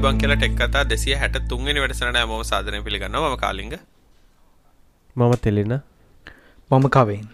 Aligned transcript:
ආයිබං 0.00 0.16
කියලා 0.16 0.36
ටෙක් 0.36 0.56
කතා 0.58 0.84
දෙසිය 0.84 1.14
හැට 1.14 1.36
තුන්ගෙන 1.48 1.76
වැඩසනට 1.76 2.16
ඇමම 2.16 2.42
සාධනය 2.42 2.82
පිළිගන්න 2.82 3.14
ම 3.14 3.36
කාලිග. 3.36 3.78
මම 5.16 5.36
තෙලෙන. 5.36 5.82
මම 6.70 6.88
කවෙන්. 6.88 7.28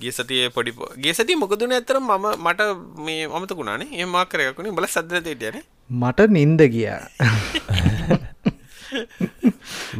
ගිය 0.00 0.12
සතිය 0.12 0.50
පොඩි 0.50 0.72
ගේ 0.96 1.12
සති 1.12 1.36
මොකදුන 1.36 1.72
ඇතර 1.72 2.00
මම 2.00 2.26
මට 2.38 2.60
මේ 2.98 3.28
අමතකුණනේ 3.30 3.88
ඒ 3.92 4.06
මාකරයකුණ 4.06 4.72
බල 4.72 4.86
සද්ද 4.86 5.26
යන 5.48 5.62
මට 5.90 6.30
නින්ද 6.30 6.60
ගියා. 6.68 7.08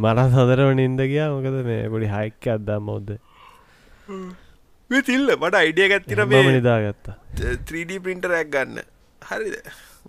මරත් 0.01 0.31
හොදරව 0.37 0.73
නින්ද 0.73 1.01
ගියා. 1.03 1.29
මොකද 1.35 1.65
මේ 1.67 1.89
පොඩි 1.89 2.07
හයික්ක 2.07 2.47
අදදා 2.55 2.79
මොද්ද 2.81 3.19
තිල්ල 4.89 5.35
මට 5.35 5.55
අයිඩිය 5.55 5.89
ගත්තින 5.91 6.27
මේ 6.29 6.43
නිදාගත්තා. 6.49 7.19
3D 7.67 7.99
පින්ටරයක් 7.99 8.49
ගන්න. 8.49 8.81
හරිද? 9.21 9.55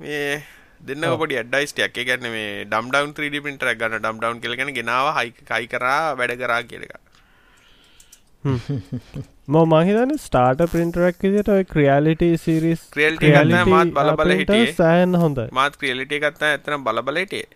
මේ 0.01 0.60
දෙන්න 0.89 1.07
පොඩි 1.21 1.39
අඩයිස්ටයක් 1.43 2.01
ගැන්න 2.09 2.27
මේ 2.35 2.49
ඩම් 2.65 2.91
ඩවන් 2.93 3.13
3D 3.19 3.45
පින්ටරක් 3.47 3.79
ගන්න 3.81 4.03
ඩම් 4.03 4.19
ඩවන් 4.23 4.43
කෙලගෙන 4.45 4.73
ගෙනාව 4.79 5.07
හයි 5.19 5.31
කයි 5.51 5.71
කරා 5.75 6.03
වැඩ 6.21 6.35
කරා 6.43 6.61
කියලක 6.71 6.93
ම 8.45 9.57
මහිතන 9.73 10.13
ස්ටාට 10.25 10.61
පින්ටරක් 10.75 11.25
විදිට 11.27 11.49
ඔය 11.55 11.65
ක්‍රියාලිට 11.73 12.23
සිරිස් 12.45 12.83
ක්‍රියල්ට 12.95 13.25
මාත් 13.75 13.95
බලබල 13.97 14.31
හිටිය. 14.41 14.67
සෑන් 14.83 15.21
හොඳ 15.23 15.41
මාත් 15.61 15.81
ක්‍රියලිට 15.81 16.15
ගත්තා 16.27 16.53
ඇතනම් 16.57 16.87
බලබලටේ 16.89 17.47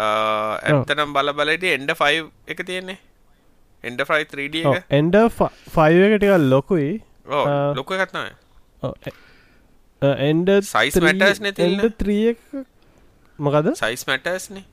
ඇත්තනම් 0.00 1.10
බලබලට 1.16 1.66
එන්ඩ 1.76 1.92
ෆයි 2.02 2.22
එක 2.54 2.62
තියෙන්නේ. 2.68 2.98
Ender 3.84 4.00
five 4.08 4.24
3D 4.32 4.56
Ender 5.00 5.16
five 5.76 6.00
එකටික 6.06 6.32
ලොකුයි. 6.52 6.90
ලොක 7.80 7.92
කත්නය 8.00 8.24
එන්ඩ 10.02 10.50
සයිස් 10.64 11.00
මැටස් 11.00 11.40
නැතිල්න්න 11.40 11.94
ත්‍රිය 11.98 12.36
මොකද 13.38 13.74
සයිස් 13.76 14.06
මැටස්නේ 14.06 14.64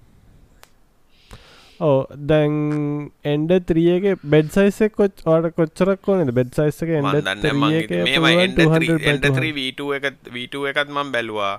ඕ 1.80 2.08
දැන් 2.30 2.56
එන්ඩ 3.34 3.52
ත්‍රියක 3.68 4.06
බෙඩ් 4.34 4.50
සයිසක් 4.56 4.96
කොච් 4.98 5.22
වාට 5.26 5.56
කොච්චරක් 5.56 6.08
ඕනද? 6.12 6.32
බෙඩ් 6.32 6.60
එන්ඩ 6.60 6.82
වීට 9.56 9.80
එක 9.98 10.06
වීට 10.34 10.56
එකත් 10.72 10.90
මම් 10.90 11.12
බැලවා. 11.14 11.56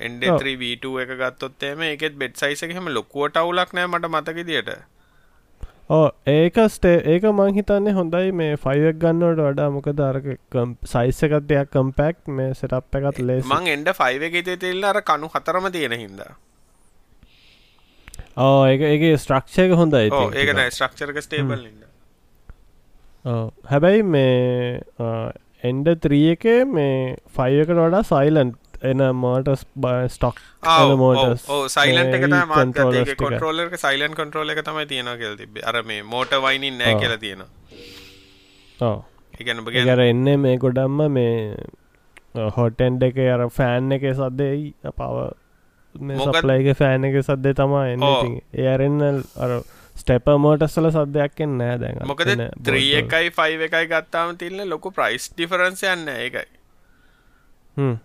එන්ඩ 0.00 0.22
වීට 0.62 0.84
එක 1.04 1.10
ගත්තොත්තේම 1.22 1.82
එකෙත් 1.88 2.14
බෙඩ් 2.22 2.34
සයිසක 2.38 2.70
හෙම 2.78 2.86
ලොකුවට 2.98 3.36
අවුලක් 3.42 3.70
නෑ 3.74 3.90
මට 3.90 4.12
මතක 4.12 4.38
දිට 4.46 4.70
ඕ 5.90 6.02
ඒක 6.32 6.58
ස්ටේ 6.74 6.98
ඒක 7.14 7.24
මං 7.30 7.56
හිතන්නේ 7.56 7.96
හොඳයි 7.96 8.34
මේ 8.40 8.58
ෆයිවක් 8.66 9.00
ගන්නවට 9.04 9.46
වඩා. 9.46 9.70
මොක 9.76 9.88
දරක 10.00 10.28
සයිස්ස 10.92 11.24
එකත් 11.28 11.48
දෙයක් 11.48 11.72
කම්පැක් 11.72 12.22
මේ 12.36 12.52
සටප් 12.52 13.00
එකත් 13.00 13.18
ලෙස්. 13.30 13.48
මං 13.48 13.72
එන්ඩ 13.74 13.90
ෆයිව 13.98 14.28
එක 14.28 14.38
තෙල්ල 14.66 14.86
අර 14.92 15.02
කණු 15.10 15.32
හතරම 15.34 15.68
තියෙන 15.76 15.98
හින්ද. 16.04 16.22
ඕ 18.46 18.64
ඒක 18.70 18.82
ඒක 18.88 19.04
ස්ට්‍රක්ෂයක 19.18 19.76
හොඳයි 19.82 20.08
ඒකන 20.08 20.60
ස්ට්‍රක්චරක 20.70 21.22
ස්ටේබල් 21.26 21.68
හැබැයි 23.72 24.04
මේ 24.14 25.10
එන්ඩ 25.70 25.88
ත්‍රිය 26.04 26.28
එක 26.34 26.46
මේ 26.76 27.16
ෆයිකට 27.36 27.74
වඩා 27.80 28.06
සයිලන්් 28.10 28.52
එන 28.82 29.02
මෝටස් 29.16 29.64
ස්ටොක් 30.08 30.40
මෝට 30.96 31.48
සයිලන්ට 31.68 32.14
එක 32.14 33.16
කොටරෝලක 33.18 33.76
සයිලන් 33.76 34.14
කොටරෝල 34.14 34.50
එක 34.50 34.62
තමයි 34.64 34.86
තියෙන 34.86 35.10
කෙල් 35.18 35.36
තිබේ 35.36 35.64
අර 35.64 35.82
මේ 35.82 36.02
මෝට 36.04 36.32
වයිනින් 36.46 36.78
නෑ 36.78 36.94
කියල 37.00 37.16
තියෙන 37.18 37.44
ඒගර 39.40 40.00
එන්නේ 40.00 40.36
මේ 40.36 40.56
ගොඩම්ම 40.58 41.04
මේ 41.10 41.36
හොටෙන්ඩ 42.56 43.02
එක 43.02 43.20
අර 43.26 43.46
ෆෑන් 43.50 43.92
එක 43.92 44.08
සද්දෙයි 44.14 44.74
පව 44.96 45.28
සපලයික 46.24 46.76
ෆෑන් 46.78 47.04
එක 47.04 47.20
සද්දේ 47.22 47.54
තමා 47.54 47.86
එන්න. 47.92 48.04
ඒරෙන්න 48.54 49.22
අර 49.36 49.56
ස්ටප 49.96 50.36
මෝටස්සල 50.38 50.90
සද්‍යයක්ෙන් 50.90 51.58
නෑ 51.58 51.78
දැන් 51.78 52.04
මොකද 52.06 52.30
ත්‍රී 52.64 52.92
එකයි 53.00 53.32
ෆයි 53.38 53.58
එකයි 53.66 53.88
ගත්තාම 53.88 54.36
තිල්න්න 54.36 54.68
ලොකු 54.68 54.92
ප්‍රයිස් 54.92 55.32
ඩිෆරන්සය 55.34 55.90
යන්න 55.92 56.08
ඒකයි. 56.08 56.46
ඒගන්න 57.76 57.98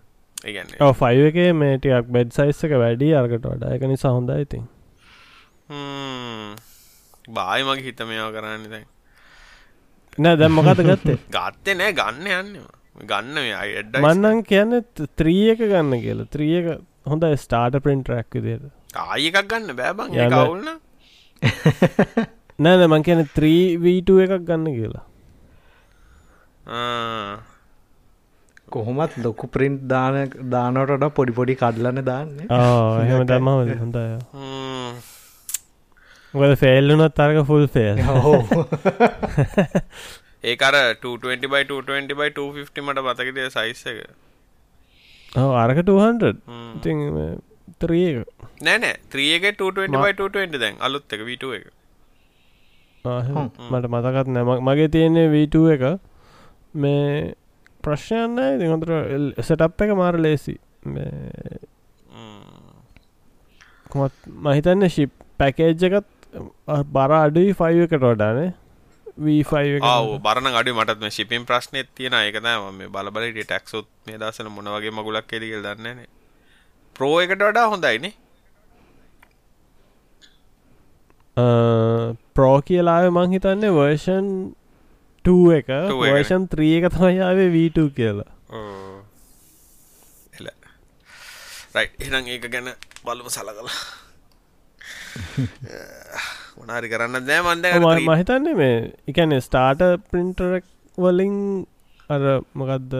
ෆයි 0.94 1.26
එක 1.28 1.38
මේටයක් 1.56 2.10
බෙඩ් 2.16 2.32
සයිස්සක 2.32 2.76
වැඩි 2.82 3.12
අර්කට 3.20 3.46
වඩා. 3.46 3.74
එක 3.74 3.86
නිසා 3.92 4.12
හොඳ 4.12 4.30
ඉතින්. 4.36 4.64
බායි 7.30 7.64
මගේ 7.64 7.86
හිත 7.88 8.02
මේවා 8.04 8.32
කරන්න 8.36 8.66
දැන්. 8.70 8.86
නෑ 10.18 10.36
දැම් 10.36 10.52
මොකත 10.52 10.82
ගත්තේ? 10.82 11.18
ගත්තේ 11.36 11.74
නෑ 11.74 11.92
ගන්න 11.92 12.32
යන්න 12.38 12.52
ගන්න 13.04 13.36
අයිඩ 13.58 14.00
මන්නන් 14.00 14.44
කියන්න 14.44 14.80
ත්‍රී 15.16 15.50
එක 15.54 15.66
ගන්න 15.66 16.00
කියලා. 16.00 16.30
ත්‍රී 16.30 16.54
එක 16.62 16.72
හොඳ 17.06 17.28
ස්ටාට 17.36 17.82
පින්ට 17.82 18.08
රැක් 18.08 18.30
විදියට. 18.32 18.72
ආයකක් 18.96 19.42
ගන්න 19.50 19.76
බෑබං 19.76 20.14
කවුල්න 20.30 20.68
නෑද 22.58 22.86
මං 22.86 23.04
කියන 23.04 23.20
3v2 23.36 24.22
එකක් 24.24 24.46
ගන්න 24.48 24.72
කියලා 24.72 25.04
කොහොමත් 28.76 29.18
ලොකු 29.24 29.50
ප්‍රින්ට් 29.56 29.82
දාන 29.92 30.16
දානට 30.54 31.06
පොඩි 31.18 31.36
පොඩි 31.40 31.60
කඩලන්න 31.62 32.06
දාන්න. 32.10 32.32
එහෙම 33.02 33.26
දම 33.32 33.52
හොඳය. 33.52 34.06
ගද 36.34 36.56
ෆෙල්ලුනත් 36.62 37.14
තරක 37.18 37.44
ෆුල් 37.50 37.66
ෆෙල් 37.74 38.00
ඒකර 40.44 40.74
220 41.02 41.50
බයි 41.52 41.64
220 41.64 42.18
බයි 42.20 42.30
250 42.32 42.86
මට 42.86 43.04
මතකද 43.06 43.38
සයිස් 43.56 43.82
එක. 43.92 44.00
අරක 45.62 45.78
200 45.82 46.32
ඉති 46.76 46.92
ත්‍රියක 47.80 48.16
නෑනෑ 48.62 48.94
ත්‍රියක 49.12 49.48
220 49.54 50.04
බයි 50.04 50.14
220 50.20 50.62
දැන්. 50.64 50.76
අලුත් 50.80 51.16
එක 51.16 51.24
විට 51.30 51.48
එක. 51.50 51.64
මට 53.04 53.90
මතකත් 53.94 54.28
නැම 54.36 54.52
මගේ 54.68 54.92
තියෙන්නේ 54.94 55.32
වීට 55.34 55.58
එක. 55.74 55.84
මේ 56.74 57.34
ප්‍රශ්යන්න 57.86 58.42
හොඳට 58.64 58.92
සටප් 59.42 59.86
එක 59.86 59.94
මාර 59.94 60.18
ලේසි. 60.18 60.58
කොමත් 63.90 64.28
මහිතන්න 64.44 64.88
ශිප් 64.90 65.12
පැකේජ් 65.38 65.88
එකත් 65.90 66.12
බර 66.90 67.12
අඩුයි 67.14 67.54
ෆයි 67.54 67.82
එකට 67.82 68.02
වඩානේ 68.02 68.52
බරන 70.20 70.46
අඩි 70.52 70.72
මටත් 70.72 71.10
ශිපින් 71.10 71.46
ප්‍රශ්නය 71.46 71.84
තියෙන 71.94 72.16
එකතම 72.16 72.68
මේ 72.72 72.88
බලබලට 72.88 73.40
ටක්සුත් 73.42 73.88
මේ 74.06 74.18
දසන 74.18 74.50
මොනවගේ 74.50 74.92
මගුලක් 74.92 75.26
කෙරිකල් 75.26 75.62
දන්නන 75.62 76.04
ප්‍රෝ 76.96 77.16
එකට 77.20 77.40
වඩා 77.40 77.66
හොඳයිනේ 77.68 78.12
ප්‍රෝ 82.34 82.56
කියලාව 82.62 83.10
මං 83.10 83.32
හිතන්නේ 83.32 83.72
වර්ෂන් 83.72 84.28
2 84.28 84.65
එක. 85.52 85.68
වර්ෂන් 86.00 86.48
3 86.54 86.72
එක 86.78 86.88
තමයියාවේ 86.94 87.48
වීට 87.50 87.78
කියලා. 87.96 88.30
එල. 90.38 90.50
රයි් 91.76 91.88
එනම් 92.08 92.32
ඒක 92.34 92.44
ගැන 92.52 92.68
බලම 93.04 93.28
සල 93.28 93.50
කලා 93.52 93.78
මොනාරි 96.58 96.88
කරන්න 96.92 97.26
දෑ 97.28 97.40
මන්ද 97.44 98.08
මහිතන්නේ 98.08 98.54
මේ 98.60 98.76
එකන 99.08 99.34
ස්ටාට 99.40 99.82
පින්ටරක් 100.12 100.64
වලින් 100.98 101.36
අර 102.10 102.22
මොකක්ද 102.54 102.94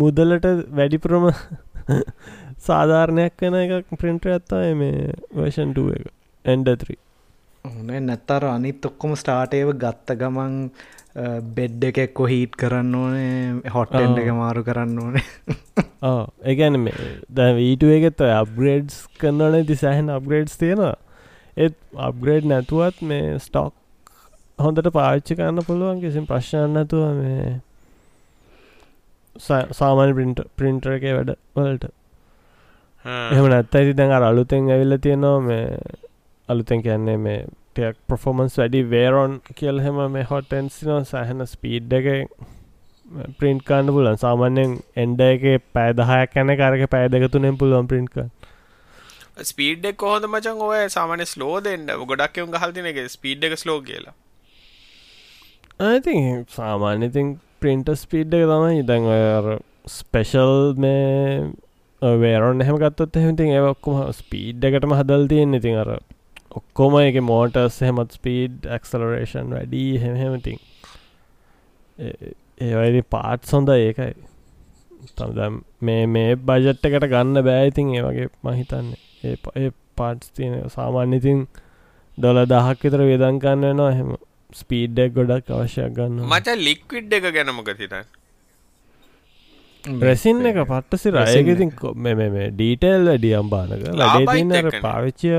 මුදලට 0.00 0.46
වැඩිපුරම 0.72 1.28
සාධාරණයක් 2.66 3.44
වෙන 3.44 3.56
එක 3.60 3.94
පින්ටර 4.02 4.34
ඇත්තා 4.34 4.64
මේ 4.74 5.14
වර්ෂන් 5.36 5.74
2 5.78 5.96
එක. 5.96 6.04
එන්ඩ3 6.44 6.96
ඕනේ 7.64 8.00
නැත්තර 8.00 8.44
අනිත් 8.48 8.86
ඔක්කොම 8.88 9.12
ස්ටාටේව 9.20 9.72
ගත්ත 9.82 10.16
ගමන් 10.20 10.54
බෙඩ් 11.56 11.84
එකෙක් 11.84 12.14
කොහීට් 12.14 12.56
කරන්න 12.56 12.94
ඕනේ 12.94 13.70
හොට්ටෙන්ඩ 13.74 14.20
එක 14.22 14.30
මාරු 14.34 14.64
කරන්න 14.64 14.98
ඕනේ. 14.98 15.24
ඒගැන 16.48 16.78
ද 17.30 17.48
වීට 17.58 17.86
එකෙත් 17.98 18.24
අප්ග්‍රේඩ්ස් 18.30 18.98
කරන්නන 19.20 19.66
දිසාහන් 19.68 20.10
අප්ග්‍රේඩ්ස් 20.16 20.58
තියෙනවා. 20.62 20.96
ඒත් 21.56 21.76
අප්ග්‍රේඩ් 22.08 22.48
නැතුවත් 22.52 23.02
මේ 23.02 23.38
ස්ටොක් 23.38 23.74
හොඳට 24.58 24.92
පාච්චි 24.92 25.38
කරන්න 25.38 25.68
පුළුවන් 25.68 26.00
කිසිම් 26.00 26.26
ප්‍රශ්න 26.26 26.78
නැතුව 26.78 27.04
මේ 27.20 27.50
සාමාන්‍ය 29.80 30.14
පින්ට 30.14 30.46
ප්‍රින්ටර 30.56 30.96
එක 30.96 31.04
වැඩ 31.10 31.36
වලට. 31.56 31.92
එහම 33.04 33.46
නැත්ත 33.52 33.76
ඇති 33.78 33.94
දැන් 34.00 34.22
අලුතෙන් 34.22 34.70
ඇවිල්ල 34.70 34.98
තියෙනවා 35.06 35.38
මේ 35.46 35.68
අලුතෙන් 36.48 36.82
කියන්නේ 36.82 37.18
මේ 37.18 37.40
ටයක් 37.74 37.96
ප්‍රෆෝමන්ස් 38.08 38.58
වැඩි 38.58 38.82
වේරොන් 38.90 39.40
කියල් 39.54 39.80
හෙම 39.80 40.00
මේ 40.12 40.24
හොටන්සින 40.24 41.04
සහන 41.04 41.46
ස්පීඩ් 41.46 41.92
එක 41.98 42.08
ප්‍රින්ට් 43.38 43.64
කාන්න 43.64 43.92
පුලන් 43.96 44.18
සාමාන්‍යෙන් 44.18 44.78
එන්ඩ 44.96 45.20
එක 45.22 45.44
පෑදහයක් 45.72 46.34
කැන 46.34 46.56
කරක 46.56 46.90
පෑදක 46.90 47.28
තුනෙන් 47.32 47.58
පුළුවන් 47.58 47.90
ප්‍රින්ට් 47.92 48.18
ස්පීඩ් 49.42 49.86
එක් 49.86 49.96
කොහොද 49.96 50.26
මචන්? 50.28 50.60
ඔය 50.60 50.88
සාමාන්‍ය 50.88 51.26
ස්ලෝ 51.26 51.60
දෙන්න. 51.60 51.86
ගොඩක් 52.06 52.38
එවුන් 52.38 52.58
හල්තින 52.58 52.86
එක 52.86 53.00
ස්පීඩ් 53.08 53.44
එක 53.44 53.56
ස්ලෝ 53.56 53.80
කියලා. 53.80 54.14
ඇති 55.80 56.16
සාමාන්‍යතින් 56.50 57.38
ප්‍රින්ට 57.60 57.92
ස්පීඩ් 57.96 58.34
එක 58.34 58.48
තමයි. 58.50 58.80
ඉතන් 58.82 59.08
ඔය 59.08 59.58
ස්පෙෂල් 59.88 60.74
මේ 60.76 61.50
වේරොන් 62.02 62.60
එහෙම 62.60 62.78
ගත්තොත් 62.78 63.16
එහෙමතින් 63.16 63.50
ඒ 63.50 63.62
ඔක්කොම 63.64 64.02
ස්පීඩ් 64.12 64.64
එකටම 64.64 64.94
හදල් 64.94 65.28
තියෙන 65.28 65.54
ඉතින් 65.54 65.78
අර 65.78 65.90
ඔක්කොම 66.52 66.98
එක 67.00 67.18
මෝටර්ස් 67.24 67.80
එහෙමත් 67.82 68.18
ස්පීඩ් 68.18 68.68
ඇක්සලරේෂන් 68.68 69.54
වැඩී 69.56 69.90
හෙමහෙමතින් 70.02 70.60
ඒවයිදි 71.98 73.02
පාට් 73.10 73.46
සොඳ 73.46 73.68
ඒකයි. 73.70 74.12
තම 75.12 75.60
මේ 75.80 76.06
මේ 76.08 76.34
බජට් 76.42 76.88
එකට 76.88 77.08
ගන්න 77.08 77.44
බෑයිතින් 77.44 77.94
ඒ 77.94 78.02
වගේ 78.02 78.28
මහිතන්නේ 78.44 79.36
ඒ 79.56 79.70
පාට්ස් 79.96 80.32
තියෙන 80.32 80.70
සාමාන්‍යතින් 80.70 81.44
ඩොල 82.18 82.42
දහක් 82.46 82.78
විතර 82.84 83.02
වේදංකන්න 83.02 83.68
නවා 83.70 83.90
එහෙම 83.90 84.10
ස්පීඩ්ඩක් 84.52 85.14
ගොඩක් 85.18 85.52
අවශ්‍යයක් 85.52 85.94
ගන්න 85.96 86.26
මච 86.28 86.56
ලික්විඩ් 86.60 87.16
එක 87.18 87.28
ගැනමක 87.30 87.70
තිතන් 87.74 88.02
රැසින් 90.02 90.42
එක 90.46 90.58
පට්ටසි 90.64 91.12
රයගෙතින් 91.12 91.70
මේ 92.04 92.48
ඩීටෙල් 92.50 93.06
වැඩිය 93.06 93.36
අම්බානක 93.36 93.86
ලඩේතින්නර 93.92 94.70
පාවිච්චය 94.80 95.32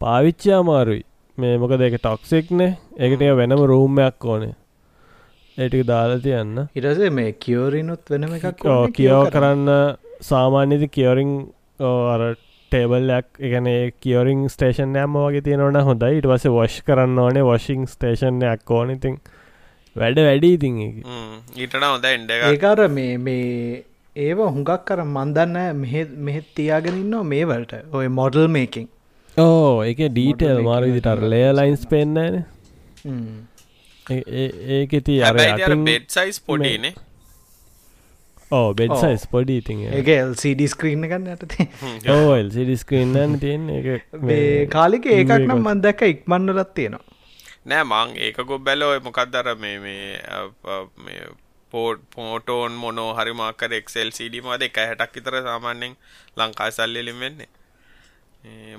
පාවිච්චය 0.00 0.50
අමාරුයි. 0.60 1.04
මේ 1.38 1.58
මොක 1.62 1.72
දෙක 1.82 1.94
ටොක්සික්නේ 1.98 2.70
ඒකට 2.98 3.22
වෙනම 3.40 3.62
රූම්මයක් 3.72 4.24
ඕනේ. 4.24 4.54
ඒටික 5.58 5.86
දාලා 5.92 6.20
තියන්න. 6.26 6.68
ඉරසේ 6.74 7.10
මේ 7.10 7.32
කියෝරිනුත් 7.44 8.12
වෙනම 8.12 8.36
එකක් 8.38 8.66
කියෝ 8.98 9.22
කරන්න. 9.30 9.72
සාමාන්‍යති 10.30 10.88
කියෝරිං 10.98 11.32
අර 12.12 12.22
ටේබල්ලයක් 12.72 13.42
එකන 13.48 13.68
කියෝරිං 14.02 14.46
ස්ටේෂන් 14.54 14.96
යම 15.02 15.18
වගේ 15.24 15.44
තියෙනවන 15.48 15.82
හොඳයි. 15.90 16.14
ඉට 16.20 16.30
වස 16.32 16.46
වොෂ් 16.58 16.78
කරන්න 16.88 17.24
ඕනේ 17.24 17.44
වොෂිං 17.50 17.86
ස්ටේෂන්යක් 17.94 18.72
ඕනඉතින් 18.78 19.20
වැඩ 19.96 20.18
වැඩි 20.26 20.50
ඉතින් 20.56 20.76
ඊටන 20.82 21.84
හොඳ 21.86 22.04
එන්ඩ 22.10 22.30
ඒකාර 22.36 22.82
මේ 22.96 23.14
මේ 23.26 23.82
ඒව 24.16 24.42
හුඟක් 24.44 24.84
කර 24.90 25.02
මන්දන්න 25.04 25.82
මෙහෙත් 26.26 26.48
තියාගෙනන්න 26.58 27.16
මේ 27.32 27.48
වලට 27.50 27.82
ඔය 27.98 28.06
මොඩල් 28.20 28.46
මේකින් 28.56 28.86
ඕ 29.38 29.82
එක 29.84 30.00
ඩීටල් 30.06 30.62
මාර 30.68 30.82
විදිටර් 30.86 31.20
ලේ 31.32 31.50
ලයින්ස් 31.58 31.84
පෙන්න්නන 31.92 32.38
ඒක 34.78 34.96
ති 35.08 35.20
අර 35.22 35.36
බෙඩ් 35.36 36.08
සයිස් 36.16 36.40
පොඩිනේ 36.48 36.94
ඕ 38.50 38.68
බෙඩ් 38.74 38.94
සයිස් 39.02 39.26
පොඩි 39.32 39.58
ඉතින් 39.62 39.84
ඒක. 39.88 40.08
එල්සිඩ 40.14 40.62
ස්ක්‍රීන්න 40.74 41.08
ගන්න 41.10 41.28
ඇත 41.34 41.42
ඕ 42.14 42.30
එල්සිඩ 42.36 42.72
ස්ක්‍රීන්න 42.82 43.36
තියෙන් 43.42 43.68
ඒ 43.72 44.66
කාලික 44.76 45.10
ඒකක් 45.16 45.34
නම් 45.38 45.60
මන්දැක 45.66 46.02
ඉක්මන්නලත් 46.06 46.72
තියෙනවා. 46.74 47.04
නෑ 47.66 47.84
මං 47.84 48.16
ඒකකො 48.28 48.58
බැලෝය 48.68 49.02
මොකක්දර 49.06 49.52
මේ 49.64 49.76
මේ 49.84 51.20
පෝට් 51.72 52.00
පෝටෝන් 52.14 52.72
මොනෝ 52.82 53.10
හරිමාකර 53.14 53.72
එක්සෙල් 53.80 54.10
සිඩි 54.18 54.40
මද 54.40 54.68
එක 54.68 54.80
හැටක් 54.82 55.16
විතර 55.16 55.38
සාමාන්‍යෙන් 55.48 55.96
ලංකා 56.36 56.70
සල්ලිලින් 56.70 57.20
වෙන්නේ 57.24 57.50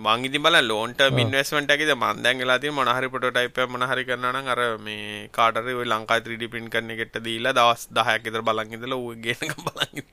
මංගිති 0.06 0.40
බල 0.40 0.56
ලෝන්ට 0.68 1.02
මින්වස්මට 1.18 1.72
ඇකිද 1.74 1.92
මන්දැන් 1.96 2.42
ගලාති 2.42 2.72
මොනහරි 2.78 3.08
පොටයිප 3.14 3.58
මොනහරි 3.74 4.04
කරන්න 4.10 4.50
අර 4.54 4.62
මේ 4.86 5.28
කාටර 5.38 5.68
ලංකා 5.94 6.20
3ඩි 6.28 6.48
පින් 6.54 6.70
කරන 6.74 6.92
එකට 6.96 7.18
දීලා 7.28 7.54
දවස් 7.60 7.84
දහයක් 7.98 8.30
ඉතර 8.32 8.42
බලංගිදල 8.50 8.96
ගෙන 9.26 9.56
බලංගි 9.68 10.04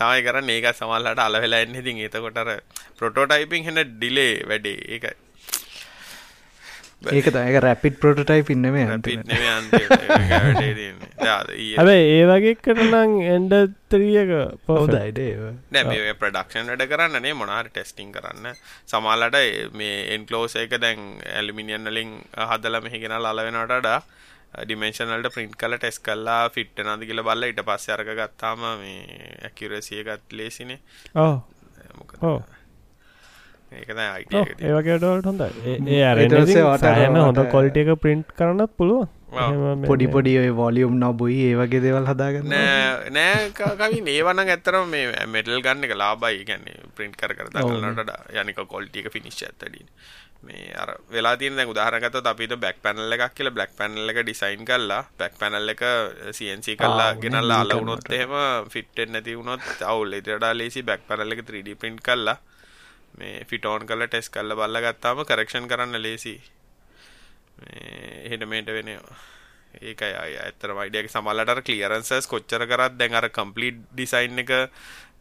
තමයි 0.00 0.20
කරන්න. 0.26 0.50
ඒක 0.56 0.68
සමල්ලට 0.72 1.24
අලවෙලා 1.26 1.64
එන්න. 1.66 1.76
ඉතින් 1.82 2.00
ඒතකොටර 2.06 2.50
ප්‍රොටෝටයිපින් 2.98 3.68
හෙන 3.68 3.82
ඩිලේ 3.90 4.32
වැඩේ. 4.50 4.78
ඒකයි 4.96 5.16
ඒක 7.10 7.26
තයක 7.26 7.56
රැපිට් 7.64 7.96
ප්‍රොටටයි 7.96 8.42
පින්නම 8.44 8.74
හැබ 8.76 9.06
ඒ 11.88 12.24
වගේ 12.26 12.54
කරනම් 12.58 13.14
එන්ඩ 13.26 13.54
ත්‍රියක 13.88 14.32
පොදයිට 14.66 15.20
නැ 15.70 16.12
ප්‍රඩක්ෂන් 16.20 16.68
වැඩ 16.68 16.84
කරන්නනේ 16.92 17.34
මොනාර 17.34 17.70
ටෙස්ටිං 17.70 18.12
කරන්න. 18.12 18.52
සමාලට 18.86 19.38
මේ 19.72 19.96
එන්කලෝස 20.16 20.56
එක 20.56 20.76
දැන් 20.78 21.00
ඇලිමිනියන් 21.32 21.88
වලින් 21.88 22.12
හදල 22.44 22.80
මෙහිගෙන 22.84 23.16
ලලවෙනටඩා 23.18 23.98
ඩිමේශනල්ට 24.60 25.32
ප්‍රින්ට් 25.34 25.56
කල 25.56 25.78
ටෙස් 25.78 26.00
කල්ලා 26.00 26.44
ෆිට්ට 26.50 26.84
නද 26.84 27.08
කියල 27.08 27.24
බල්ල 27.24 27.48
ඉට 27.48 27.64
පස්ස 27.64 27.96
අරක 27.96 28.12
ගත්තාම 28.18 28.64
මේ 28.80 29.26
ඇකිරසියගත් 29.48 30.32
ලේසිනේ. 30.32 30.80
ඕ 31.16 31.36
ඒකද 32.22 32.22
ඒවගේටවලට 32.22 32.59
හොඳ 35.28 35.42
ඒ 35.88 36.02
අරන්න 36.04 37.18
හොඳ 37.18 37.40
කොල්ට 37.54 37.76
එක 37.76 37.90
ප්‍රින්ට් 38.04 38.36
කරන්න 38.36 38.68
පුළුව 38.76 39.08
පොඩි 39.86 40.06
පොඩි 40.08 40.32
ඔය 40.38 40.50
වොලියුම් 40.52 40.94
නොබුයි 40.98 41.36
ඒවගේ 41.50 41.80
දෙවල් 41.80 42.06
හදාගන්න. 42.06 42.54
නෑ 43.10 43.50
කවි 43.52 44.00
ඒවන 44.14 44.42
ඇතරම 44.44 44.90
මේ 44.90 45.26
මෙටල් 45.26 45.60
ගන්න 45.60 45.86
එක 45.86 45.94
ලාබයි 45.96 46.42
ගැන්නේ 46.44 46.80
ප්‍රින්ට් 46.96 47.14
කර 47.16 47.36
කර 47.38 47.52
දන්නට 47.52 48.10
යනික 48.34 48.60
කොල්ටික 48.66 49.06
ෆිනිශ් 49.08 49.40
ඇතඩින් 49.46 49.86
මේ 50.42 50.74
අර 50.74 50.90
වෙලා 51.12 51.36
තින 51.36 51.62
උදාහරගත 51.64 52.20
අපිට 52.24 52.56
බැක් 52.58 52.82
පැනල්ල 52.82 53.12
එකක් 53.12 53.34
කියල 53.36 53.50
බ්ලක් 53.50 53.72
පැනල්ල 53.78 54.12
එක 54.12 54.20
ඩිසයින් 54.22 54.64
කල්ලා 54.64 55.02
බැක් 55.18 55.34
පැනල් 55.38 55.74
එක 55.74 55.82
සියන්සි 56.32 56.76
කල්ලා 56.76 57.10
ගෙනල්ලා 57.16 57.60
අල 57.64 57.74
වුණොත් 57.76 58.10
එහෙම 58.10 58.34
ෆිට්ටෙන් 58.68 59.12
නැති 59.12 59.38
වුණොත් 59.38 59.62
අවුල්. 59.84 60.12
ඉටඩා 60.12 60.54
ලේසි 60.54 60.82
බැක් 60.82 61.06
පැනල්ල 61.08 61.36
එක 61.36 61.44
3D 61.44 61.76
පින්ට් 61.76 62.02
කල්ලා 62.02 62.38
මේ 63.14 63.44
ෆිටෝන් 63.44 63.86
කල 63.86 64.06
ටෙස් 64.06 64.30
කල්ල 64.30 64.54
බල්ල 64.54 64.80
ගත්තාම 64.82 65.24
කරක්ෂන් 65.24 65.68
කරන්න 65.68 65.98
ලේසි 65.98 66.36
එහෙට 68.22 68.46
මේට 68.46 68.70
වෙනවා 68.70 69.18
ඒකයි 69.82 70.14
ඇතර 70.38 70.74
වයිඩියක 70.74 71.08
සමල්ලට 71.08 71.62
කලියරන්සස් 71.62 72.26
කොච්චර 72.26 72.66
කරත් 72.66 72.96
දැන් 72.96 73.14
අර 73.14 73.28
කම්පලිට් 73.30 73.84
ඩිසයින් 73.90 74.42
එක 74.42 74.52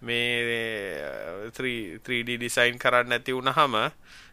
මේ 0.02 1.52
3D 1.52 2.38
ඩිසයින් 2.38 2.80
කරන්න 2.80 3.14
ඇති 3.14 3.34
වුණ 3.34 3.52
හම 3.52 3.76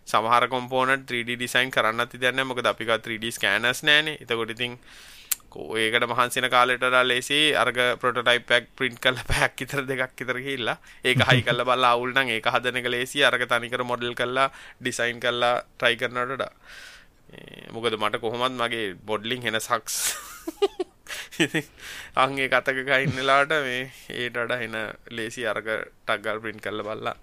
සමහර 0.07 0.49
කොම්පෝනට 0.49 1.05
3D 1.05 1.35
ඩිසයින් 1.35 1.71
කරන්න 1.71 2.01
ඇති 2.01 2.19
දැන්න 2.19 2.47
මොකද 2.47 2.67
අපික 2.67 2.93
3D 2.99 3.33
ස්කෑනස් 3.33 3.83
නෑන 3.83 4.15
එතකොටිතින් 4.15 4.79
ඒකට 5.55 6.07
මහන්සින 6.07 6.49
කාලෙටලා 6.51 7.03
ලේසි 7.05 7.39
අර්ග 7.55 7.79
පොටටයිපක් 8.01 8.69
ප්‍රින්ට් 8.77 9.01
කල්ල 9.01 9.21
පැක් 9.29 9.63
ඉතර 9.65 9.83
දෙකක් 9.85 10.21
ඉතර 10.21 10.39
හිල්ලා 10.39 10.77
ඒක 11.05 11.23
හයි 11.23 11.43
කල්ල 11.43 11.65
බල්ලා 11.65 11.93
අවුල්නං 11.93 12.31
ඒක 12.31 12.49
හදන 12.49 12.81
එක 12.81 12.89
ලේසි 12.89 13.25
අර්ග 13.25 13.47
තනිකර 13.47 13.85
මොඩල් 13.85 14.15
කල්ලා 14.15 14.49
ඩිසයින් 14.81 15.21
කල්ලා 15.21 15.55
ට්‍රයි 15.73 15.97
කරනටඩා 15.97 16.53
මොකද 17.73 17.99
මට 17.99 18.21
කොහොමත් 18.21 18.57
මගේ 18.57 18.95
බොඩ්ලිං 19.05 19.43
හෙන 19.43 19.61
සක්ස් 19.61 19.97
අන්ගේ 22.17 22.49
කතක 22.49 22.85
කයින්නලාට 22.85 23.57
මේ 23.63 23.83
ඒටඩ 24.17 24.55
හෙන 24.57 24.77
ලේසි 25.11 25.47
අර්ග 25.47 25.69
ටක්ගල් 25.69 26.41
ප්‍රින්ට් 26.41 26.63
කල්ල 26.63 26.83
බල්ලා 26.83 27.17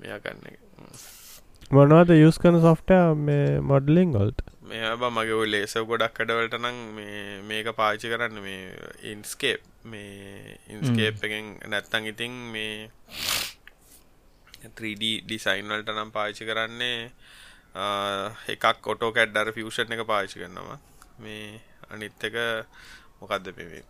මෙයා 0.00 0.20
කන්න 0.20 0.58
මොනවද 1.70 2.14
යස් 2.18 2.38
කන 2.38 2.60
සොෆ්ට 2.60 2.94
මේ 3.22 3.60
මොඩලිං 3.64 4.12
ගොල්ට 4.12 4.46
මේ 4.68 4.92
බ 4.96 5.10
මගේ 5.10 5.36
ඔය 5.40 5.48
ලේසර් 5.50 5.84
ගොඩක් 5.84 6.14
කඩවලට 6.16 6.58
නම් 6.58 6.78
මේක 7.48 7.68
පාවිච්චි 7.76 8.12
කරන්න 8.12 8.42
මේ 8.42 8.62
ඉන්ස්කේප් 9.12 9.60
මේ 9.84 10.58
ඉන්ස්කේප් 10.74 11.24
එකෙන් 11.28 11.46
නැත්තං 11.72 12.10
ඉතින් 12.12 12.34
මේ 12.54 12.88
3D 14.68 15.04
ඩිසයින් 15.24 15.70
වලට 15.70 15.94
නම් 15.94 16.10
පාවිච්චි 16.12 16.48
කරන්නේ 16.50 17.10
එකක් 18.54 18.88
ඔටෝ 18.92 19.10
කැඩ්ඩර 19.12 19.52
ෆියෂන් 19.56 19.92
එක 19.94 20.06
පාවිච්චි 20.06 20.42
කරනවා. 20.42 20.78
මේ 21.18 21.60
අනිත් 21.90 22.24
එක 22.24 22.36
මොකක්ද 23.20 23.52
මේ 23.56 23.82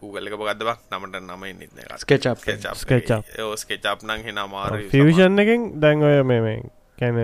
Google 0.00 0.28
එක 0.28 0.36
බක් 0.38 0.50
නමට 0.90 1.20
නම 1.22 1.44
ඉන්න 1.44 1.82
ස්කෙච් 1.98 2.28
ස්කෙච් 3.56 3.90
නම් 4.02 4.22
හෙන 4.22 4.38
අමාරු 4.38 4.88
ෆියෂන් 4.90 5.38
එකෙන් 5.38 5.66
දැන් 5.80 6.02
ඔය 6.02 6.22
මේ 6.24 6.56
කැන 6.98 7.18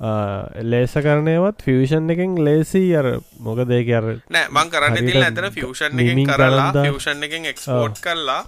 ලේස 0.00 0.94
කරනයවත් 0.96 1.62
ෆියෂන් 1.62 2.10
එකෙන් 2.10 2.38
ලේසි 2.42 2.84
අර 2.94 3.20
මොක 3.38 3.58
දෙක 3.66 3.90
අර 3.92 4.06
නෑ 4.28 4.48
මං 4.48 4.70
කරන්න 4.70 4.96
තිල් 5.06 5.22
ඇතන 5.22 5.50
ෆියෂන් 5.52 6.00
එකෙන් 6.00 6.24
කරලා 6.26 6.72
ෆියෂන් 6.78 7.22
එකෙන් 7.22 7.44
එක්ස්පෝට් 7.46 8.00
කරලා 8.00 8.40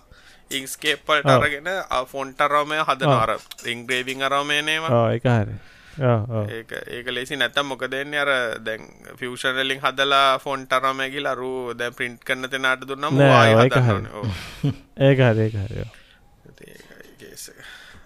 ඉංස්කේප්පල්ට 0.51 1.29
අරගෙන 1.29 1.69
ෆොන්ටරෝමය 2.07 2.81
හදනර 2.81 3.37
ඉංග්‍රේවිං 3.67 4.23
අරමයනේවා 4.23 5.05
එක 5.13 5.25
හරි. 5.25 5.55
ඒක 6.49 6.73
ඒක 6.89 7.07
ලෙසි 7.11 7.37
නැතම් 7.37 7.67
මොක 7.67 7.85
දෙන්න 7.87 8.15
අර 8.17 8.31
දැන් 8.61 8.89
ෆියෂනලින් 9.17 9.81
හදලා 9.81 10.39
ෆොන්ටරමැගි 10.41 11.21
ලරු 11.21 11.75
දැ 11.75 11.91
පින්ට් 11.93 12.25
කරන්න 12.25 12.49
තෙනට 12.49 12.87
දුන්නම 12.89 13.21
ඒක 13.21 15.19
හරි 15.21 15.43
ඒක 15.43 15.57
හරිෝ 15.57 15.91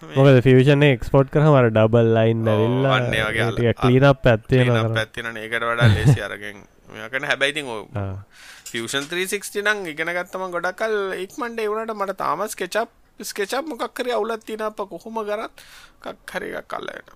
මොකද 0.01 0.39
ෆිවිෂන 0.45 0.83
එක්ස්පෝට් 0.87 1.29
කරහමර 1.33 1.69
ඩබල් 1.71 2.09
ලයින් 2.17 2.47
ඇවිල්ලා 2.53 2.97
කලීන 3.81 4.05
පැත්තින 4.25 4.73
පැත්තින 4.97 5.29
ඒකට 5.43 5.63
වඩා 5.69 5.89
ලේසි 5.95 6.19
අරගෙන්. 6.21 6.57
මෙකන 6.93 7.23
හැබැයිතින් 7.31 7.65
ෆියෂන් 8.71 9.05
360 9.11 9.63
නං 9.65 9.85
ඉගෙන 9.93 10.11
ගත්තම 10.17 10.43
ගොඩක්කල් 10.55 10.95
ඉක්මන්ඩ 11.25 11.59
එවුණට 11.65 11.93
මට 11.95 12.17
තාමස් 12.23 12.55
කෙචප් 12.55 12.89
ස්කෙචප් 13.19 13.65
මොකක්කර 13.67 14.09
අවුලත් 14.15 14.43
තින 14.45 14.61
අප 14.61 14.81
කොහොම 14.91 15.17
කරත් 15.29 15.63
කක් 16.03 16.35
හරික් 16.35 16.67
කල්ලට 16.73 17.09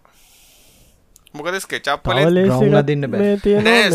මොකද 1.33 1.59
ස්කෙචප් 1.65 2.09
දෙන්න 2.88 3.05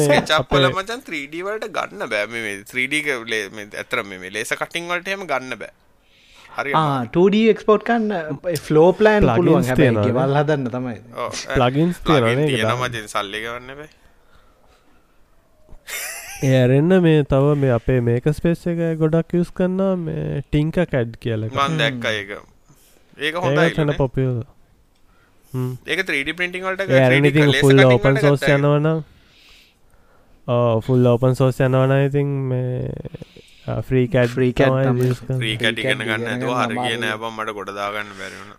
ස්කෙචප්පල 0.03 0.69
මචන් 0.71 1.03
3D 1.09 1.43
වලට 1.49 1.73
ගන්න 1.79 2.07
බෑ. 2.13 2.27
මේ 2.27 2.63
3D 2.63 2.95
ඇතර 3.83 4.05
මේ 4.05 4.31
ලේස 4.31 4.55
කටිං 4.63 4.89
වලට 4.93 5.17
එම 5.17 5.27
ගන්න 5.27 5.59
බෑ 5.59 5.75
2D 6.57 7.43
එක්ස්පෝට් 7.53 7.83
කන්න 7.89 8.41
ෆලෝ 8.67 8.89
පලෑන් 8.99 9.29
පුළුවන්. 9.37 9.65
හැබැයි. 9.71 10.09
ගෙවල් 10.09 10.33
හදන්න 10.41 10.69
තමයි. 10.75 10.97
ඒක 10.97 12.09
තියෙන 12.09 12.67
දාන්න. 12.67 12.83
මතින් 12.89 13.07
සල්ලි 13.15 13.39
ගවන්න 13.45 13.71
බෑ 13.81 13.89
ඒ 16.47 16.57
ඇරෙන්න්න 16.63 17.01
මේ 17.05 17.23
තව 17.31 17.55
මේ 17.63 17.73
අපේ 17.79 18.01
මේක 18.09 18.27
ස්පේස් 18.39 18.67
එක 18.73 18.81
ගොඩක් 19.01 19.31
යස් 19.39 19.51
කන්නා 19.61 19.93
මේ 20.03 20.43
ටිංක 20.51 20.77
කැඩ් 20.93 21.17
කියල 21.23 21.49
දැක්ක 21.53 22.05
ඒක. 22.13 22.31
ඒක 23.19 23.35
හොඳ 23.41 23.93
පොපියෝද 23.97 24.45
ඒක 25.87 26.01
3D 26.09 26.35
පින්ටිං 26.41 26.65
වලට 26.67 27.61
ෆුල් 27.61 27.79
ඕපන් 27.85 28.17
සෝස් 28.25 28.43
යනවන 28.57 28.89
ෆුල් 30.89 31.09
ඕපන් 31.13 31.35
සෝස් 31.39 31.61
යනවන 31.65 31.93
ඉතින් 32.01 32.29
මේ 32.51 32.91
ෆ්‍රී 33.67 34.07
කැඩ් 34.09 34.31
Free 34.31 34.53
CAD 34.53 34.73
තමයි. 34.83 35.11
්‍රී 35.39 35.57
කැටිගෙන 35.57 35.99
Free 35.99 36.09
CAD 36.09 36.23
ගන්න 36.23 36.25
ගන්න 36.29 36.57
හරි 36.61 36.79
කියන 36.79 37.03
අමාරුයි. 37.03 37.11
ඇබම් 37.11 37.37
මට 37.37 37.57
ගොඩදාගන්න 37.59 38.15
බැරිවුණ 38.21 38.55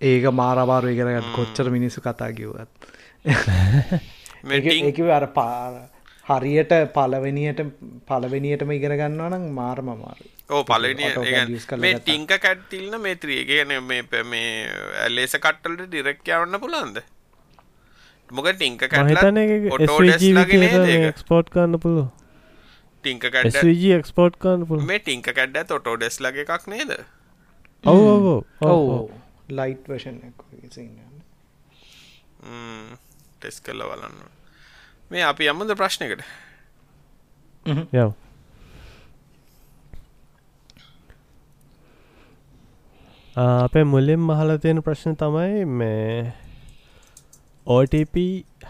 ඒක 0.00 0.24
මාරබාරු 0.34 0.94
ඉගෙනගත් 0.94 1.32
කොච්චර 1.32 1.70
මිනිස්සු 1.70 2.00
කතා 2.00 2.30
කිව්වත්. 2.32 2.70
මෙටිං 4.50 4.88
ඒක 4.90 5.00
අර 5.10 5.26
පාර 5.32 5.74
හරියට 6.26 6.72
පලවෙනියට 6.94 7.60
පලවෙනියටම 8.06 8.72
ඉගෙන 8.72 8.96
ගන්නවා 9.00 9.30
නම් 9.30 9.44
මාර්ම 9.54 9.90
මාරු 9.96 10.30
ඕ 10.50 10.62
පලනි 10.64 11.08
AutoCAD 11.08 11.56
use 11.56 11.66
කරලා 11.66 11.82
මේ. 11.86 11.98
ටිංක 12.00 12.32
කැට්තිල්න 12.38 13.00
මේ 13.00 13.16
ත්‍රියගෙන 13.16 13.74
මේ 13.82 14.22
මේ 14.24 14.50
ඇල්ලේස 15.04 15.36
කට්ටලට 15.38 15.86
ඩිරෙක් 15.86 16.20
යවන්න 16.28 16.60
පුළන්ද 16.60 17.02
මොක 18.30 18.52
ටිංක 18.52 18.86
ඔටෝඩස් 19.72 20.28
ලගේ 20.34 21.08
එක්ස්පෝට් 21.08 21.50
කන්න 21.50 21.80
පුළුව 21.80 22.08
ටිංක 23.06 23.28
කැඩ 23.36 23.60
එක්ස්පෝට් 23.98 24.40
කන්න 24.42 24.86
මේ 24.90 25.02
ටිංක 25.04 25.30
කැඩ්ඩ 25.38 25.70
තොටෝඩෙස් 25.72 26.20
ලගේ 26.26 26.46
එකක් 26.46 26.66
නේද? 26.74 26.92
ඔව 27.84 28.02
ඔව 28.14 28.26
ඔව. 28.70 29.10
ලයිට් 29.58 29.88
වර්ෂන් 29.92 30.18
ටෙස් 33.40 33.62
කල්ල 33.64 33.82
බලන්න. 33.90 34.20
මේ 35.10 35.24
අපි 35.30 35.48
අම්මද 35.52 35.74
ප්‍රශ්නකට? 35.78 36.22
යව 37.66 38.14
අපේ 43.36 43.84
මුලින් 43.84 44.20
මහල 44.20 44.56
තියෙන 44.56 44.82
ප්‍රශ්න 44.82 45.16
තමයි 45.20 45.64
මේ 45.78 46.32
OTP 47.66 48.14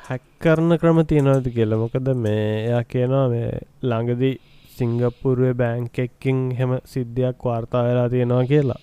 හැක් 0.07 0.23
කරන 0.41 0.77
ක්‍රම 0.79 0.99
තියෙනවද 1.05 1.47
කියලා. 1.55 1.79
මොකද 1.79 2.09
මේ 2.17 2.43
එයා 2.67 2.83
කියනවා 2.85 3.29
මේ 3.29 3.49
ළඟදි 3.83 4.31
සිංගප්පුරුවේ 4.77 5.55
බෑංක 5.55 5.99
එක්කින් 5.99 6.41
හෙම 6.53 6.73
සිද්ධියක් 6.85 7.45
වාර්තා 7.45 7.83
වෙලා 7.85 8.09
තියෙනවා 8.09 8.45
කියලා. 8.45 8.81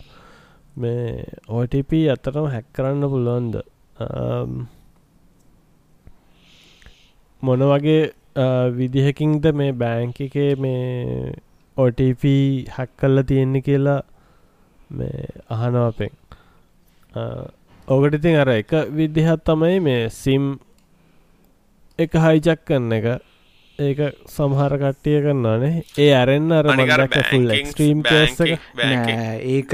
මේ 0.75 1.25
OTP 1.49 1.91
අතරම 2.11 2.47
හැක් 2.47 2.65
කරන්න 2.73 3.09
පුළුවන්ද? 3.09 3.55
අම්, 3.97 4.51
මොන 7.43 7.61
වගේ 7.71 8.01
අ, 8.35 8.45
විදිහකින්ද 8.77 9.45
මේ 9.53 9.71
බෑංක 9.73 10.21
එකේ 10.21 10.55
මේ 10.57 11.33
OTP 11.77 12.23
හැක් 12.69 12.91
කල්ල 12.97 13.21
තියෙන්නේ 13.23 13.61
කියලා 13.61 14.01
මේ 14.91 15.27
අහනවපෙන් 15.49 16.13
ඕකට 17.87 18.15
ඉතින් 18.15 18.37
අර 18.37 18.49
එක 18.49 18.71
විදිහත් 18.91 19.43
තමයි 19.45 19.79
මේ 19.79 20.09
සිම් 20.11 20.43
එක 21.99 22.11
හයිජක් 22.15 22.65
කන්න 22.65 22.91
එක. 22.93 23.07
ඒක 23.79 23.99
සමහර 24.29 24.73
කට්ටිය 24.77 25.21
කරන්නනේ 25.23 25.81
ඒ 25.97 26.09
ඇරෙන්න්න 26.13 26.53
අර 26.53 26.67
අනිකර 26.69 27.01
මදක 27.03 27.23
ෆුල් 27.29 27.53
එක්ස්ට්‍රීම් 27.55 28.03
කේස 28.05 28.35
එක 28.45 28.61
නෑ 28.77 29.39
ඒක 29.49 29.73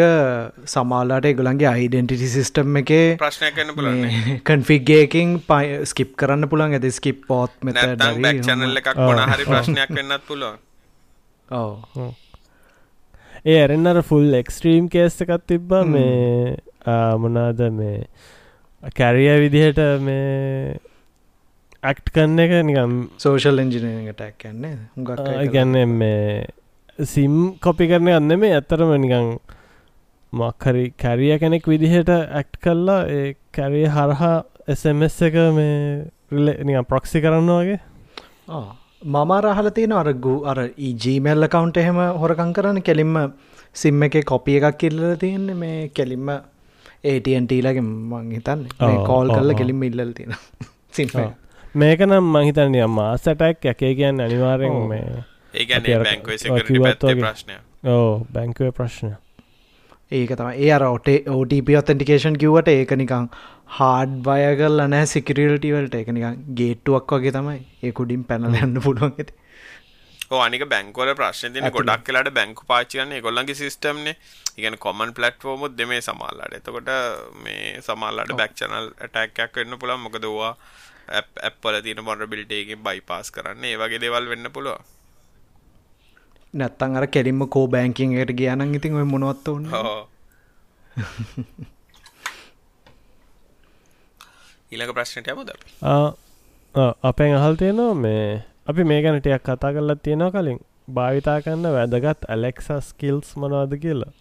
සමාලාට 0.74 1.28
එගොලන්ගේ 1.32 1.68
අයිඩෙන්ටිටි 1.72 2.30
සිිස්ටම් 2.36 2.80
එකේ 2.82 3.18
ප්‍රශ්නයක් 3.20 3.58
කන්න 3.58 3.76
පුලන්න 3.76 4.40
කන්ෆිගේකින් 4.48 5.36
පයි 5.50 5.84
ස්කිප් 5.92 6.16
කරන්න 6.16 6.48
පුළන් 6.48 6.80
ඇද 6.80 6.88
ස්කිප් 6.96 7.28
පෝත් 7.28 7.52
මෙත 7.62 7.76
නැත්තම් 7.76 8.24
බැක් 8.24 8.42
චැනල් 8.48 8.82
එකක් 8.82 8.90
හරි 8.96 9.52
ප්‍රශ්නයක් 9.52 9.96
වෙන්නත් 10.00 10.28
පුළුවන්. 10.32 10.58
ඕ 11.52 12.12
ඒ 13.46 13.62
ඇරෙන්න්න 13.62 13.94
අර 13.94 14.04
ෆුල් 14.04 14.32
එක්ස්ට්‍රීම් 14.42 14.88
කේස් 14.90 15.20
එකත් 15.22 15.48
තිබ්බා. 15.48 15.84
මේ 15.86 16.56
මොනාද 17.18 17.66
මේ 17.76 18.06
කැරිය 18.96 19.34
විදිහට 19.44 19.84
මේ 20.00 20.80
ඇක්ට් 21.84 22.10
කන්න 22.12 22.40
එක 22.40 22.52
නිකම් 22.68 22.96
සෝෂල් 23.18 23.62
එන්ජිනීට 23.62 24.16
ටැක් 24.16 24.36
කන්නේ 24.42 24.74
හුඟක් 24.96 25.54
ගැන්න 25.54 25.94
මේ 25.94 26.48
සිම් 27.06 27.38
කොපි 27.60 27.88
කරන 27.88 28.10
ගන්න 28.10 28.40
මේ 28.40 28.56
ඇත්තරම 28.56 28.92
නිකං 29.04 29.30
මක්හරි 30.34 30.84
කැරිය 30.98 31.38
කෙනෙක් 31.40 31.66
විදිහට 31.66 32.12
ඇක්ට් 32.12 32.60
කල්ලා 32.62 33.00
ඒ 33.10 33.24
කැරිය 33.54 33.88
හරහා 33.90 34.36
එසමස් 34.68 35.18
එක 35.22 35.40
මේ 35.58 36.12
නිකම් 36.62 36.86
ප්‍රොක්සි 36.86 37.22
කරන්න 37.22 37.50
වගේ. 37.54 37.80
මම 39.06 39.32
රහල 39.42 39.70
තියෙන 39.72 39.98
අරගු 40.04 40.36
අර 40.46 40.60
ජීමල්ල 40.78 41.48
කවුන්ට 41.48 41.78
එහෙම 41.78 42.00
හොරකං 42.22 42.54
කරන්න 42.54 42.84
කෙලින්ම 42.84 43.20
සිම් 43.74 44.04
එක 44.04 44.24
කොපිය 44.26 44.60
එකක් 44.60 44.78
කිල්ල 44.78 45.04
තියෙන්නේ 45.18 45.56
මේ 45.56 45.90
කෙලින්ම 45.90 46.30
ඒටන්ටීලගේ 47.06 47.82
මං 47.82 48.32
හිතන්න. 48.38 48.68
කෝල් 49.08 49.30
කල්ල. 49.30 49.54
කෙලින්ම 49.56 49.84
ඉල්ල 49.84 50.12
තියෙන 50.14 50.36
සිම් 50.92 51.16
ඔව්. 51.16 51.32
මේක 51.76 52.00
නම් 52.02 52.30
මහිතනිය 52.34 52.86
මාසටැක් 52.90 53.66
එකේ 53.66 53.96
කියන්න 53.96 54.22
අනිවාරෙන්. 54.22 54.78
මේ 54.88 55.24
ඒ 55.54 55.66
බැංකුව. 56.00 57.20
ප්‍රශ්නය. 57.20 57.58
ඕ 57.86 58.26
බැංකුවේ 58.34 58.72
ප්‍රශ්න 58.72 59.14
ඒක 60.12 60.32
තම 60.32 60.50
ඒ 60.58 60.72
අර 60.72 60.84
ඔට 60.84 61.10
OTP 61.30 61.70
ඔතෙන්ටිකේෂන් 61.78 62.38
කිවට 62.38 62.70
ඒක 62.70 62.92
නිකං 62.94 63.30
හාඩ් 63.76 64.16
බයගල් 64.24 64.82
නෑ 64.88 65.06
සිකරටවලට 65.06 65.96
එක 65.96 66.10
නිකං 66.10 66.42
ගේට්ටුවක් 66.56 67.14
වගේ 67.14 67.32
තමයි. 67.32 67.60
ඒ 67.84 67.92
කුඩින් 67.92 68.24
පැනල 68.24 68.50
යන්න 68.56 68.82
පුළුවන් 68.82 69.14
ඇති 69.14 69.34
අනික 70.40 70.66
බැංකෝල 70.66 71.14
ප්‍රශ්න 71.14 71.54
තින 71.54 71.70
ගොඩක් 71.70 72.04
කලාට 72.04 72.34
බැංකු 72.34 72.66
පාචිකන්න 72.66 73.14
ගොල්ලන්ගේ 73.22 73.56
සිස්ටම්න 73.56 74.10
ඉගන 74.58 74.78
කොමන් 74.80 75.14
පලට්ෆෝමුත් 75.14 75.78
දෙමේ 75.78 76.02
සමල්ලාට. 76.02 76.54
එතකොට 76.54 76.90
මේ 77.46 77.82
සමල්ලාට 77.82 78.34
බැක් 78.36 78.54
චනල් 78.56 78.94
ටැක්යක් 79.06 79.56
වෙන්න 79.56 79.78
පුළන් 79.78 80.02
මොකදවා 80.02 80.54
ඇප්පල 81.10 81.76
තින 81.84 82.00
මොරබිල්ටේකින් 82.04 82.80
බයිපාස් 82.84 83.28
කරන්න. 83.32 83.64
ඒ 83.64 83.78
වගේ 83.78 84.02
දෙවල් 84.04 84.26
වෙන්න 84.32 84.48
පුළුව 84.52 84.80
නැත්තන් 86.54 86.92
අර 86.98 87.06
කෙලින්ම 87.08 87.42
කෝ 87.48 87.66
බෑංකින් 87.68 88.10
එයට 88.20 88.32
ගියනන් 88.40 88.76
ඉතින් 88.76 88.94
ඔය 88.96 89.06
මොනොත්ත 89.06 89.46
වන්න 89.46 89.68
ඊළඟ 94.72 94.94
ප්‍රශ්නට 94.96 95.30
යමුද 95.34 95.50
අපි? 95.50 95.68
අපෙන් 97.04 97.32
අහල් 97.36 97.56
තියෙනවා 97.56 97.94
මේ 97.98 98.26
අපි 98.68 98.82
මේ 98.84 99.00
ගැනටයක් 99.04 99.44
කතා 99.44 99.72
කරලත් 99.74 100.02
තියෙනවා 100.04 100.34
කලින්. 100.36 100.60
භාවිතා 100.94 101.38
කන්න 101.42 101.66
වැදගත් 101.76 102.22
ඇලෙක්ස 102.28 102.68
ස්කිල්ස් 102.82 103.30
මනවාද 103.38 103.74
කියලා 103.84 104.14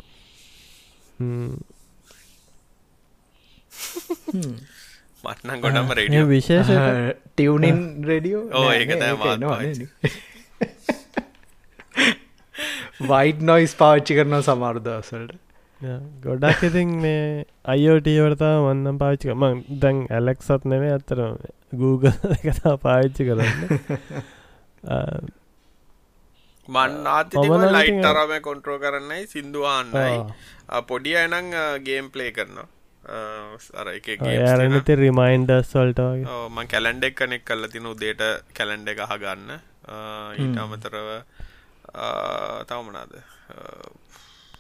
හ්ම්. 5.19 5.29
මත්නම් 5.29 5.61
ගොඩම 5.61 5.93
රඩිය. 5.93 6.25
විශේෂ 6.27 6.71
ටියවනින් 7.33 7.79
රඩියෝ? 8.05 8.45
ඔව්, 8.53 8.71
ඒක 8.73 8.91
වයිට් 13.03 13.41
නොයිස් 13.43 13.75
පාච්චි 13.75 14.15
කරන 14.15 14.35
සමාර්දවසලට 14.43 15.35
ගොඩක් 16.23 16.63
ඉතින් 16.65 16.95
මේ 17.01 17.45
අයෝටීවරතා 17.65 18.55
වන්නම් 18.65 18.97
පාච්චික 18.99 19.35
මං 19.35 19.61
දැන් 19.81 20.01
ඇලෙක්සත් 20.11 20.65
නෙවේ 20.65 20.95
අත්තර 20.95 21.21
Google 21.73 22.15
කතා 22.45 22.77
පාවිච්චි 22.79 23.29
කරන්න. 23.29 23.61
මන් 26.69 27.07
ආතික 27.09 27.39
මම 27.39 27.55
නම් 27.55 27.77
ලයිට් 27.77 28.01
තරම 28.05 28.33
කොන්ට්‍රෝ 28.43 28.79
කරන්නයි 28.79 29.27
සිින්දුවාන්නයි 29.27 30.17
පොඩි 30.89 31.15
අයනං 31.17 31.55
ගේම් 31.85 32.11
පලේ 32.11 32.33
කරනවා 32.33 32.67
යාරනති 33.09 34.97
රිමයින්ඩස් 35.03 35.71
වල්ට 35.79 36.01
වගේ. 36.09 36.39
මං 36.55 36.71
කැලන්ඩෙක් 36.73 37.15
කනෙක් 37.21 37.45
කල්ල 37.51 37.69
තින 37.75 37.87
උදේට 37.93 38.23
කැලන්ඩ 38.59 38.93
එක 38.95 39.01
අහගන්න. 39.07 39.51
ඊට 40.43 40.59
අමතරව 40.65 41.09
තවමනාද 42.71 43.13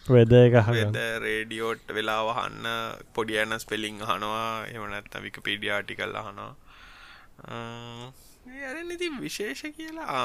වෙද 0.09 0.33
එක 0.37 0.55
වෙද 0.57 0.69
හගන්න 0.69 0.97
රේඩියෝට් 1.25 1.91
වෙලා 1.97 2.23
වහන්න 2.29 2.69
පොඩි 3.17 3.35
අයන 3.43 3.53
ස්පෙලිං 3.65 3.99
හනවා 4.11 4.47
එමනත් 4.77 5.19
වික 5.27 5.37
පිඩියාටිකල් 5.49 6.17
අහනවා. 6.23 6.53
යරන 8.69 8.95
ඉති 8.97 9.09
විශේෂ 9.25 9.63
කියලා 9.77 10.17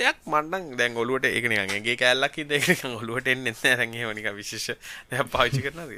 දෙයක් 0.00 0.18
මන්නන් 0.32 0.64
දැන් 0.80 0.98
ඔලුවට 1.02 1.28
ඒකනගේ 1.30 1.94
කැල්ලක් 2.02 2.36
දෙක 2.50 2.66
ඔලුවට 2.90 3.30
එන්න 3.34 3.46
එන්න 3.52 3.62
රැගේ 3.80 4.10
වනික 4.10 4.28
විශේෂ 4.40 4.68
පාචි 5.36 5.62
කරනද 5.66 5.94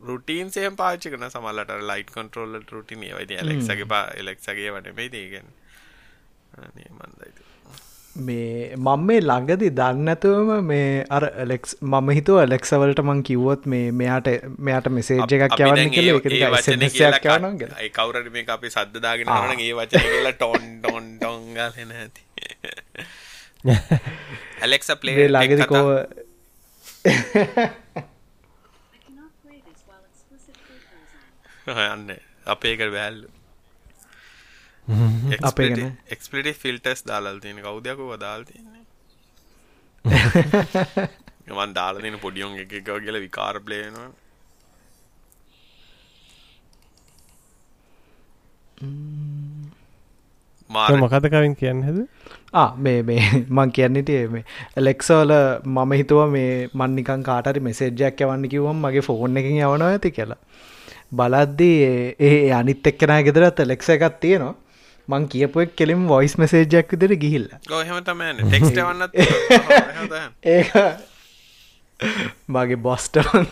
රුටීන් 0.00 0.50
සේම් 0.50 0.76
පාචි 0.76 1.10
කරන 1.10 1.28
සමල්ලට 1.28 1.74
ලයිට් 1.84 2.10
කොන්ටරෝල්ල 2.10 2.60
රුටින 2.70 3.04
වයිද 3.10 3.34
එලෙක්සගේ 3.36 3.86
පා 3.86 4.04
එලෙක්සගේ 4.16 4.70
වන 4.70 4.90
මේ 4.94 5.08
දේගෙන් 5.10 5.48
මන්දයිතු 6.56 7.48
මේ 8.16 8.76
මං 8.76 9.02
මේ 9.02 9.20
ළඟදි 9.20 9.70
දන්නඇතුවම 9.70 10.50
මේ 10.64 10.92
අර 11.10 11.24
ලෙක්ස් 11.46 11.76
මම 11.82 12.08
හිතුව 12.10 12.38
ලෙක්සවලට 12.46 13.02
මං 13.04 13.22
කිව්වොත් 13.22 13.66
මේ 13.66 13.90
මෙයාට 13.92 14.30
මෙයාට 14.60 14.88
මෙසේජ් 14.90 15.20
එකක් 15.20 15.58
යවන්න 15.60 15.92
කවුරට 17.92 18.30
මේ 18.30 18.46
අපි 18.50 18.70
සද්දදාගෙන 18.70 19.34
රන 19.34 19.60
ඒ 19.60 19.74
වචන 19.74 20.06
කියලා 20.06 20.34
ටොන් 20.34 20.70
ටොන් 20.78 21.10
ටොන්ගලෙන 21.16 21.92
ඇති 21.96 22.22
ඇලෙක්ස 24.62 24.96
පලේ 25.02 25.28
ළඟදිකෝ 25.28 25.86
යන්න 27.04 27.87
අපේක 32.46 32.80
වැල්ලු 32.90 33.28
අපේ 35.42 35.70
ගැන. 35.70 35.98
එක්ස්පිටි 36.08 36.52
ෆිල්ටස් 36.54 37.04
දාලල් 37.04 37.40
තියෙන. 37.40 37.60
කවුදයක 37.60 37.98
වදාල් 38.06 38.44
තියන්නේ? 38.44 38.84
මන් 41.50 41.74
දාලා 41.74 42.02
තින 42.02 42.18
පොඩියොන් 42.24 42.56
එක 42.56 42.72
එක 42.74 42.88
කියල 42.96 43.18
විකාර 43.18 43.60
ප්ලේනවා 43.60 44.08
මාර 50.70 50.96
මොකද 50.96 51.28
කවින් 51.28 51.56
කියන්න 51.56 51.82
හෙද 51.82 52.00
මේ 52.78 53.02
මේ 53.02 53.44
මං 53.50 53.72
කියන්නට 53.72 54.12
මේ 54.30 54.44
ලෙක්සෝල 54.78 55.34
මම 55.66 55.92
හිතුව 55.94 56.24
මේ 56.30 56.68
මන්නිකන් 56.74 57.24
කාටරි 57.24 57.60
මෙසේජ්ජයක් 57.62 58.20
යවන්න 58.20 58.48
කිවම් 58.48 58.84
මගේ 58.84 59.02
ෆෝන් 59.02 59.36
එකින් 59.36 59.58
යවනවා 59.58 59.90
ඇති 59.90 60.12
කියලා 60.12 60.40
බලද්දී 61.12 61.78
ඒ 62.28 62.50
අනිත් 62.60 62.86
එක්කෙන 62.92 63.12
ගෙදරත් 63.26 63.58
ලෙක්ස 63.66 63.88
එකක් 63.96 64.04
තියෙනවා. 64.20 64.54
මං 65.08 65.28
කියපුක් 65.32 65.70
කෙලින් 65.76 66.06
වොයිස් 66.08 66.34
මෙසේජ්ජක් 66.38 66.88
විදිර 66.92 67.12
ගිහිල්ල. 67.24 67.48
ඒ 70.44 70.62
මගේ 72.48 72.80
බොස්ටවන් 72.88 73.46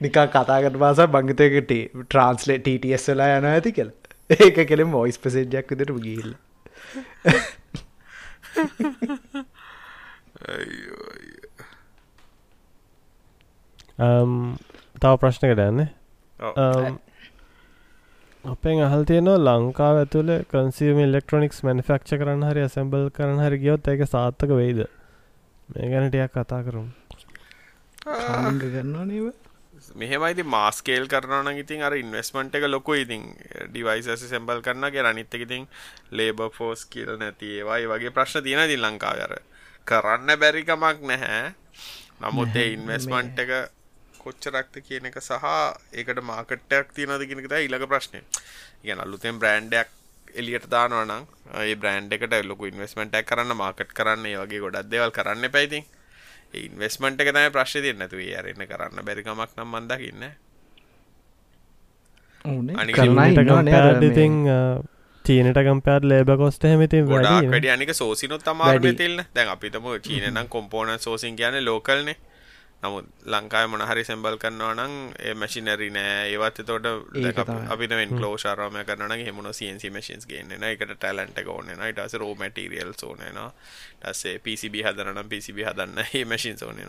නිකා 0.00 0.26
කතාකට 0.34 0.76
පාස 0.82 0.98
බංගතයකට 1.14 1.72
ට්‍රන්ස්ලේ 2.08 2.58
ටස් 2.66 3.04
වෙලා 3.12 3.30
යන 3.38 3.48
ඇති 3.52 3.72
කියල. 3.78 3.90
ඒක 4.30 4.56
කෙලෙම 4.68 4.90
වොයිස් 4.90 5.18
පසේජ්ජක් 5.22 5.68
විදිර 5.72 5.90
ගිහිල්ල 6.04 6.32
තව 15.02 15.12
ප්‍රශ්නකට 15.22 15.62
යන්න 15.62 15.80
අපෙන් 18.44 18.82
අහල් 18.82 19.02
තියෙනවා 19.10 19.38
ලංකාව 19.46 19.96
ඇතුළ 20.02 20.32
කන්සිම 20.52 21.00
ඉලෙක්ට්‍රොනික්ස් 21.04 21.64
මනිෆක්ෂ 21.66 22.18
කරන්න 22.20 22.46
හරි 22.48 22.62
ඇසැම්බල් 22.66 23.08
කරන 23.16 23.42
හරි 23.44 23.58
ගියොත් 23.64 23.88
ඒක 23.88 24.06
සාත්තක 24.08 24.54
වෙයිද? 24.60 24.84
මේ 25.68 25.90
ගැනටයක් 25.92 26.32
කතා 26.36 26.62
කරුම්. 26.62 26.86
කරනවා 28.04 29.04
නව 29.04 29.32
මෙහෙමයිති 29.94 30.44
මාස්කේල් 30.46 31.08
කරන 31.08 31.52
ඉතින් 31.56 31.82
අර 31.82 31.94
ඉන්වස්මන්ට් 31.94 32.54
එක 32.54 32.66
ලොකු 32.68 32.94
ඉතින් 32.94 33.22
ඩිවයිස 33.68 34.08
සැම්බල් 34.22 34.62
කරන්නගේ 34.62 35.02
රනිත්තක 35.02 35.40
ඉතින් 35.40 35.68
ලේබ 36.12 36.40
ෆෝස් 36.52 36.86
කියල් 36.86 37.16
නැති 37.18 37.58
ඒවායි 37.58 37.86
වගේ 37.86 38.10
ප්‍රශ්න 38.10 38.44
තියෙන 38.44 38.68
ති 38.68 38.76
ලංකාව 38.78 39.20
අර. 39.20 39.38
කරන්න 39.86 40.38
බැරිකමක් 40.38 41.00
නැහැ. 41.02 41.54
නමුත් 42.20 42.56
ඒ 42.56 42.68
ඉන්වස්මන්ට් 42.74 43.38
එක 43.38 43.75
කොච්චරක්ත 44.26 44.80
කියන 44.82 45.10
එක 45.10 45.20
සහ 45.20 45.44
ඒකට 45.94 46.22
මාකට්ටයක් 46.24 46.94
තියෙනද 46.94 47.26
කෙනෙක 47.26 47.52
ඉලක 47.60 47.86
ප්‍රශ්නය 47.88 48.22
ගැන 48.82 49.00
අලුතෙන් 49.00 49.38
බ්‍රන්්ඩයක් 49.38 49.92
එලියට 50.34 50.66
දානවනම් 50.70 51.26
ඒ 51.56 51.74
බ්‍රන්් 51.76 52.08
එකට 52.12 52.34
ලොක 52.44 52.64
ඉන්වස්මට 52.64 53.20
කරන්න 53.24 53.56
මාකට් 53.56 53.92
කරන්න 53.92 54.26
වගේ 54.36 54.60
ගොඩක් 54.60 54.90
දෙවල් 54.90 55.12
කරන්න 55.12 55.52
පැයිති 55.52 55.84
ඉන්වස්මට 56.56 57.22
එක 57.22 57.30
තයි 57.32 57.52
ප්‍රශ්ය 57.52 57.80
තිය 57.80 57.94
නැතු 57.94 58.20
අරන්න 58.34 58.66
කරන්න 58.66 59.06
බැරිකමක් 59.06 59.56
නම් 59.56 59.72
මන්දකින්න 59.74 60.28
ඉතින් 64.02 64.34
චීනට 65.24 65.58
කම්පයාත් 65.60 66.04
ලේබ 66.04 66.30
කොස්ට 66.38 66.64
හැමති 66.64 67.02
වැඩ 67.06 67.68
අනික 67.70 67.92
සෝසිනුත් 67.94 68.44
තමාර 68.44 68.80
තිල්න්න 68.94 69.24
දැන් 69.30 69.48
අපිතම 69.48 69.90
චීනනම් 70.02 70.48
කොම්පෝන 70.48 70.98
සෝසින් 71.00 71.36
කියන 71.36 71.58
ලෝකල්නේ 71.64 72.16
නමුත් 72.86 73.06
ලංකාය 73.26 73.66
මොනහරි 73.68 74.04
සැම්බල් 74.04 74.38
කරනවා 74.38 74.74
නම් 74.76 74.94
ඒ 75.20 75.34
මැසිනරි 75.34 75.90
නෑ. 75.90 76.32
ඒවත් 76.32 76.62
තොට 76.64 76.86
අපිට 77.68 77.94
කලෝෂාරම 78.10 78.76
කරන 78.84 79.12
හෙමුණ 79.20 79.52
සන්සි 79.52 79.90
මශන්ස් 79.90 80.26
ගන්න 80.26 80.64
එකට 80.64 80.92
ටැලන්ට 80.94 81.38
ඕන 81.46 81.70
ටස 81.72 82.14
රෝ 82.16 82.34
මටරියල් 82.36 82.92
ඕනන 83.02 83.22
ටස්සේ 84.00 84.38
පිසිබ 84.40 84.76
හදරනම් 84.78 85.28
පිසිබි 85.28 85.64
හදන්න 85.64 86.02
ඒ 86.10 86.24
මැසින් 86.24 86.58
ඕනන 86.62 86.80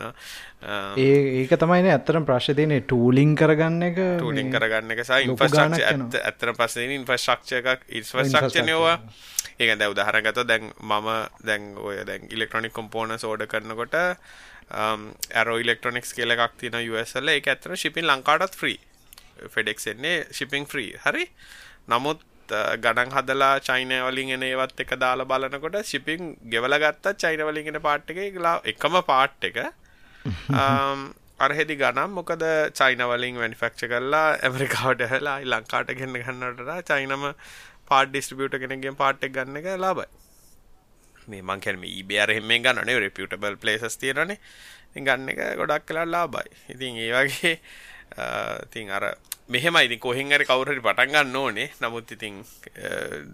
ඒ 0.98 1.16
ඒක 1.40 1.56
තමයින 1.56 1.88
ඇත්තරම් 1.88 2.28
ප්‍රශ්තියන 2.28 2.76
ටූලිං 2.80 3.34
කරගන්න 3.34 3.88
එක 3.90 3.98
ටූලිං 4.18 4.52
කරගන්න 4.52 4.96
එක 4.96 5.04
සහ 5.04 5.24
ඉන්ෆස්ක්ෂ 5.24 6.20
ඇත්තර 6.22 6.54
පස්සේ 6.54 6.94
ඉන්ෆස්ක්ෂ 6.94 7.58
එකක් 7.60 7.88
ඉස්වස්ක්ෂනයවා 7.92 8.98
ඒක 9.58 9.74
දැ 9.76 9.90
උදාහරගත 9.90 10.44
දැන් 10.44 10.70
මම 10.82 11.08
දැන් 11.44 11.72
ඔය 11.78 11.98
දැන් 12.04 12.28
ඉලෙක්ට්‍රොනික් 12.30 12.72
කොම්පෝන 12.72 13.18
සෝඩ 13.18 13.46
කරනකොට 13.46 13.96
ඇරෝ 14.70 15.58
ඉලෙක්ට්‍රොනික්ස් 15.58 16.14
කියල 16.14 16.30
එකක් 16.30 16.56
තින 16.58 16.78
USල 16.82 17.28
එක. 17.28 17.48
ඇත්තන 17.48 17.76
ශිපින් 17.76 18.06
ලංකාටත් 18.06 18.56
ෆ්‍රී 18.56 18.78
ෆෙඩෙක් 19.48 19.80
එන්නේ 19.86 20.26
ශිපිං 20.32 20.66
ෆ්‍රී 20.66 20.90
හරි? 21.04 21.28
නමුත් 21.88 22.20
uh, 22.50 22.74
ගඩන් 22.76 23.14
හදලා 23.16 23.52
චයිනය 23.60 24.00
වලින් 24.06 24.34
එන 24.36 24.42
ඒවත් 24.42 24.80
එක 24.80 24.96
දාලා 24.96 25.26
බලනකොට 25.26 25.78
ශිපිං 25.84 26.34
ගෙවල 26.46 26.78
ගත්තා 26.78 27.16
චයින 27.16 27.44
වලින්ගෙන 27.44 27.80
පාට් 27.80 28.10
එක 28.10 28.36
ලා 28.38 28.60
එකම 28.64 29.00
පාට් 29.06 29.48
එක. 29.50 29.64
Um, 30.50 31.08
අරහෙදි 31.38 31.76
ගනම් 31.76 32.14
මොකද 32.18 32.44
චයින 32.74 33.02
වලින් 33.12 33.36
වැනිෆක්ෂ 33.42 33.88
කරලා 33.92 34.26
ඇමරිකාවට 34.42 35.04
හලා 35.12 35.38
ලංකාට 35.46 35.92
ගන්න 35.98 36.22
ගන්නට 36.22 36.88
චයිනම 36.90 37.28
පාඩ් 37.90 38.10
ඩිස්ට්‍රිබියුට 38.10 38.58
කෙනගෙන් 38.64 38.96
පාට්ටක් 38.96 39.36
ගන්න 39.36 39.60
එක 39.60 39.68
ලාබයි 39.78 40.08
මේ 41.28 41.42
මං 41.42 41.60
කියන්නේ 41.60 41.94
eBay 42.00 42.20
අර 42.24 42.32
හැමෙන් 42.34 42.62
ගන්නනේ 42.66 42.98
reputable 43.06 43.56
places 43.56 43.96
තියෙනනේ 44.02 44.38
ගන්න 44.96 45.28
එක 45.32 45.40
ගොඩක් 45.60 45.86
කළා 45.88 46.06
ලාභයි. 46.08 46.52
ඉතින් 46.74 46.96
ඒ 47.04 47.10
වගේ 47.12 47.54
ඉතින් 48.64 48.90
අර 48.90 49.04
මෙහෙමයි. 49.48 49.84
ඉතින් 49.88 50.00
කොහෙන් 50.00 50.32
හරි 50.32 50.44
කවුරු 50.44 50.72
හරි 50.72 50.80
පටන් 50.80 51.12
ගන්න 51.12 51.36
ඕනේ. 51.36 51.68
නමුත් 51.82 52.12
ඉතින් 52.16 52.40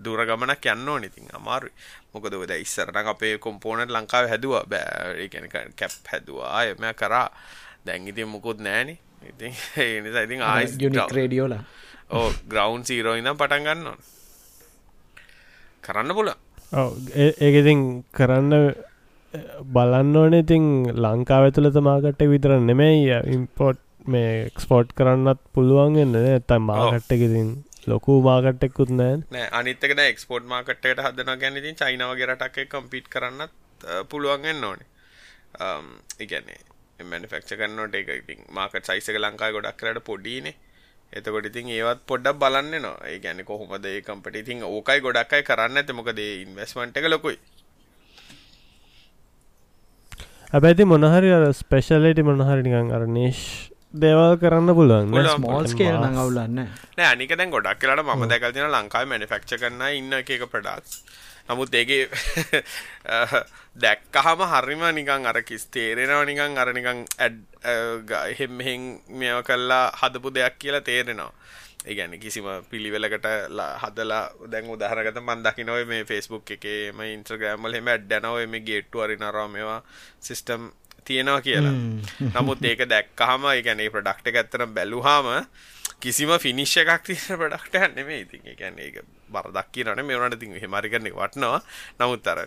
දුර 0.05 0.25
ගමනක් 0.27 0.67
යන්න 0.75 0.89
ඕනේ. 0.89 1.11
ඉතින් 1.13 1.31
අමාරුයි. 1.33 1.73
මොකද 2.15 2.35
ඔය 2.35 2.47
දැන් 2.51 2.63
ඉස්සර 2.67 2.93
නම් 2.93 3.11
අපේ 3.15 3.39
කොම්පෝනන්ට් 3.39 3.95
ලංකාවේ 3.95 4.31
හැදුවා. 4.35 4.65
බෑ. 4.69 5.15
ඒ 5.25 5.29
කියන්නේ 5.29 5.73
කැප් 5.77 6.13
හැදුවා. 6.13 6.65
එම 6.65 6.87
කරා. 6.95 7.29
ඉතින් 7.87 8.29
මුකුත් 8.29 8.61
නැහනේ. 8.61 8.99
ඉතින් 9.29 9.55
ඒ 9.77 10.01
නිසා 10.01 10.27
ඉතින් 10.29 10.43
ආයිස් 10.43 10.79
රේඩියෝලා 11.13 11.63
ඕ 12.11 12.33
ග්‍රවුන්ඩ් 12.49 12.85
සීරෝ 12.91 13.15
ඉඳන් 13.21 13.39
පටන් 13.41 13.65
ගන්න 13.65 13.87
ඕන. 13.87 14.01
කරන්න 15.85 16.15
පුළුවන් 16.75 17.31
ඒකඉතින් 17.47 17.81
කරන්න 18.19 18.53
බලන්න 19.75 20.17
ඕන. 20.17 20.35
ඉතින් 20.41 20.65
ලංකාව 21.05 21.49
ඇතුළත 21.49 21.79
මාකට්ට 21.89 22.25
විතර 22.33 22.55
නෙමෙයි 22.71 23.21
ඉම්පෝට් 23.37 23.81
මේ 24.07 24.33
එක්ස්පෝට් 24.49 24.91
කරන්නත් 24.99 25.41
පුළුවන්ගන්න 25.55 26.19
ඇතයි 26.23 26.61
මාකට්ටකිතින් 26.71 27.49
ලොකු 27.93 28.21
මාකට්ටෙක්කුත් 28.27 28.91
නෑ. 29.01 29.17
නෑ 29.35 29.49
අනිතක 29.61 29.95
එක්ස්පෝට් 30.07 30.51
මාකට්ට 30.53 31.05
හදන 31.07 31.41
ගැනතින් 31.43 31.81
චයිනාවගේ 31.83 32.29
රටක් 32.31 32.69
කම්පිට් 32.75 33.09
කරන්නත් 33.15 33.53
පුළුවන්ගෙන් 34.11 34.65
ඕනේ. 34.65 34.89
ඉගැන්නේ 36.21 36.61
මනිෆක්ෂ 37.11 37.59
කන්නට 37.59 37.95
එක 38.01 38.09
ඉතින් 38.21 38.47
මාකට 38.59 38.87
සයිසක 38.91 39.19
ලංකායි 39.19 39.55
ගොඩක් 39.57 39.77
කරට 39.81 40.05
පොඩිනේ 40.09 40.55
එතකොට 41.15 41.47
ඉතින් 41.47 41.69
ඒවත් 41.71 42.01
පොඩ්ඩක් 42.07 42.39
බලන්න 42.39 42.73
නවා 42.77 42.97
ඒ 43.11 43.19
කියන්නේ 43.19 43.45
කොහොමද 43.45 43.85
ඒ 43.87 44.01
කම්පිටි 44.03 44.43
ඉතින් 44.45 44.63
ඕකයි 44.69 45.01
ගොඩක් 45.01 45.37
අය 45.37 45.43
කරන්න 45.43 45.79
ඇති 45.79 45.93
මොකද 45.95 46.19
ඒ 46.19 46.33
ඉන්වෙස්ට්මන්ට් 46.41 46.97
එක 46.97 47.07
ලොකුයි. 47.09 47.37
හැබැයි 50.53 50.85
මොනහරි 50.87 51.31
අර 51.37 51.45
ස්පෙෂලිටි 51.55 52.23
මොනහරි 52.25 52.63
නිකන් 52.65 52.91
අර 52.97 53.05
නිෂ් 53.11 53.41
දේවල් 53.97 54.35
කරන්න 54.39 54.71
පුළුවන් 54.79 55.13
ස්මෝල්ස් 55.31 55.75
කියල 55.75 55.97
නඟවුලන්න 55.99 56.57
නෑ 56.59 57.09
අනික 57.09 57.35
දැන් 57.35 57.51
ගොඩක් 57.51 57.79
කියලාට 57.81 58.07
මම 58.07 58.25
දැකල් 58.29 58.53
තියෙන 58.53 58.73
ලංකාවේ 58.73 59.11
මැනුෆැක්චර් 59.13 59.59
කරන 59.61 59.83
ඉන්න 59.93 60.13
එක 60.19 60.31
එක 60.31 60.45
ප්‍රොඩක්ට්ස් 60.49 60.95
නමුත් 61.49 61.75
ඒගේ 61.75 62.09
දැක්කහම 63.83 64.41
හරිම 64.47 64.85
නිකං 64.95 65.27
අර 65.27 65.43
කිස් 65.43 65.67
තේරෙනවා 65.69 66.25
නිකං 66.25 66.59
අර 66.59 66.73
නිකං 66.73 67.05
ඇඩ් 67.19 67.39
එහෙම් 68.23 68.53
මෙහෙන් 68.53 68.83
මෙව 69.11 69.43
කල්ලා 69.43 69.85
හදපු 69.93 70.31
දෙයක් 70.31 70.59
කියලා 70.59 70.81
තේරෙනවා. 70.83 71.33
ඒගැන 71.85 72.17
කිසිම 72.21 72.47
පිළිවෙලකට 72.71 73.27
හදලා 73.83 74.23
දැන් 74.51 74.71
උදාහරගත 74.71 75.21
මන් 75.21 75.45
දකිනොය 75.45 75.85
මේ 75.85 76.05
ෆෙස්බුක් 76.05 76.51
එකේ 76.51 76.93
ම 76.93 77.01
ඉන්ස්්‍රගෑම්මල් 77.09 77.77
හෙම 77.77 77.89
ඇඩ්ඩනව 77.89 78.41
එම 78.41 78.57
ගේට්ටු 78.65 79.05
අරිනරා 79.05 79.49
මේවා 79.49 79.83
සිිස්ටම් 80.21 80.71
තියෙනවා 81.05 81.41
කියලා. 81.41 81.75
නමුත් 82.33 82.65
ඒක 82.65 82.89
දැක්කහම 82.89 83.45
ඒගැනේ 83.53 83.91
ප්‍රඩක්ට 83.91 84.33
ඇත්තරම් 84.33 84.73
බැලුහාම 84.75 85.29
කිසිම 86.01 86.33
ෆිනිශ්ෂ 86.39 86.81
එකක් 86.83 87.05
තියන 87.07 87.39
ප්‍රඩක්ට 87.41 87.97
නෙමේ 87.97 88.21
ඉතින්. 88.21 88.49
ගැන 88.57 88.79
ඒක 88.79 89.05
බරදක් 89.37 89.69
කියනවනේ 89.75 90.07
මේ 90.09 90.19
වුණාට 90.19 90.39
ඉතින් 90.39 90.57
එහෙම 90.61 90.77
හරි 90.79 90.93
කරන 90.93 91.11
එක 91.11 91.19
වටනවා. 91.21 91.61
නමුත් 92.01 92.31
අර 92.33 92.41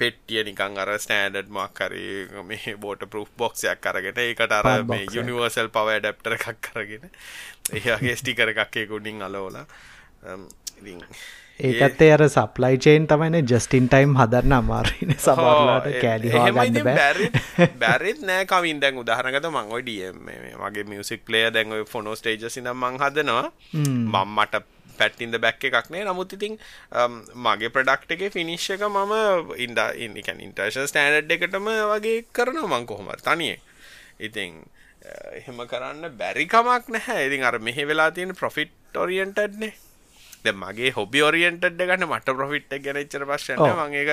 පෙට්ටිය 0.00 0.42
නිකන් 0.48 0.76
අර 0.82 0.92
ස්ටෑන්ඩඩ් 1.04 1.48
මොකක් 1.58 1.80
හරි 1.86 2.04
මේ 2.50 2.76
වෝටර් 2.82 3.10
ප්‍රූෆ් 3.14 3.32
බොක්ස් 3.42 3.64
එකක් 3.72 3.88
අරගෙන 3.92 4.20
ඒකට 4.26 4.58
අර 4.58 4.68
මේ 4.92 5.08
යුනිවර්සල් 5.16 5.72
පවර් 5.78 5.96
ඇඩැප්ටර් 5.96 6.36
එකක් 6.38 6.70
අරගෙන 6.74 7.08
ඒ 7.72 7.88
වගේ 7.88 8.20
ස්ටිකර් 8.22 8.54
එකක් 8.54 8.82
ඒක 8.82 8.94
උඩින් 9.00 9.26
අලවලා 9.28 9.66
ඉතින් 10.80 11.02
ඒකත්තේ 11.60 12.12
අර 12.12 12.22
සප්ලයි 12.28 12.78
චේන් 12.84 13.06
තමයින 13.08 13.36
ජස්ටින් 13.50 13.88
ටයිම් 13.88 14.12
හදරන්න 14.18 14.54
අමාරන 14.58 15.12
සබරලාට 15.16 15.88
කෑඩි 16.02 16.32
ගන්න 16.34 16.84
බැරිත් 17.80 18.20
නෑ 18.28 18.44
කවින්. 18.44 18.80
දැන් 18.80 18.98
උදාහරනගත 19.02 19.48
මං 19.50 19.72
ඔයි 19.72 19.86
ඩියම් 19.86 20.18
මගේ 20.60 20.84
මියසික් 20.84 21.32
ලේ 21.32 21.48
දැන් 21.50 21.72
ෆොනෝ 21.88 22.16
ස්ටේජ 22.20 22.50
සිනම් 22.50 22.76
මං 22.76 23.00
හදනවා. 23.00 23.44
මම්මට 23.72 24.75
පැට්ටින්ද 24.98 25.40
බැක් 25.40 25.64
එකක්නේ 25.64 26.04
නමුත් 26.04 26.32
ඉතින් 26.32 26.58
මගේ 27.38 27.70
ප්‍රඩක්් 27.70 28.16
එක 28.16 28.32
ෆිනිශ් 28.32 28.70
එක 28.76 28.86
මම 28.88 29.56
ඉන්ද 29.58 29.82
ඉන්නිකැන් 29.98 30.40
ඉන්ටර්ශ 30.40 30.82
ස්ටෑනඩ් 30.86 31.30
එකටම 31.30 31.72
වගේ 31.92 32.24
කරන 32.32 32.62
මං 32.64 32.86
කොහොම 32.86 33.12
තනිය 33.22 33.56
ඉතින් 34.20 34.64
එහෙම 35.32 35.58
කරන්න 35.64 36.12
බැරිකමක් 36.14 36.88
නැහැ. 36.88 37.26
ඉතින් 37.28 37.44
අර 37.44 37.58
මෙහෙ 37.60 37.84
වෙලා 37.84 38.10
තියෙන 38.10 38.34
ප්‍රොෆිට් 38.34 38.72
ඔරියන්ටඩ්නේ 38.96 39.74
මගේ 40.54 40.92
හොබි 40.92 41.22
ඔරියන්ටඩ් 41.22 41.80
ගන්න 41.80 42.08
මට 42.08 42.36
ප්‍රොෆිට් 42.36 42.72
ගැන 42.78 43.02
නැහැ. 43.58 43.76
මම 43.78 43.94
ඒක 43.94 44.10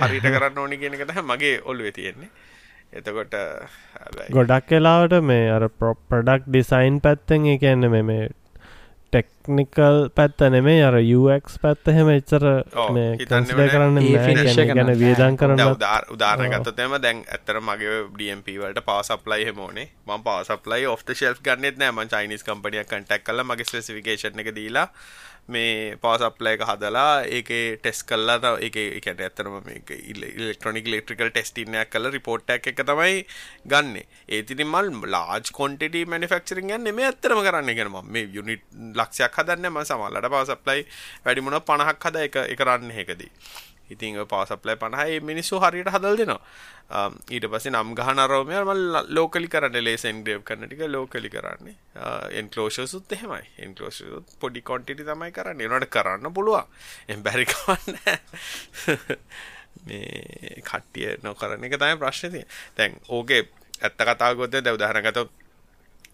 හරියට 0.00 0.28
කරන්න 0.28 0.58
ඕනි 0.58 0.78
කියන 0.78 0.98
තමයි 1.02 1.24
මගේ 1.24 1.54
ඔළුවේ 1.64 1.92
තියෙන්නේ. 1.92 2.30
එතකොට 2.92 3.34
ගොඩක් 4.30 4.70
වෙලාවට 4.70 5.16
මේ 5.22 5.48
අර 5.50 5.68
ප්‍රොඩක්ට් 5.78 6.48
ඩිසයින් 6.48 7.00
පැත්තෙන් 7.00 7.48
මේ 7.88 8.02
මේ 8.02 8.28
ටෙක්නිකල් 9.10 9.96
පැත්ත 10.14 10.42
නෙමේ 10.54 10.82
අර 10.86 10.96
UX 10.98 11.58
පැත්ත 11.62 11.88
එහෙම 11.92 12.10
එච්චර 12.12 12.44
කන්සිඩර් 12.70 13.70
කරන්න 13.72 13.98
ගැන 14.70 14.92
වියදම් 15.00 15.38
කරන්න 15.40 15.62
උදාහරණ 16.14 16.54
ගත්තොත් 16.54 16.78
එහෙම 16.78 16.94
දැන් 17.02 17.24
ඇත්තට 17.26 17.58
මගේ 17.68 17.96
DMP 18.20 18.54
වලට 18.62 18.84
පවර් 18.86 19.08
සප්ලයි 19.08 19.46
එහෙම 19.46 19.58
ඕනේ. 19.66 19.88
මම 20.06 20.22
power 20.26 20.46
supply 20.50 20.86
off 20.92 21.02
the 21.02 21.16
shelf 21.16 21.42
ගන්නෙත් 21.42 21.82
නෑ. 21.82 21.90
මම 21.90 22.12
චයිනීස් 22.14 22.46
කම්පැනියක් 22.46 22.86
කන්ටැක්ට් 22.92 23.26
කරලා 23.26 23.48
මගේ 23.50 23.66
ස්පෙસિෆිකේෂන් 23.66 24.44
එක 24.44 24.54
දීලා 24.54 24.86
මේ 25.54 25.96
පවසප්ලය 26.02 26.52
එක 26.56 26.64
හදලා 26.68 27.24
ඒක 27.38 27.50
ටෙස් 27.82 28.02
කල්ලා 28.08 28.52
එක 28.66 28.76
එකට 28.80 29.22
ඇතරම 29.26 29.56
ඉලෙක්ට්‍රොනික 29.70 30.90
ලෙක්ට්‍රිකල් 30.94 31.30
ටෙස්ටිනයක් 31.30 31.90
කල 31.92 32.10
රිපෝට්ටක් 32.16 32.70
එක 32.72 32.84
තමයි 32.90 33.24
ගන්න. 33.66 33.96
ඒතිරි 34.28 34.66
මල් 34.66 34.92
ලාජ් 35.14 35.50
කොන්ටට 35.52 35.98
මනිෆක්චරින් 36.06 36.70
ගන්න 36.70 36.94
මේ 36.94 37.10
ඇත්තරම 37.10 37.42
කරන්න. 37.46 37.74
ගෙන 37.74 37.92
මේ 38.08 38.28
යුනිට් 38.36 38.64
ලක්ෂයක් 38.94 39.40
හදන්න 39.40 39.72
ම 39.72 39.82
සමල්ලට 39.84 40.30
පවසප්ලයි 40.30 40.86
වැඩිමුණ 41.24 41.60
පණහක් 41.62 42.08
හද 42.10 42.26
එක 42.28 42.40
කරන්න 42.56 42.96
එකදී. 43.04 43.32
ඉතිං 43.90 44.18
පවසප්ලයි 44.24 44.76
පණහයි 44.76 45.20
මිනිස්සු 45.22 45.60
හරියට 45.60 45.90
හදල් 45.90 46.16
දෙනවා. 46.16 46.40
ඊට 47.28 47.46
පස්සේ 47.46 47.72
නම් 47.72 47.94
ගහන 47.94 48.22
රෝමය 48.26 48.56
මල් 48.60 48.82
ලෝකලි 49.10 49.48
කරන්න 49.48 49.78
ලේසෙන් 49.80 50.24
ග්‍රේව් 50.24 50.42
කරන 50.42 50.66
ටික 50.66 50.84
ලෝකලි 50.88 51.30
කරන්නේ. 51.30 51.76
එන්කලෝෂසුත් 52.34 53.12
එහෙමයි. 53.12 53.44
එන්කලෝෂත් 53.58 54.36
පොඩි 54.40 54.62
කොන්ටිටි 54.62 55.04
තමයි 55.04 55.32
කරන්න. 55.32 55.60
එනට 55.60 55.88
කරන්න 55.88 56.32
පුළුවන්. 56.32 56.66
එම් 57.08 57.22
බැරිකවන්න 57.22 57.98
මේ 59.86 60.60
කට්ටිය 60.62 61.16
නොකරන 61.22 61.64
එක 61.64 61.76
තමයි 61.76 61.98
ප්‍රශ්නතිය 61.98 62.44
තැන් 62.76 62.96
ඕගේ 63.08 63.42
ඇත්ත 63.80 64.02
කතාගොත්ද 64.08 64.58
දැවදාහනගතොත් 64.60 65.30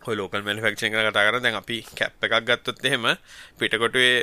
ඔය 0.08 0.16
ලෝකල් 0.20 0.42
මැනුෆැක්චරින් 0.46 0.92
ගැන 0.94 1.10
කතා 1.10 1.26
කරා 1.28 1.42
දැන් 1.44 1.58
අපි 1.60 1.78
කැප් 1.98 2.26
එකක් 2.26 2.34
ගත්තොත් 2.48 2.84
එහෙම 2.90 3.06
පිටකොටුවේ 3.58 4.16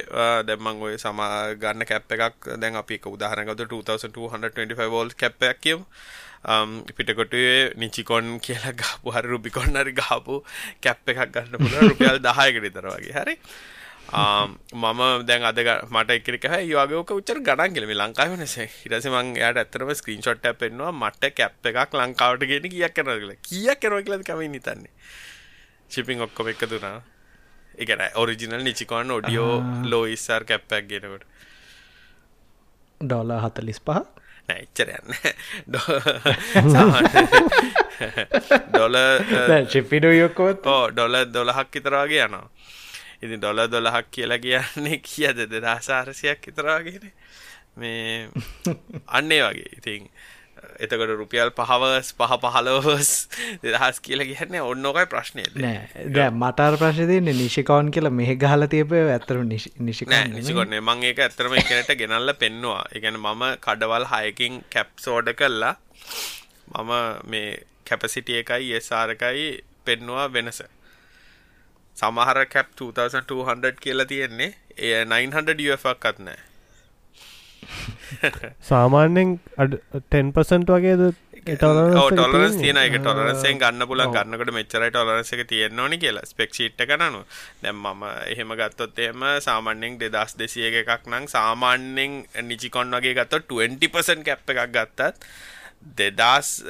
දැන් 0.48 0.60
මම 0.64 0.84
ඔය 0.88 0.98
සමා 1.04 1.54
ගන්න 1.64 1.88
කැප් 1.92 2.12
එකක් 2.18 2.52
දැන් 2.64 2.80
අපි 2.82 3.00
එක 3.00 3.08
උදාහරණයක් 3.16 3.54
ගත්තොත් 3.54 3.74
2225 3.76 4.90
වෝල්ට් 4.96 5.20
කැප් 5.24 5.44
එකක් 5.50 5.62
කියමු. 5.68 5.86
පිටකොටුවේ 6.98 7.74
නිචිකොන් 7.82 8.40
කියලා 8.46 8.74
ගහපු 8.82 9.16
හරි 9.16 9.28
රුබිකොන් 9.34 9.80
හරි 9.82 9.94
ගහපු 10.02 10.42
කැප් 10.84 11.14
එකක් 11.14 11.32
ගන්න 11.36 11.62
පුළුවන් 11.64 11.90
රුපියල් 11.92 12.20
10කට 12.20 12.66
විතර 12.68 12.90
වගේ. 12.96 13.16
හරි? 13.20 13.36
මම 14.14 15.26
දැන් 15.26 15.44
අද 15.50 15.60
මට 15.90 16.10
එකෙක් 16.18 16.46
හැ 16.54 16.64
යෝගේ 16.68 16.98
ඕක 17.00 17.12
උච්චර 17.16 17.40
ගණන් 17.48 17.74
කියලා. 17.74 17.90
මේ 17.92 18.00
ලංකාවේ 18.02 18.38
වෙනසේ 18.38 18.68
ඊට 18.68 18.94
පස්සේ 18.94 19.14
මම 19.14 19.36
එයාට 19.40 19.62
ඇත්තටම 19.62 19.94
ස්ක්‍රීන්ෂොට් 20.00 20.46
එකක් 20.50 20.60
පෙන්නුවා 20.64 20.94
මට 21.02 21.32
කැප් 21.38 21.70
එකක් 21.72 21.96
ලංකාවට 22.02 22.44
ගෙන්න 22.52 22.68
කීයක් 22.74 22.94
කරනවද 22.98 23.22
කියලා. 23.24 23.40
කීයක් 23.48 23.80
කරනවද 23.82 24.04
කියලා 24.06 24.28
කමින් 24.30 24.60
හිතන්නේ. 24.60 24.92
චිපිං 25.94 26.22
ඔක්කොම 26.22 26.48
එක 26.50 26.64
දුනා 26.70 26.98
එකන 27.78 28.02
ඔරිජිනල් 28.16 28.64
නිචිකොන් 28.64 29.12
ඔඩියෝ 29.12 29.54
ලෝයිස්සර් 29.86 30.44
කැප්පැක් 30.46 30.90
ගෙනකොට. 30.90 31.24
ඩොල 33.02 33.32
හතලිස් 33.40 33.80
පහ? 33.82 34.04
නැච්චරයන්න 34.48 35.10
ඩොල 38.68 38.98
චිපිඩු 39.68 40.12
යොකෝත් 40.12 40.66
ඕ 40.68 40.84
ඩොල 40.92 41.16
දොලහක් 41.34 41.76
ඉතරවාගේ 41.76 42.26
යනවා. 42.28 42.48
ඉතින් 43.22 43.40
ඩොල 43.40 43.64
දොලහක් 43.68 44.12
කියලා 44.12 44.40
කියන්නේ 44.40 45.00
කියද? 45.00 45.38
දෙදහසාරසියක් 45.50 46.48
ඉතරවාගෙන 46.52 47.12
මේ 47.76 48.30
අන්නේ 49.18 49.42
වගේ. 49.44 49.70
ඉතින් 49.80 50.10
එතකොට 50.80 51.14
රුපියල් 51.14 51.52
පහවස් 51.58 52.12
පහ 52.20 52.36
පහලවස් 52.44 53.12
දෙදහස් 53.64 54.00
කියලා 54.06 54.28
කියන්න 54.30 54.58
ඔන්නෝකයි 54.62 55.08
ප්‍රශ්නය 55.14 55.46
නෑ. 55.56 56.06
දැ 56.10 56.30
මටර් 56.32 56.78
ප්‍රශ්තියන්නේ 56.82 57.36
නිශිකවන් 57.40 57.92
කියලා 57.96 58.14
මෙහ 58.20 58.32
ගහල 58.36 58.68
තියපය 58.74 59.02
ඇත්තර 59.08 59.42
නිශික 59.46 59.76
නිසිකොන්නේ 59.80 60.82
මං 60.82 61.04
ඒක 61.10 61.24
ඇත්තරම 61.26 61.58
එකනට 61.62 61.92
ගෙනල්ල 62.02 62.36
පෙන්නවා. 62.36 62.86
එකන 62.92 63.20
මම 63.20 63.44
කඩවල් 63.66 64.08
හයකින් 64.14 64.64
කැප් 64.70 64.96
සෝඩ 65.00 65.34
කල්ලා 65.34 65.76
මම 66.74 66.94
මේ 67.26 67.52
කැපසිටිය 67.86 68.40
එකයි 68.44 68.74
ඒසාරකයි 68.80 69.52
පෙන්නවා 69.86 70.30
වෙනස. 70.30 70.64
සමහර 71.98 72.46
කැප් 72.48 72.74
2200 72.78 73.78
කියලා 73.80 74.10
තියෙන්නේ. 74.14 74.52
ඒ 74.80 75.06
900 75.06 75.96
ක් 76.02 76.18
නෑ 76.20 76.53
සාමාන්‍යෙන් 78.70 79.38
ටෙන්පසන්ට 79.60 80.70
වගේද 80.70 81.06
ටොලරස් 81.44 82.56
තියන 82.56 82.80
එක 82.80 82.98
ටොලරන්සෙන් 82.98 83.60
ගන්න 83.60 83.88
පුලන් 83.88 84.04
ගන්නකට 84.08 84.54
මෙච්චරයි 84.56 84.92
ටොලරස 84.92 85.34
එක 85.36 85.44
තියෙන්න 85.48 85.80
ඕනි 85.80 86.00
කියලා. 86.00 86.26
ස්පෙක්ෂීට් 86.26 86.80
කනනු 86.82 87.24
දැම් 87.64 87.82
මම 87.84 88.04
එහෙම 88.32 88.54
ගත්තොත් 88.56 89.00
එම 89.00 89.26
සාමාන්‍යෙන් 89.42 89.98
දෙදස් 90.00 90.38
දෙසිය 90.40 90.70
එකක් 90.72 91.10
නං 91.10 91.28
සාමාන්‍යෙන් 91.30 92.24
නිචිකොන් 92.44 92.94
වගේ 92.94 93.16
ගත්ත 93.16 93.44
20පසන් 93.50 94.24
කැප් 94.24 94.48
එකක් 94.48 94.72
ගත්තත් 94.72 95.28
දෙදස් 96.00 96.64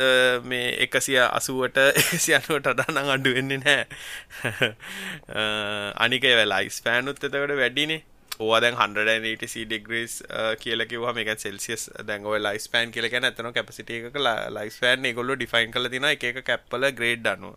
මේ 0.44 0.74
එකසිය 0.84 1.20
අසුවට 1.22 1.78
එකසියනුවට 2.02 2.72
අඩනං 2.74 3.14
අඩුවෙන්නේ 3.14 3.62
නෑ 3.62 4.74
අනික 6.06 6.26
වෙලා 6.34 6.64
ස්පෑනුත් 6.72 7.22
එතකට 7.22 7.58
වැඩිනේ 7.62 8.02
ඕවා 8.39 8.60
දැන් 8.62 8.76
180 8.76 9.65
degrees 9.69 10.13
කියලා 10.60 10.88
කිව්වම 10.89 11.17
ඒක 11.22 11.41
සෙල්සියස් 11.43 11.84
දැන් 12.08 12.26
ඔය 12.26 12.39
ලයිෆ් 12.41 12.63
ස්පෑන් 12.65 12.93
කියලා 12.96 13.12
කියන්නේ 13.13 13.32
අතන 13.34 13.50
කැපැසිටි 13.58 14.00
එකක 14.00 14.17
ලයිෆ් 14.58 14.78
ස්පෑන් 14.78 15.06
ඒගොල්ලෝ 15.10 15.36
ඩිෆයින් 15.38 15.74
කරලා 15.76 15.91
තිනවා 15.93 16.13
එක 16.15 16.26
එක 16.30 16.39
කැප් 16.48 16.65
වල 16.74 16.88
ග්‍රේඩ් 17.00 17.30
අනුව. 17.34 17.54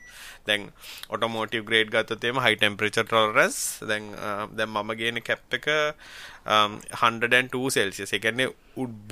දැන් 0.49 0.69
ඔටෝමෝටිව් 1.09 1.65
ග්‍රේඩ් 1.71 1.93
ගත්තොත් 1.95 2.29
එimhe 2.31 2.45
high 2.47 2.61
temperature 2.65 3.09
tolerance 3.15 3.89
දැන් 3.93 4.13
දැන් 4.59 4.71
මම 4.75 4.93
ගේන 5.01 5.23
කැප් 5.31 5.59
එක 5.61 5.71
102 6.45 7.73
සෙල්සියස්. 7.79 8.13
ඒ 8.13 8.21
කියන්නේ 8.21 8.53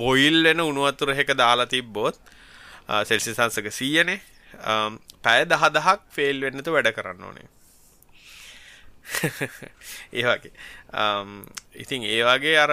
බොයිල් 0.03 0.39
වෙන 0.49 0.65
උණු 0.69 0.85
වතුර 0.85 1.15
එකක 1.15 1.33
දාලා 1.43 1.71
තිබ්බොත් 1.75 2.21
සෙල්සියස් 3.09 3.41
අංශක 3.47 3.73
100 3.73 4.07
නේ. 4.11 4.21
පැය 5.25 5.49
10 5.57 5.75
10ක් 5.81 5.99
ෆේල් 6.19 6.47
වෙන්න 6.47 6.63
තු 6.63 6.77
වැඩ 6.77 6.93
කරන්න 6.93 7.29
ඕනේ. 7.31 7.49
ඒ 10.17 10.23
වගේ 10.27 10.51
Um, 10.95 11.43
ඉතින් 11.75 12.03
ඒ 12.07 12.23
වගේ 12.23 12.55
අර 12.55 12.71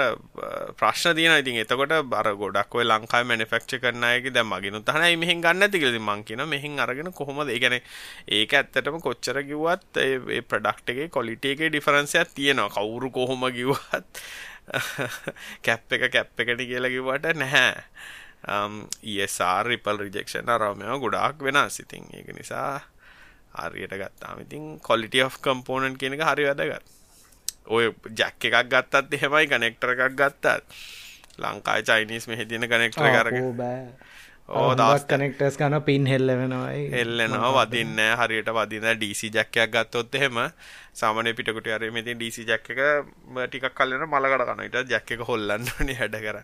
ප්‍රශ්න 0.79 1.17
තියෙන 1.19 1.35
ඉතින් 1.43 1.57
එතකොට 1.63 1.95
බර 2.07 2.29
ගොඩක් 2.39 2.77
ඔය 2.79 2.85
ලංකාවේ 2.87 3.27
මැනුෆැක්චර් 3.27 3.81
කරන 3.83 4.07
අයගේ 4.09 4.31
දැන් 4.31 4.47
මගිනුත් 4.47 4.87
අහනයි 4.87 5.17
මෙහෙන් 5.19 5.43
ගන්න 5.43 5.59
නැති 5.59 5.81
කියලා 5.83 5.95
ඉතින් 5.95 6.07
මං 6.07 6.23
කියනවා 6.29 6.47
මෙහෙන් 6.47 6.79
අරගෙන 6.79 7.11
කොහොමද? 7.13 7.51
ඒ 7.51 7.59
කියන්නේ 7.59 7.83
ඒක 8.31 8.55
ඇත්තටම 8.55 9.01
කොච්චර 9.03 9.43
කිව්වත් 9.43 10.01
ඒ 10.05 10.41
ප්‍රොඩක්ට් 10.43 10.95
එකේ 10.95 11.09
ක්වොලිටි 11.09 11.55
එකේ 11.55 11.73
ඩිෆරන්ස් 11.73 12.15
එකක් 12.15 12.31
තියෙනවා. 12.39 12.71
කවුරු 12.71 13.11
කොහොම 13.11 13.43
කිව්වත් 13.51 14.23
කැප් 15.67 15.99
එක 15.99 16.07
කැප් 16.15 16.47
එකට 16.47 16.63
කියලා 16.63 16.95
කිව්වට 16.95 17.43
නැහැ. 17.43 17.75
ESR 19.17 19.67
රිපල් 19.67 19.99
රිජෙක්ෂන් 19.99 20.47
අරම 20.49 20.87
ගොඩාක් 21.01 21.43
වෙනස්. 21.43 21.83
ඉතින් 21.83 22.07
ඒක 22.15 22.31
නිසා 22.39 22.81
හරියට 23.59 23.99
ගත්තාම 23.99 24.47
ඉතින් 24.47 24.75
කොලිටි 24.81 25.27
of 25.27 25.43
කම්පෝනන්ට් 25.43 25.99
කියන 25.99 26.15
එක 26.15 26.29
හරි 26.31 26.51
වැදගත්. 26.51 27.02
ඔය 27.67 27.93
ජැක් 28.15 28.45
එකක් 28.45 28.69
ගත්තත් 28.69 29.13
එහෙමයි 29.13 29.47
කනෙක්ටර් 29.49 29.95
එකක් 29.97 30.17
ගත්තත්. 30.17 30.47
ලංකාවේ 31.39 31.83
චයිනීස් 31.85 32.29
මෙහෙ 32.29 32.45
තියෙන 32.45 32.69
කනෙක්ටර් 32.69 33.07
එක 33.07 33.17
අරගෙන. 33.17 33.93
ඕ 34.51 34.75
දවස් 34.75 35.05
කනෙක්ටස් 35.07 35.57
කන 35.57 35.77
පින් 35.83 36.07
හෙල්ල 36.07 36.33
වෙනවායි 36.33 36.87
එල්ලනවා 36.95 37.53
වදින්න 37.59 38.01
හරියට 38.19 38.51
වදින 38.51 38.87
ඩීසි 38.91 39.31
ජැක්කයක් 39.31 39.71
ගත්තොත් 39.71 40.15
එහෙම 40.15 40.41
සාමනය 40.93 41.33
පිටකුට 41.33 41.69
අර 41.69 41.85
මෙතින් 41.91 42.19
ඩීසි 42.19 42.45
ජැක් 42.45 42.67
එක 42.67 42.81
ටිකක් 43.47 43.71
කල්ලන 43.73 44.05
මලකට 44.05 44.49
කනට 44.51 44.85
ජැක් 44.91 45.15
එක 45.17 45.23
හොල්ලන්නන 45.29 45.95
හැඩ 45.95 46.19
කර 46.19 46.43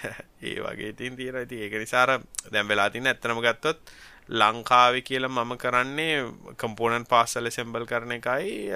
ඒ 0.42 0.56
වගේ 0.58 0.92
තින් 0.92 1.16
තීර 1.16 1.36
ඇති 1.36 1.62
ඒක 1.62 1.78
නිසාර 1.78 2.16
දැම් 2.52 2.68
වෙලා 2.68 2.90
තින්න 2.90 3.06
ඇත්තනම 3.06 3.40
ගත්තොත් 3.40 3.94
ලංකාව 4.30 4.94
කියල 5.02 5.26
මම 5.26 5.52
කරන්නේ 5.56 6.18
කම්පෝනන් 6.56 7.04
පාසල 7.06 7.50
සෙම්බල් 7.50 7.84
කරන 7.84 8.12
එකයි 8.12 8.70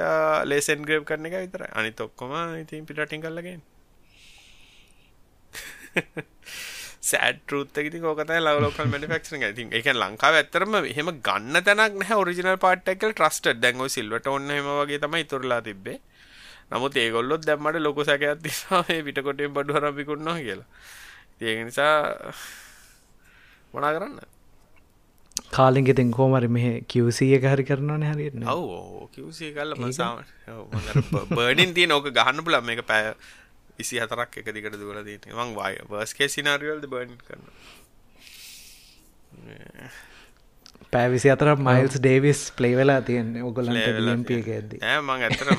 ලේසෙන් 0.44 0.82
ග්‍රේප් 0.82 1.04
කරන 1.04 1.26
එක 1.28 1.36
විතර 1.36 1.62
අනි 1.72 1.92
තොක්කොම 1.92 2.34
ඉතින් 2.56 2.86
පිටටින් 2.86 3.22
කල්ලගෙන් 3.22 3.62
සෑඩ් 7.04 7.38
ටරුත් 7.44 7.78
ඉති 7.80 8.00
ෝකතයි 8.02 8.40
ලවලෝකල් 8.40 8.88
මනිෆක්ෂන 8.88 9.46
ති 9.54 9.68
එක. 9.70 9.86
ලංකාව 9.94 10.40
ඇත්තරම 10.40 10.74
එහෙම 10.82 11.12
ගන්න 11.20 11.62
තැනක් 11.62 12.00
නෑ 12.00 12.16
ඔරිජිනල් 12.16 12.58
පාට්ටකල් 12.58 13.12
ට්‍රස්ට 13.12 13.52
දැන්ව 13.62 13.86
සිල්වට 13.88 14.26
ඔන්න 14.26 14.50
හෙම 14.50 14.68
වගේ 14.80 15.00
තමයි 15.04 15.24
තුරලා 15.26 15.60
තිබේ 15.62 15.98
නමුත් 16.70 16.96
ඒගොල්ලොත් 16.96 17.46
දැම්මට 17.46 17.78
ලොක 17.78 18.00
සැකයක් 18.02 18.42
තිසා 18.42 18.82
පිටකොටෙන් 19.06 19.54
බඩු 19.54 19.78
හරපිකුන්නවා 19.78 20.38
කියලා. 20.40 20.68
ඒක 21.40 21.58
නිසා 21.68 21.96
මොනා 23.74 23.92
කරන්න? 23.92 24.33
කාලිගෙතින් 25.50 26.10
කෝමරි 26.10 26.48
මෙහ 26.48 26.66
කිවසිය 26.86 27.38
හරි 27.44 27.64
කරනවන 27.64 28.02
ඔව 28.48 29.08
කිවසිය 29.10 29.50
කල්ල 29.52 29.74
බර්ඩින් 31.30 31.74
තිය 31.74 31.86
නෝක 31.86 32.06
ගහන්න 32.10 32.44
පුලම් 32.44 32.70
එක 32.70 32.82
පැය 32.86 33.12
විසි 33.78 33.98
හතරක් 33.98 34.38
එක 34.38 34.52
දිකට 34.52 34.76
දුවල 34.76 35.02
දීට 35.02 35.26
මං 35.32 35.54
වාය 35.54 35.78
වර්ස්කේ 35.90 36.28
සිනාරියල්ද 36.28 36.86
බර්න් 36.86 37.16
කරන 37.20 37.44
පැවිසි 40.94 41.30
අතර 41.34 41.50
මයිල්ස් 41.66 41.96
ඩේවිස් 41.98 42.40
ප්ලේ 42.58 42.74
වෙලා 42.78 43.00
තියෙන් 43.08 43.30
ඔගොලන්ට 43.48 44.30
එක 44.36 44.48
ඇද 44.56 44.74
මං 45.02 45.24
ඇතර 45.28 45.50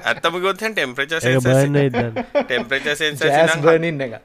ඇත්තම 0.00 0.38
ගොත්තන් 0.44 0.76
ටෙම්ප්‍රච 0.76 1.14
ටෙම්ප්‍රච 1.18 2.88
බර්නින් 3.66 4.00
එක. 4.06 4.16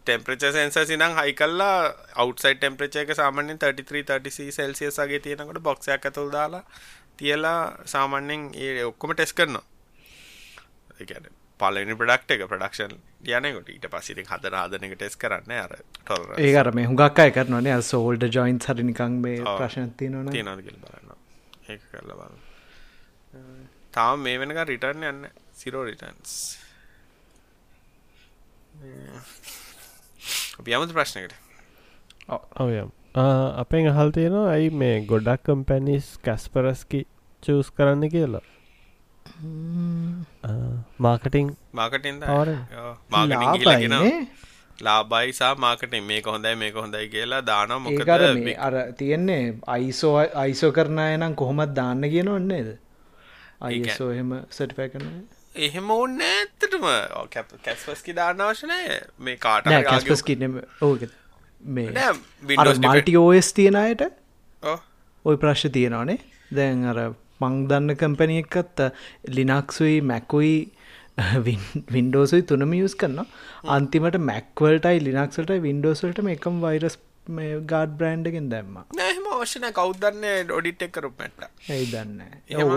ටෙම්ප්‍රච 0.00 0.44
සෙන්ස 0.56 0.80
සිනම් 0.90 1.16
හයි 1.20 1.34
කල්ලා 1.34 1.76
අවටසයි 2.24 2.58
ටෙම්ප්‍රච 2.58 3.00
එක 3.04 3.14
සාමන්‍යෙන් 3.20 3.58
33 3.58 4.52
සෙල්සියසගේ 4.58 5.22
තියෙනකට 5.26 5.62
බොක්ෂයක් 5.68 6.10
ඇතුල් 6.10 6.30
දාලා 6.32 6.64
තියලා 7.16 7.60
සාමන්‍යෙන් 7.86 8.50
ඒ 8.56 8.84
ඔක්කොම 8.84 9.14
ටෙස් 9.14 9.34
කරනවා. 9.34 9.64
එකන 11.00 11.26
පලනි 11.60 11.94
ප්‍රඩක්් 11.98 12.30
එක 12.36 12.46
ප්‍රඩක්ෂන් 12.50 12.94
යනකොට 13.30 13.68
ඊට 13.72 13.86
පසිති 13.92 14.24
හදර 14.30 14.54
ආදනක 14.60 14.94
ටෙස් 14.96 15.16
කරන්න 15.16 15.52
අර 15.58 15.72
ටොල් 16.00 16.24
ඒකර 16.38 16.70
මේ 16.78 16.86
හුඟක් 16.90 17.20
අය 17.24 17.30
කරනනේ 17.36 17.78
සෝල්ඩ 17.90 18.26
ජොයින් 18.36 18.58
හරිනිකං 18.66 19.20
මේ 19.22 19.38
ප්‍රශ්නති 19.42 20.10
තියනදගල් 20.30 20.76
බලන්න. 20.82 21.14
ඒ 21.68 21.78
කරල 21.84 22.10
බල 22.14 22.34
තාම 23.92 24.22
මේ 24.22 24.38
වෙනක 24.38 24.60
රිටර්න් 24.68 25.08
යන්න 25.10 25.24
සිරෝ 25.54 25.84
රිටන්ස් 25.84 26.34
අපි 30.58 30.76
යමුතු 30.76 30.94
ප්‍රශ්නකට 30.94 31.34
ඔයම් 32.60 32.90
අපෙන් 33.62 33.90
අහල් 33.92 34.10
තියෙනවා 34.16 34.48
ඇයි 34.52 34.70
මේ 34.82 34.96
ගොඩක් 35.12 35.44
කම්පැනිස් 35.46 36.06
කැස්පරස්කි 36.24 37.00
චස් 37.42 37.70
කරන්න 37.76 38.10
කියලා 38.14 38.42
මාකටිං 40.98 41.56
මාකටින් 41.72 42.20
මාකටින් 43.10 43.94
ලාබයිසා 44.80 45.54
මාකටින් 45.54 46.04
මේක 46.04 46.26
හොඳයි 46.26 46.54
මේක 46.56 46.74
හොඳයි 46.74 47.08
කියලා 47.08 47.42
දාන 47.46 47.74
මොකද 47.82 48.08
අර 48.08 48.76
තියෙන්නේ? 48.98 49.44
අයිසෝ 49.66 50.14
අයිසෝ 50.34 50.72
කරනය 50.72 51.06
නම් 51.16 51.34
කොහොමත් 51.34 51.74
දාන්න 51.76 52.10
කියන 52.14 52.28
ඔන්නේද 52.28 52.68
අයිසෝ 53.60 54.10
එහෙම 54.10 54.32
සටිපය 54.50 54.88
කරන 54.88 55.08
එහෙම 55.56 55.90
ඔන්න 55.90 56.20
ඇත්තටම. 56.20 56.86
කැස්පස්කි 57.64 58.16
දාන්න 58.20 58.40
අවශනය 58.40 58.78
මේ 59.18 59.36
කාට 59.36 59.70
කැස්පස් 59.90 60.22
කින 60.22 60.62
ඕක 60.82 61.04
මේ 61.62 62.08
මල්ටි 62.86 63.16
ඕස් 63.16 63.52
තියෙනයට 63.52 64.02
ඔය 65.24 65.36
ප්‍රශ්්‍ය 65.36 65.68
තියෙනවානේ. 65.70 66.18
දැන් 66.52 66.84
අර 66.84 66.98
මං 67.40 67.54
දන්න 67.68 67.96
කම්පැනි 67.96 68.36
එකත් 68.42 68.80
ලිනක්සුයි 69.30 69.96
මැකුයි 70.02 70.56
වින්ඩෝසුයි 71.94 72.42
තුනම 72.44 72.72
යස් 72.74 72.94
කරන්න 72.94 73.26
අන්තිමට 73.70 74.20
මැක්වල්ටයි 74.22 75.02
ලිනක්සට 75.02 75.52
වින්ඩෝසල්ට 75.62 76.20
එකම් 76.28 76.60
වෛරස් 76.60 76.96
මේ 77.28 77.60
ගාඩ් 77.62 77.96
බ්‍රන්්ඩගෙන් 77.98 78.50
දැම්ම. 78.50 78.76
නහම 78.92 79.26
අවශ්‍යන 79.32 79.66
කෞදන්නේ 79.72 80.44
ඩොඩිට් 80.44 80.82
එකරුපට 80.82 81.46
ඇයි 81.70 81.86
දන්න? 81.86 82.20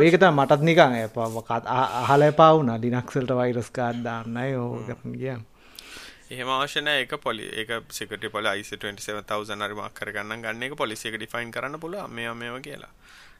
ඒකත 0.02 0.26
මටත් 0.30 0.62
නිකං 0.62 0.98
පවකත් 1.10 1.64
අහල 2.02 2.26
පවුන 2.34 2.74
ලිනක්සල්ට 2.80 3.34
වෛරස් 3.34 3.70
කාඩ් 3.72 4.04
දාන්න 4.04 4.42
යෝ 4.46 4.70
ගිය. 5.16 5.38
එහෙම 6.30 6.50
අවශ්‍යන 6.50 6.88
එක 6.88 7.18
පොලි 7.20 7.50
එක 7.56 7.70
සිකට 7.92 8.30
පොල 8.32 8.50
යිස 8.54 8.72
27000 8.72 9.62
අරිමක් 9.62 9.94
කරගන්න 9.94 10.42
ගන්න 10.42 10.64
එක 10.64 10.76
පොලිසි 10.76 11.10
එක 11.10 11.18
ඩිෆයින් 11.18 11.52
කරන්න 11.52 11.80
පුල 11.80 11.98
මේ 12.10 12.34
මේව 12.36 12.62
කියලා 12.62 12.94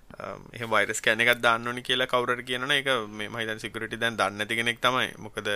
එහ 0.10 0.68
වයිරස් 0.72 1.02
කෑන 1.04 1.22
එකත් 1.24 1.42
දන්න 1.44 1.68
ඕනි 1.68 1.82
කියලා 1.84 2.08
කවුරට 2.08 2.44
කියනන 2.48 2.72
එක 2.72 2.88
මේ 3.12 3.28
මහිතන් 3.30 3.60
සිකරටි 3.60 4.00
දැන් 4.00 4.18
දන්න 4.18 4.44
ඇති 4.44 4.56
කෙනෙක් 4.60 4.80
තමයි. 4.82 5.10
මොකද 5.20 5.50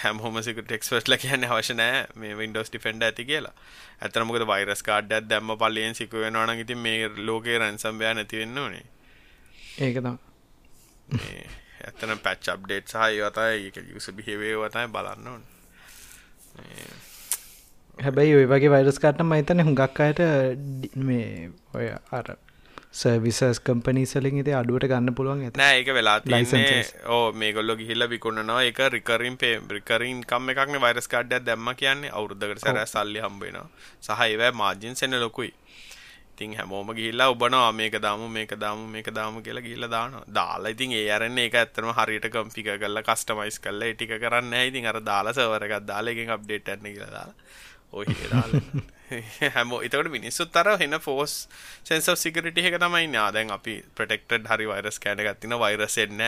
හැම 0.00 0.22
හොම 0.24 0.40
සිකට 0.42 0.72
ෙක්ස්වස්ල 0.72 1.16
කියන්න 1.16 1.44
අවශනෑ 1.46 2.06
මේ 2.16 2.38
වින්ඩෝස් 2.40 2.72
ටිෆෙන්ඩ 2.72 3.04
ඇති 3.04 3.28
කියලා. 3.30 3.54
ඇතන 4.00 4.26
මොකද 4.30 4.46
වයිරස් 4.52 4.82
කාඩ්ඩත් 4.82 5.28
දැම්ම 5.28 5.54
පල්ලියෙන් 5.56 5.94
සිකුව 5.94 6.24
වෙනවාන 6.24 6.64
ඉති 6.64 6.74
මේ 6.86 7.12
ලෝකේ 7.20 7.58
රැන්සම්බයා 7.58 8.14
නැතිවෙන්න 8.14 8.58
ඕනේ. 8.58 8.84
ඒකතම් 9.78 10.16
ඇතන 11.84 12.16
පැච් 12.24 12.50
අප්ඩේට් 12.54 12.88
සහ 12.88 13.04
ඒවතයි 13.04 13.68
එක 13.68 13.78
යුස 13.92 14.10
බිහිවේ 14.16 14.56
වතයි 14.56 14.88
බලන්න 14.96 15.30
ඕන. 15.34 15.46
හැබැයි 17.98 18.36
ඔය 18.40 18.50
වගේ 18.50 18.74
වයිරස් 18.74 19.04
කාටම 19.04 19.32
මහිතන 19.32 19.66
හුඟක් 19.66 20.00
අයට 20.00 20.20
මේ 21.06 21.50
ඔය 21.74 21.88
අර 22.10 22.36
සර්විසස් 22.92 23.60
කම්පනීසලින් 23.60 24.40
ඉති 24.40 24.52
අඩුවට 24.52 24.88
ගන්න 24.88 25.14
පුළුවන් 25.14 25.44
ඇත. 25.44 25.60
ඒක 25.60 25.88
වෙලා 25.88 26.20
ඕ 27.08 27.32
මේගොල්ලො 27.34 27.76
ගිහිල්ල 27.76 28.08
විකුණනවා. 28.08 28.62
එක 28.62 28.78
රිකරින් 28.88 29.36
පේ 29.36 29.60
රිකරින් 29.70 30.24
කම් 30.24 30.50
එකක්න 30.50 30.80
වයිරස් 30.80 31.08
කාඩ්ඩයක් 31.08 31.44
දැම්ම 31.44 31.68
කියන්නේ 31.76 32.12
අවුරුද්ධකට 32.12 32.64
සැර 32.64 32.86
සල්ලි 32.86 33.20
හම්බෙනවා 33.20 33.68
සහ 34.00 34.24
ඒවැ 34.26 34.52
මාජින් 34.52 34.96
සෙන 34.96 35.20
ලොකුයි. 35.20 35.52
ඉතින් 36.32 36.56
හැමෝම 36.56 36.94
ගිහිල්ලා 36.94 37.28
ඔබනවා 37.28 37.72
මේක 37.72 38.00
දාමු 38.00 38.28
මේක 38.30 38.56
දාමු 38.56 38.88
මේක 38.88 39.12
දාමු 39.12 39.42
කියලා 39.42 39.62
ගිහිල්ලා 39.62 39.90
දානවා. 39.90 40.24
දාලා 40.34 40.70
ඉතින් 40.70 40.92
ඒ 40.92 41.06
අරන්නේ 41.10 41.44
ඒක 41.44 41.54
ඇත්තටම 41.54 41.92
හරියට 41.92 42.28
කම්ෆිගර් 42.30 42.78
කරලා 42.78 43.02
කස්ටමයිස් 43.02 43.60
කරලා 43.60 43.88
ඒ 43.88 43.94
ටික 43.94 44.16
කරන්නේ 44.16 44.50
නැහැ 44.50 44.68
ඉතින් 44.68 44.86
අර 44.86 45.00
දාලා 45.04 45.34
සර්වර් 45.34 45.68
එකක් 45.68 45.86
දාලා 45.86 46.14
එකෙන් 46.14 46.30
අප්ඩේට් 46.30 46.64
කරන්න 46.66 46.92
කියලා 46.94 47.10
දාලා 47.10 47.36
ඔය 47.92 48.06
දාලා 48.22 48.62
හැමෝ 49.54 49.80
එතකට 49.86 50.10
මිනිස්සුත් 50.10 50.56
අර 50.56 50.70
හෙන 50.78 51.00
ෆෝස් 51.00 51.34
සෙන්ස 51.84 52.08
සිකරට 52.22 52.58
එක 52.60 52.78
තමයි 52.78 53.06
නාදැන් 53.08 53.50
අපි 53.50 53.76
ප්‍රටෙක්ටඩ් 53.94 54.48
හරි 54.52 54.66
වයිරස් 54.70 55.00
කෑන 55.00 55.22
ගත්තින 55.24 55.58
වෛරස් 55.58 55.98
එන්න 55.98 56.24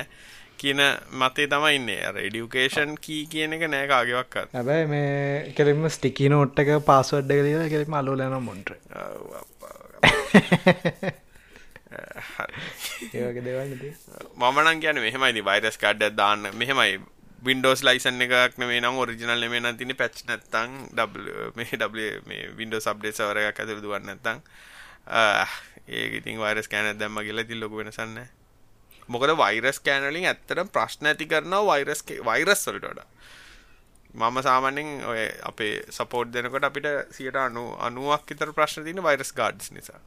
කියන 0.56 0.80
මතේ 1.12 1.46
තමයි 1.46 1.76
ඉන්නේ. 1.76 2.12
රෙඩියුකේෂන් 2.12 2.96
කී 3.00 3.22
කියන 3.26 3.56
එක 3.56 3.64
නෑ 3.68 3.86
කාගෙවක් 3.88 4.34
හැබැයි 4.52 4.90
මේ 4.92 5.52
කෙරෙම 5.56 5.88
ස්ටිකි 5.90 6.28
නෝට්ටක 6.28 6.72
පාස්වඩ්ඩ 6.86 7.40
කලිය 7.40 7.68
කෙරෙම 7.68 7.94
අලුලන 7.94 8.36
මොන්ට 8.42 8.74
මමනන් 14.36 14.82
කියන 14.82 15.00
මෙහෙමයිදි 15.00 15.42
වයිරස් 15.44 15.76
කඩ්ඩ 15.78 16.16
දාන්න. 16.16 16.52
මෙහෙමයි 16.54 17.00
වින්ඩෝස් 17.42 17.82
ලයිසන් 17.82 18.20
එකක් 18.20 18.58
නෙමේ 18.60 18.80
නම් 18.80 18.98
ඔරිජිනල් 19.02 19.40
නෙමේ 19.40 19.60
නම් 19.60 19.76
තියෙන්නේ 19.76 20.00
පැච් 20.00 20.22
නැත්තම් 20.28 20.70
මේ 21.56 21.78
W 21.78 22.08
මේ 22.28 22.50
වින්ඩෝස් 22.56 22.88
අප්ඩේට් 22.92 23.16
සර්වර් 23.16 23.42
එකක් 23.44 23.62
ඇතුළේ 23.62 23.84
දුවන්නේ 23.84 24.14
නැත්තම් 24.14 24.42
ඒක 25.88 26.12
ඉතින් 26.20 26.38
වෛරස් 26.38 26.68
ස්කෑනර් 26.68 26.98
දැම්ම 26.98 27.18
කියලා 27.24 27.46
ඉතින් 27.46 27.60
ලොකු 27.60 27.80
වෙනසක් 27.80 28.00
නැහැ. 28.00 28.28
මොකද 29.08 29.32
වෛරස් 29.36 29.80
ස්කෑනර් 29.80 30.10
වලින් 30.10 30.28
ඇත්තටම 30.30 30.72
ප්‍රශ්න 30.74 31.10
ඇති 31.12 31.26
කරනවා 31.26 31.64
වෛරස් 31.66 32.04
වෛරස් 32.24 32.66
වලට 32.66 32.90
වඩා. 32.90 33.08
මම 34.14 34.42
සාමාන්‍යයෙන් 34.42 35.04
ඔය 35.06 35.22
අපේ 35.42 35.72
සපෝට් 35.90 36.32
දෙනකොට 36.32 36.64
අපිට 36.64 36.88
90ක් 37.16 38.30
විතර 38.30 38.52
ප්‍රශ්න 38.52 38.84
තියෙන 38.84 39.02
වෛරස් 39.02 39.32
ගාඩ්ස් 39.32 39.72
නිසා. 39.72 40.00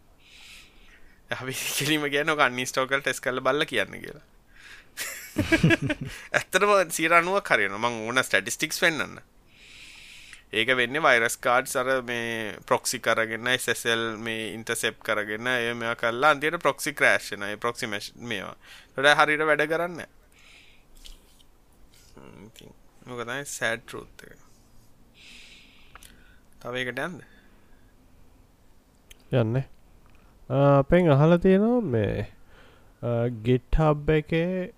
අපි 1.32 1.58
කෙලිම 1.78 2.06
කියන්නේ 2.10 2.38
ඔක 2.38 2.46
අන්ඉන්ස්ටෝල් 2.48 2.88
කරලා 2.88 3.04
ටෙස්ට් 3.04 3.26
කරලා 3.26 3.46
බලලා 3.48 3.72
කියන්න 3.74 3.98
කියලා. 3.98 4.26
ඇත්තටම 6.38 6.74
සිරනුව 6.92 7.40
කරන 7.44 7.78
මං 7.78 8.02
ඕන 8.06 8.22
ස්ටටිස්ටික්ස් 8.22 8.82
වෙන්නන්න. 8.84 9.22
ඒක 10.54 10.70
වෙන්න 10.78 11.00
වයිරස් 11.02 11.38
කාඩ් 11.42 11.70
සර 11.70 11.90
මේ 12.06 12.54
ප්‍රොක්සි 12.64 13.00
කරගෙන 13.02 13.50
සෙසල් 13.60 14.04
මේ 14.20 14.52
ඉන්ටසෙප් 14.54 15.00
කරගෙන 15.02 15.50
එය 15.50 15.74
මෙ 15.76 15.96
කල්ලා 15.98 16.34
අන්තියට 16.36 16.60
ප්‍රොක්සි 16.62 16.94
ක්‍රේෂ්න 16.94 17.46
ප්‍රොක්සිමේශ් 17.60 18.12
මේවා. 18.16 18.56
ොඩ 18.98 19.10
හරිට 19.14 19.46
වැඩ 19.50 19.66
කරන්න 19.68 20.06
මොකතයි 23.06 23.42
සෑඩ් 23.50 23.94
රුත්ත 23.94 24.26
තවකට 26.62 27.02
යන්ද 27.02 27.26
යන්න. 29.34 29.64
අපෙන් 30.50 31.12
අහල 31.12 31.38
තියෙනවා 31.42 31.82
මේ 31.90 32.30
ගිට්හබ් 33.44 34.10
එකේ 34.16 34.72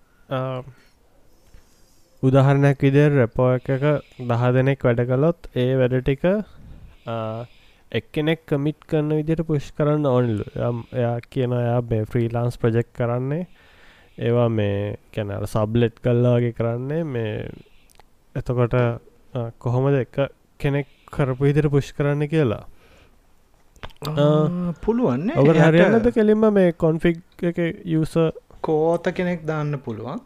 උදාහරණයක් 2.23 2.79
විදිර 2.81 3.11
රැපෝ 3.13 3.49
එක 3.57 3.67
දහ 4.29 4.43
දෙනෙක් 4.55 4.79
වැඩ 4.88 5.01
කළොත් 5.09 5.49
ඒ 5.55 5.75
වැඩ 5.79 5.95
ටික 6.01 6.23
එක්කෙනෙක් 7.91 8.41
කමිට් 8.49 8.79
කරන්න 8.89 9.11
විදිට 9.19 9.45
පුෂ් 9.47 9.71
කරන්න 9.77 10.05
ඕනිලු. 10.09 10.45
යම් 10.57 10.77
එයා 10.91 11.17
කියන 11.29 11.53
එයා 11.53 11.81
මේ 11.91 12.05
ෆ්‍රීලාන්ස් 12.05 12.57
ප්‍රජෙක්් 12.57 12.89
කරන්නේ. 12.93 13.47
ඒවා 14.17 14.49
මේ 14.49 14.97
කැනර 15.13 15.45
සබ්ලෙට් 15.47 16.01
කල්ලාගේ 16.03 16.55
කරන්නේ. 16.57 17.03
මේ 17.03 17.49
එතකොට 18.35 18.75
කොහොමද 19.59 19.95
එක 19.99 20.15
කෙනෙක් 20.59 20.88
කරපු 21.11 21.51
ඉදිර 21.51 21.69
පුෂ් 21.69 21.93
කරන්න 21.93 22.27
කියලා? 22.27 22.65
පුළුවන් 24.83 25.29
ඔබ 25.38 25.47
හරියන්නද 25.53 26.09
කෙලින්ම 26.17 26.43
මේ 26.53 26.73
කොන්ෆික් 26.73 27.21
එක 27.51 27.59
යුස 27.85 28.17
කෝත 28.67 29.12
කෙනෙක් 29.17 29.43
දාන්න 29.49 29.73
පුළුවන්. 29.86 30.21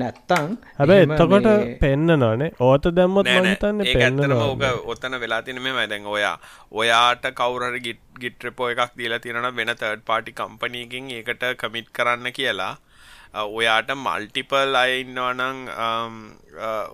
නැත්තං 0.00 0.48
හැබැ 0.78 0.96
එතකොට 1.04 1.46
පෙන්න්න 1.82 2.14
නොනේ 2.22 2.50
ඕත 2.66 2.86
දැම්මොත් 2.96 3.28
මහිතන්න 3.36 3.84
පෙන්න්න 3.90 4.34
ඕක 4.38 4.64
ඔත්තන 4.92 5.14
වෙලා 5.22 5.42
තින 5.46 5.60
මේ 5.66 5.76
මැදැන් 5.78 6.08
ඔයා 6.14 6.34
ඔයාට 6.80 7.28
කවුරට 7.38 7.78
ගිට් 7.86 8.02
ගිට 8.24 8.44
රපෝ 8.48 8.68
එකක් 8.72 8.98
දීලා 8.98 9.22
තිරන 9.26 9.48
වෙන 9.60 9.72
තර්ඩ් 9.74 10.02
පාටි 10.10 10.36
කම්පනීකින් 10.40 11.14
ඒකට 11.18 11.46
කමිට් 11.62 11.88
කරන්න 11.98 12.36
කියලා. 12.40 12.74
ඔයාට 13.56 13.90
මල්ටිපල් 13.96 14.76
අයින්නවනං 14.82 15.58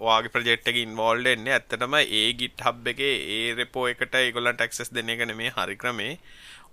වාගේ 0.06 0.32
ප්‍රජෙට්ක 0.36 0.78
ඉන්වෝල්ඩ 0.84 1.32
එන්නේ 1.34 1.54
ඇත්තටම 1.58 1.94
ඒ 2.00 2.24
ගිට් 2.40 2.64
හබ් 2.66 2.94
එක 2.94 3.02
ඒ 3.08 3.42
රෙපෝ 3.58 3.84
එකට 3.90 4.16
ඒගොල්ලන් 4.20 4.56
ටක්සස් 4.56 4.94
දෙන 4.96 5.12
එක 5.14 5.22
මේ 5.40 5.52
හරි 5.58 5.76
ක්‍රමේ 5.82 6.14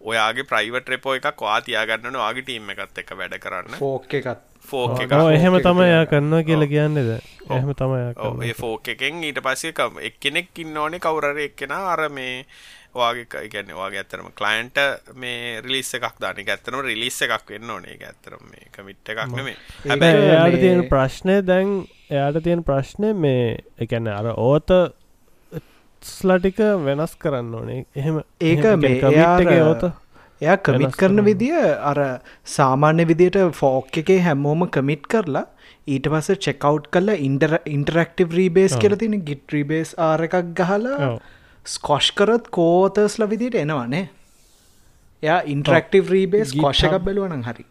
ඔයාගේ 0.01 0.47
ප්‍රයිවට 0.51 0.89
රෙපෝ 0.89 1.15
එකක් 1.15 1.41
වා 1.41 1.59
තියාගන්නන 1.61 2.17
වාගේ 2.23 2.45
ටීම් 2.45 2.69
එකත් 2.75 3.03
එක 3.03 3.11
වැඩ 3.17 3.39
කරන්න. 3.39 3.75
ෆෝක් 3.79 4.13
එකත්. 4.13 4.45
ෆෝක් 4.69 4.99
එක 5.01 5.11
එහෙම 5.11 5.55
තමයියා 5.65 6.05
කරන්න 6.09 6.43
කියලා 6.45 6.71
කියන්නේද 6.73 7.11
එහෙම 7.13 7.71
තමයි 7.73 8.53
ෆෝක් 8.59 8.87
එකෙන් 8.93 9.23
ඊට 9.23 9.39
පස්සේ 9.45 9.73
එක්කෙනෙක් 10.09 10.59
ඉන්න 10.63 10.77
ඕනේ 10.77 10.99
කවුරර 10.99 11.39
එක්කෙන 11.45 11.71
අර 11.71 12.03
මේ 12.09 12.45
වාගේ 12.95 13.47
ගැන්න 13.53 13.73
වාගේ 13.77 14.01
ඇතරම 14.03 14.29
කලයින්ට 14.35 14.77
මේ 15.15 15.61
රිලිස්ස 15.61 15.93
එකක් 15.97 16.19
දාන 16.21 16.41
ඇත්තනම 16.43 16.81
රිලිස්ස 16.85 17.21
එකක් 17.25 17.49
වෙන්න 17.49 17.69
ඕනේ. 17.69 17.97
ඇතරම 18.01 18.45
මේ 18.51 18.69
කමිට් 18.75 19.13
එකක් 19.13 19.35
නෙමේ 19.35 19.55
හැබැයි 19.87 20.29
එයාට 20.29 20.59
තියෙන 20.61 20.85
ප්‍රශ්නය 20.93 21.39
දැන් 21.45 21.75
එයාට 22.09 22.41
තියෙන 22.43 22.63
ප්‍රශ්නය 22.63 23.13
මේ 23.25 23.57
එකැන 23.79 24.07
අර 24.13 24.31
ඕත 24.35 24.69
ස්ලටික 26.01 26.59
වෙනස් 26.81 27.15
කරන්න 27.15 27.55
ඕනේ. 27.55 27.85
එහෙම 27.95 28.21
ඒක 28.41 28.65
මේ 28.77 29.61
ඕත 29.63 29.83
එයා 30.41 30.57
කමිට් 30.59 30.95
කරන 30.95 31.23
විදිය 31.25 31.55
අර 31.83 31.99
සාමාන්‍ය 32.47 33.05
විදියට 33.05 33.39
ෆෝක් 33.53 33.97
එකේ 33.97 34.19
හැමෝම 34.21 34.67
කමිට් 34.69 35.07
කරලා 35.07 35.45
ඊට 35.87 36.07
පස්ස 36.07 36.39
චෙකව් 36.39 36.79
කල්ල 36.89 37.15
ඉන්ටර 37.17 37.57
ඉන්ටරක්ටව 37.67 38.37
රීබේස් 38.39 38.77
කියල 38.77 38.95
තින 38.97 39.17
ගිට 39.23 39.55
රීබේස් 39.55 39.91
ආර 40.01 40.23
එකක් 40.27 40.53
ගහලා 40.55 41.09
ස්කොෂ් 41.65 42.13
කරත් 42.13 42.47
කෝතස්ල 42.51 43.27
විදියට 43.27 43.57
එනවානේ 43.57 44.05
එයා 45.23 45.41
ඉන්ටරක්ටව 45.47 46.15
රීබේස් 46.15 46.55
කොෂ 46.57 46.85
එකක් 46.85 46.97
බැලුවන 47.01 47.43
හරි 47.43 47.65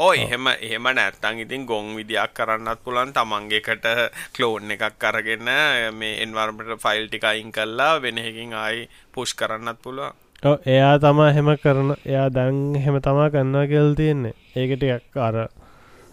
ඕ 0.00 0.12
එහෙම 0.16 0.46
එහෙම 0.48 0.86
නැත්තං 0.96 1.40
ඉතින් 1.44 1.64
ගොන් 1.68 1.88
විදියක් 1.96 2.32
කරන්නත් 2.36 2.80
පුළන් 2.84 3.10
තමන්ගේකට 3.16 3.86
කලෝන් 4.34 4.72
එකක් 4.74 5.04
අරගෙන 5.08 5.50
මේ 5.98 6.14
එන්වර්මට 6.24 6.72
ෆයිල් 6.84 7.04
ටිකයින් 7.08 7.50
කල්ලා 7.56 7.92
වෙනහකින් 8.04 8.54
ආයි 8.62 8.88
පුෂ් 9.14 9.34
කරන්නත් 9.34 9.82
පුළුවන්. 9.84 10.16
එයා 10.66 10.94
තමා 11.04 11.30
හෙම 11.38 11.50
කරන 11.64 11.94
එයා 12.06 12.28
දැන් 12.30 12.60
හෙම 12.84 12.96
තමා 13.08 13.28
කන්නා 13.36 13.66
කෙල් 13.66 13.92
තියෙන්නේ. 13.94 14.34
ඒකටයක් 14.56 15.20
අර 15.26 15.36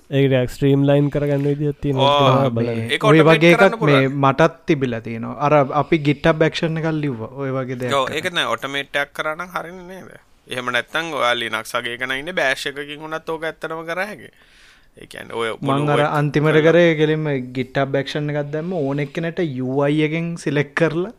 ඒකට 0.10 0.52
ස්ට්‍රීම් 0.52 0.84
ලයින් 0.89 1.10
කරගන්න 1.10 1.50
විදිත් 1.54 1.82
තින 1.82 2.04
ඔය 2.04 3.23
වගේ 3.23 3.56
එකක් 3.56 3.82
මේ 3.84 4.06
මටත් 4.10 4.54
තිබිල 4.65 5.00
තියෙනවා. 5.02 5.36
අර 5.39 5.54
අපි 5.84 6.04
ගිට්ට 6.08 6.34
බක්ෂණ 6.41 6.84
කල් 6.86 7.04
ලිව 7.06 7.28
ඔය 7.34 7.52
වගේ 7.58 7.80
ද 7.82 7.91
ඒකන 8.19 8.47
ඔටමේට්ටක් 8.56 9.15
කරන්න 9.17 9.54
හරින්න 9.56 9.84
නේද 9.88 10.27
එහෙම 10.48 10.72
නැත්තං 10.72 11.12
ඔයාලි 11.14 11.50
නක්සගේ 11.52 11.98
කනයින්න 11.98 12.36
බෑශ්කකින් 12.36 13.00
වුණත් 13.00 13.30
ඕක 13.30 13.44
ඇත්තනම 13.44 13.84
කරහැගේ 13.90 14.32
ඒකන් 14.98 15.32
ඔය 15.34 15.50
මංගර 15.62 16.02
අන්තිමට 16.10 16.60
කරේ 16.66 16.92
කෙලින්ම 17.00 17.26
ගිට්ට 17.56 17.80
බක්ෂණ 17.94 18.32
එකක් 18.32 18.52
දැම්ම. 18.54 18.74
ඕනෙක්කනට 18.76 19.40
යුවයියගෙන් 19.60 20.28
සිලෙක් 20.44 20.72
කරලා 20.74 21.14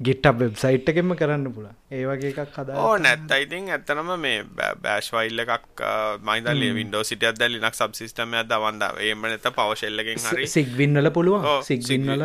ගිට්ටක් 0.00 0.36
වෙබ්සයිට් 0.40 0.90
එකෙම 0.90 1.12
කරන්න 1.20 1.46
පුළ 1.54 1.66
ඒවගේ 1.90 2.28
එකක් 2.32 2.52
හද 2.56 2.74
ඕ 2.80 2.92
නැත්ත 2.98 3.32
ඉතින් 3.36 3.64
ඇත්තනම 3.74 4.12
මේ 4.24 4.44
බෑශ් 4.82 5.08
වයිල්ල 5.10 5.42
එකක් 5.44 5.82
මයිදල් 6.22 6.62
වින්ඩෝ 6.76 7.02
සිටියත් 7.08 7.40
දැ 7.40 7.48
ලිනක් 7.50 7.66
සබ් 7.70 7.98
සිිටම 7.98 8.36
ඇද 8.40 8.54
වන්ද 8.56 8.90
ඒම 9.06 9.26
නැත 9.26 9.48
පවශෙල්ලකින් 9.56 10.22
හරි. 10.24 10.46
සික්වින්නල 10.48 11.10
පුළුවන්. 11.10 11.48
සික්වින්නල 11.62 12.24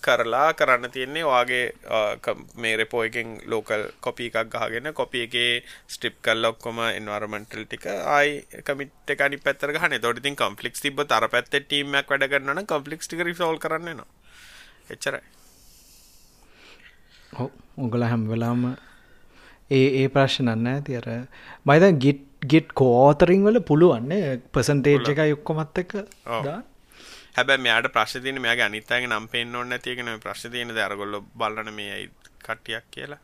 කරලා 0.00 0.48
කරන්න 0.54 0.90
තියෙන්නේ 0.90 1.26
වාගේ 1.26 1.66
මේ 2.56 2.74
රෙපෝ 2.76 3.04
එකෙන් 3.10 3.36
ලෝකල් 3.46 3.84
කොපි 4.00 4.32
එකක් 4.32 4.56
ගහගෙන 4.56 4.92
කොපි 4.94 5.26
එකේ 5.28 5.52
ස්ටිප් 5.88 6.18
කල් 6.22 6.52
ඔක්කොම 6.52 6.82
එන්වර්මෙන්ටල් 6.86 7.64
ටික 7.66 7.88
ආයි 7.92 8.64
කමිට 8.64 9.16
එකනි 9.16 9.42
පැත්තර 9.44 9.76
ගහන 9.76 10.00
තොටිතින් 10.00 10.40
කම්පලික්ස් 10.42 10.80
තිබ 10.80 11.06
තර 11.06 11.28
පැත්ත 11.28 11.54
ටීමක් 11.54 12.10
වැඩ 12.10 12.28
කරන්න 12.32 12.66
කම්පලික්ස් 12.66 13.08
ටික 13.08 13.26
රිසෝල් 13.28 13.60
කරන්න 13.60 13.96
නවා 13.96 15.24
එච්චරයි 17.34 17.50
උගල 17.78 18.02
හැම් 18.02 18.28
වෙලාම 18.28 18.76
ඒ 19.70 19.86
ඒ 20.02 20.08
ප්‍රශ්නන්න 20.08 20.66
ඇති 20.66 20.96
අර 20.96 21.08
මයිද 21.66 21.98
ගිට් 21.98 22.22
ගිට් 22.46 22.72
කෝතරින් 22.72 23.44
වල 23.44 23.60
පුළුවන්නේ 23.60 24.38
පසන්ටේජ් 24.52 25.10
එක 25.10 25.22
යොක්කොමත් 25.26 25.78
එක 25.78 25.94
හැබැ 27.36 27.58
මෙයාට 27.58 27.92
ප්‍රශ්තින 27.92 28.40
මේ 28.40 28.56
අනිත්තගේ 28.60 29.06
නම් 29.06 29.28
පෙන් 29.28 29.54
ඔන්න 29.54 29.78
තියකන 29.78 30.10
ප්‍රශ්තියන 30.20 30.68
දරගොල්ල 30.68 31.22
බලන 31.34 31.72
මේ 31.72 32.08
කට්ටියක් 32.44 32.84
කියලා. 32.90 33.18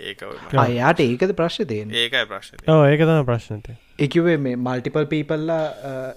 ඒක 0.00 0.22
අයාට 0.52 1.00
ඒකද 1.00 1.32
ප්‍රශ්තියෙන් 1.32 1.90
ඒකයි 1.90 2.26
ප්‍රශ්න 2.26 2.56
ඒක 2.86 3.00
තම 3.00 3.24
ප්‍රශ්නත 3.24 3.70
එකවේ 3.98 4.36
මේ 4.36 4.56
මල්ටිපල් 4.56 5.04
පීපල්ලා 5.04 6.14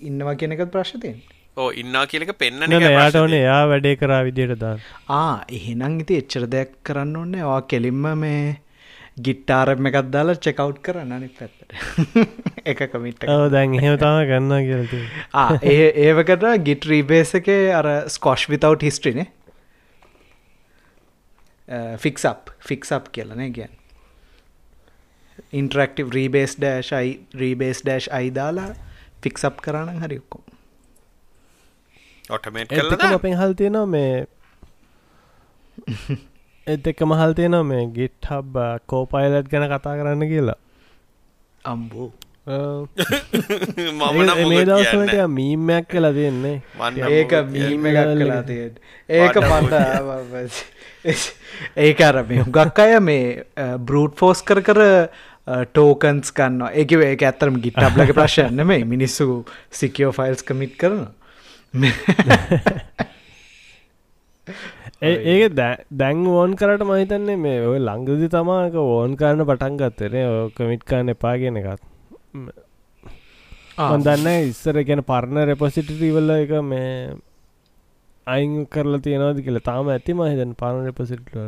ඉන්නවා 0.00 0.34
කියනක 0.34 0.64
ප්‍රශ්තියෙන් 0.70 1.22
ඕ 1.56 1.68
ඉන්නා 1.74 2.04
කියලක 2.06 2.32
පෙන්න්න 2.38 2.72
යාට 2.72 3.16
ඕන 3.16 3.34
එයා 3.34 3.62
වැඩේ 3.68 3.96
කරා 3.96 4.20
විදියට 4.24 4.58
දා 4.58 4.76
ආ 5.10 5.44
එහෙනම් 5.50 5.98
ඉති 6.00 6.20
එච්චර 6.20 6.46
දෙයක් 6.48 6.70
කරන්න 6.82 7.16
ඕන්න 7.16 7.34
වා 7.44 7.58
කෙලින්ම 7.64 8.06
මේ 8.18 8.44
ගිට්ටාරම 9.18 9.86
එකත් 9.86 10.08
දාලා 10.10 10.38
චෙකව් 10.38 10.72
කරන්න 10.80 11.12
අනි 11.12 11.28
පැත්තට. 11.30 11.74
එක. 12.64 12.80
කමිට 12.88 13.26
දැන් 13.50 13.74
එහෙම 13.74 13.98
තම 13.98 14.22
ගන්න 14.24 14.64
කියලති 14.64 15.00
ඒ 15.66 15.92
ඒවකට 16.06 16.48
ගිට 16.64 16.86
රීබේස 16.86 17.34
එක 17.34 17.52
අර 17.74 17.90
ස්කොෂ් 18.08 18.48
විතව් 18.48 18.78
හිස්ට්‍රිනේ 18.80 19.28
ෆික්සප් 21.98 22.54
ෆික්සප් 22.62 23.12
කියලන 23.12 23.44
ගැන් 23.52 23.76
ඉන්ටරක්ටව 25.52 26.08
රීබේස් 26.12 26.56
ඩෑශ් 26.56 26.94
අයි 26.94 27.12
රීබේස් 27.36 27.84
ඩෑශ් 27.84 28.08
අයිදාලා 28.12 28.72
ෆික්සප් 29.20 29.60
කරන්න 29.60 30.00
හරික්කොම් 30.00 30.51
ඔටමේට් 32.32 32.72
කල 32.72 32.88
අපෙන් 33.10 33.36
හල් 33.36 33.54
තියෙනවා 33.54 33.86
මේ 33.88 34.26
එත් 36.66 36.86
එක්ක 36.86 37.00
මහල් 37.02 37.32
තියෙනවා 37.34 37.62
මේ 37.64 37.86
ගිට් 37.94 38.28
හබ් 38.28 38.66
කෝපයිලට් 38.86 39.48
ගැන 39.48 39.68
කතා 39.68 39.94
කරන්න 39.96 40.28
කියලා. 40.28 40.58
අම්බෝ. 41.64 42.08
මේ 44.02 44.64
දවසට 44.64 45.26
මීමයක් 45.30 45.88
කලා 45.88 46.12
තියෙන්නේ. 46.12 46.56
ඒක 47.10 47.32
මීම 47.48 47.86
එකක් 47.86 48.14
කලා 48.16 48.42
තියෙන් 48.42 48.72
ඒක 49.08 49.36
පන්ට 49.42 49.74
ඒක 51.78 52.00
අර 52.02 52.22
මේ 52.24 52.42
හුගක් 52.42 52.78
අය 52.80 52.98
මේ 53.00 53.26
බෘට් 53.80 54.14
ෆෝස් 54.16 54.42
කර 54.42 54.62
කර 54.62 54.82
ටෝකන්ස් 55.68 56.30
කන්න 56.32 56.68
ඒක 56.72 56.94
ඒක 57.00 57.22
ඇත්තරම 57.24 57.58
ගිට්ටබ්ලක 57.60 58.14
ප්‍රශ්යන්න 58.14 58.66
මේ 58.66 58.84
මිනිස්සු 58.86 59.26
සිකියෝ 59.72 60.12
ෆයිල්ස් 60.12 60.42
කමිට් 60.44 60.78
කරනවා 60.78 61.10
ඒක 65.02 65.54
දැන් 65.92 66.26
ඕන් 66.28 66.52
කරට 66.54 66.84
මහිතන්නේ 66.84 67.36
මේ 67.36 67.64
ඔය 67.64 67.78
ලංගදි 67.80 68.28
තමාක 68.28 68.74
ඕන් 68.76 69.16
කරන්න 69.16 69.46
පටන් 69.48 69.78
ගත්තරේ 69.80 70.26
කමිට් 70.52 70.84
කාන්න 70.84 71.08
එපා 71.08 71.34
කියන 71.36 71.56
එකත්. 71.56 71.82
දන්න 74.04 74.28
ඉස්සර 74.44 74.76
ගැන 74.84 75.02
පරණ 75.02 75.48
රෙපොසිටීවල්ල 75.50 76.30
එක 76.36 76.52
මේ 76.62 76.92
අයින් 78.26 78.54
කරලා 78.68 79.00
තියෙනවාද 79.00 79.40
කියල. 79.40 79.58
තාම 79.62 79.88
ඇති 79.88 80.12
මහිතන් 80.14 80.54
පරණ 80.54 80.88
රෙපොසිට්ල 80.90 81.42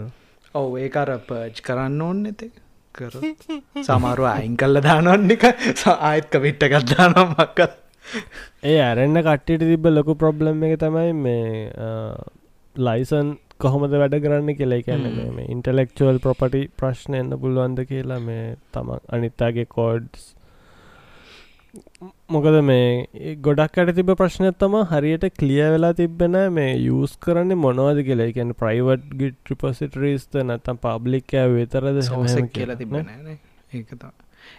ඔව 0.55 0.77
ඒකර 0.81 1.09
පර්ජ් 1.29 1.57
කරන්න 1.63 2.01
ඕන්න 2.01 2.27
ඇති 2.27 2.51
කර 2.95 3.15
සමාරුව 3.85 4.33
අයින් 4.33 4.57
කල්ල 4.57 4.81
දානොන්නික 4.81 5.45
ආයත් 5.87 6.27
කවිට්ට 6.33 6.71
ගත්දානම් 6.73 7.25
මක්කත් 7.29 7.84
ඒ 8.71 8.77
ඇරෙන්න්න 8.81 9.23
කට්ටිට 9.23 9.65
තිබ 9.65 9.89
ලොකු 9.91 10.15
ප්‍රබ්ලම් 10.17 10.63
එක 10.69 10.77
තමයි 10.81 11.17
මේ 11.19 11.65
ලයිසන් 12.77 13.35
කොහොමද 13.59 13.95
වැඩ 13.95 14.17
කරන්න 14.21 14.57
කියලා. 14.61 14.83
කියන්න 14.83 15.35
මේ 15.35 15.49
ඉන්ටලෙක්චුවල් 15.49 16.23
ප්‍රොපටි 16.25 16.63
ප්‍රශ්න 16.79 17.19
එන්න 17.21 17.35
පුළුවන්ද 17.43 17.85
කියලා 17.91 18.23
මේ 18.23 18.47
තම 18.73 18.97
අනිත්තාගේ 19.11 19.69
කෝඩ්ස් 19.71 20.33
මොකද 22.29 22.59
මේ 22.63 23.37
ගොඩක් 23.47 23.79
අට 23.79 23.95
තිබ 23.95 24.13
ප්‍රශ්නයක් 24.15 24.59
තම 24.59 24.77
හරියට 24.91 25.29
කලිය 25.39 25.63
වෙලා 25.69 25.95
තිබෙන 25.95 26.39
මේ 26.59 26.75
යස් 26.91 27.17
කරන්න 27.21 27.57
මොනවද 27.59 28.05
කියලා. 28.09 28.29
එකැන 28.33 28.53
ප්‍රයිවට් 28.61 29.09
ගිට 29.23 29.55
රිපොසිටරීස්ත 29.55 30.43
නැතම් 30.45 30.83
පබ්ලික්කෑ 30.85 31.57
වෙතරද 31.57 32.05
සෝසක් 32.05 32.53
කියලා 32.53 32.81
තිබෙන 32.83 33.11
ඒකතා 33.73 34.13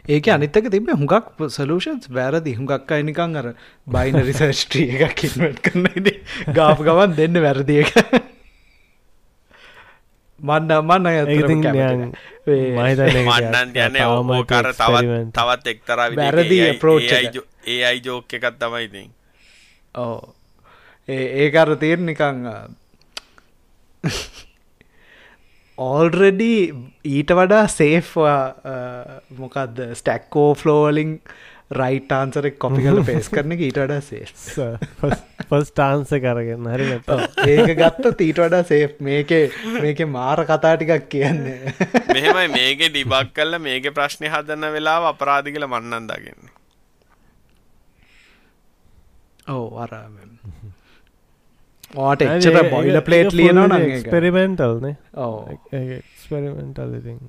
ඒක 0.08 0.28
අනිත්තක 0.28 0.70
තිබ 0.70 0.88
හුඟක් 0.92 1.50
සලූෂන්ස් 1.50 2.10
වැරදි. 2.10 2.54
හුඟක් 2.54 2.92
අයිනිකං 2.92 3.36
අර 3.36 3.48
බයින 3.88 4.22
රිසර්ස්ට්‍රිය 4.22 5.02
එකක් 5.08 5.26
ඉන්වට 5.26 5.62
කරන්නද 5.62 6.08
ගාප 6.54 6.80
ගවන් 6.82 7.16
දෙන්න 7.16 7.42
වැරදි 7.42 7.82
එක. 7.82 7.92
මන්න 10.40 10.72
මන්න 10.84 11.08
මහිතන්න 11.26 13.20
මන්නන් 13.26 13.70
යන 13.74 14.00
ඕකර 14.06 14.72
තවත් 14.72 15.34
තවත් 15.34 15.68
එක්තරා 15.68 16.10
වැරදි 16.14 16.58
ප්‍රෝච් 16.80 17.12
ඒ 17.12 17.84
අයි 17.84 18.02
ජෝක 18.02 18.34
එකත් 18.34 18.60
තමයිඉතින් 18.60 19.10
ඕ 19.96 20.36
ඒකර 21.08 21.76
තේර 21.78 22.00
නිකං 22.00 22.46
ඕල්රෙඩි 25.78 26.52
ඊට 27.06 27.32
වඩා 27.32 27.68
සේෆ්වා 27.70 28.40
මොකක්ද 29.38 29.82
ස්ටැක්කෝ 29.94 30.54
ෆ්ලෝලිං 30.56 31.20
රයිට් 31.72 32.12
ආන්සරෙක් 32.12 32.60
කොපි 32.60 32.84
කල 32.84 33.02
පේස් 33.04 33.28
කරන 33.30 33.56
ඊට 33.58 33.76
වඩා 33.76 34.02
සේ 34.02 34.24
පස්ටාන්ස 35.50 36.14
කරගෙන 36.18 36.70
හරි 36.70 36.88
ඒක 37.48 37.74
ගත්ත 37.76 38.22
ඊට 38.22 38.40
වඩා 38.40 38.64
සේ 38.64 38.96
මේක 39.00 39.34
මේක 39.78 40.04
මාර 40.08 40.46
කතා 40.46 40.76
ටිකක් 40.76 41.10
කියන්නේ. 41.10 41.74
මෙහෙමයි 42.14 42.48
මේක 42.50 42.86
ඩිබක් 42.86 43.34
කල්ල 43.34 43.60
මේක 43.60 43.90
ප්‍රශ්නය 43.92 44.30
හදන්න 44.30 44.72
වෙලා 44.72 45.02
අපරාධි 45.10 45.52
කල 45.52 45.68
මන්නන් 45.68 46.08
දගන්න 46.08 46.54
ඕ 49.48 49.68
අර 49.78 49.92
ඕට 51.98 52.24
එච්චර 52.24 52.58
බොයිල 52.70 53.02
පලේට් 53.02 53.34
ලියනවා 53.34 53.80
එක්ස්පෙරිමෙන්ටල්නේ 53.82 54.96
ඕ 55.18 55.36
එක්ස්පෙරිමෙන්ටල් 55.74 56.96
ඉතින් 56.96 57.20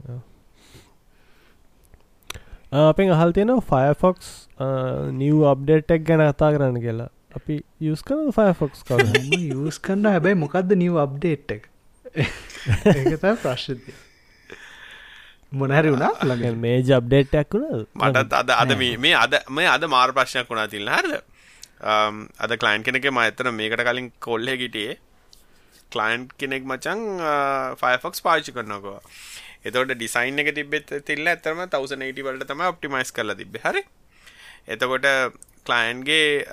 අපෙන් 2.84 3.10
අහල් 3.10 3.32
තියෙන 3.32 3.52
ෆයෆොක්ස් 3.62 4.32
නිව් 5.14 5.44
අප්ඩේට්ක් 5.46 6.02
ගැන 6.04 6.24
කතා 6.24 6.50
කරන්න 6.52 6.80
කියලා 6.80 7.10
අපි 7.36 7.60
යස් 7.82 8.02
කන 8.02 8.32
ෆයෆොක්ස් 8.32 8.82
ක 8.82 8.98
යස් 9.60 9.78
කන්න 9.80 10.08
හැබැයි 10.08 10.38
මොකක්ද 10.38 10.74
නිව් 10.76 10.98
අප්ඩේට් 10.98 11.56
එක 11.56 11.70
ඒත 12.16 13.24
ප්‍රශ්ති 13.38 13.94
මොනහැරි 15.52 15.90
වුණා 15.90 16.12
ළඟ 16.22 16.58
මේ 16.58 16.82
ජබ්ඩේට්ටක් 16.82 17.54
වුණ 17.54 17.86
මටත් 17.94 18.32
අද 18.34 18.52
අද 18.52 18.76
මේ 18.76 19.14
අද 19.16 19.40
මේ 19.50 19.68
අද 19.68 19.86
මාර් 19.88 20.12
ප්‍රශ්නයක් 20.12 20.48
වුණා 20.48 20.68
තිල්න්න 20.68 20.90
හරද 20.90 21.22
අද 21.80 22.56
කලයින් 22.56 22.82
කෙනෙක 22.82 23.10
ම 23.10 23.18
ඇතන 23.18 23.52
මේකට 23.54 23.82
කලින් 23.82 24.12
කොල්ල 24.20 24.46
ගිටියේ 24.56 24.98
කලයින්් 25.90 26.28
කෙනෙක් 26.38 26.64
මචන් 26.64 27.02
ෆයෆොක්ස් 27.76 28.22
පාචි 28.22 28.52
කරනකවා 28.52 29.00
එතකොට 29.64 29.92
ඩිසයින් 29.92 30.38
එක 30.38 30.54
තිබෙත් 30.54 30.90
තිල්ල 31.04 31.26
ඇතරම 31.26 31.60
1080 31.66 32.22
වලට 32.22 32.48
තමයි 32.50 32.70
ඔප්ටිමයිස් 32.70 33.10
කරලා 33.12 33.34
තිබ්බේ. 33.34 33.62
හරි? 33.64 33.82
එතකොට 34.68 35.06
ක්ලයින්ගේ 35.66 36.46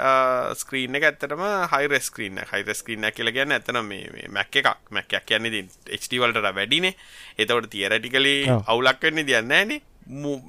ස්ක්‍රීන් 0.58 0.98
එක 0.98 1.06
ඇත්තටම 1.10 1.44
හයි 1.74 2.00
ස්ක්‍රීන් 2.02 2.42
හයි 2.52 2.76
ස්ක්‍රීන් 2.76 3.06
කියලා 3.12 3.36
කියන්නේ 3.38 3.60
ඇත්තන 3.60 3.82
මේ 3.86 4.28
මැක් 4.30 4.56
එකක්. 4.56 4.70
මැක්යක් 4.90 5.28
කියන්නේ 5.30 5.52
ඉතින් 5.54 5.70
HD 6.00 6.22
වලට 6.24 6.56
වැඩිනේ. 6.58 6.96
එතකොට 7.38 7.70
තියරටිකලි 7.70 8.36
අවුලක් 8.50 9.00
වෙන්නේ 9.02 9.28
දෙයක් 9.30 9.46
නැහැනේ 9.46 9.82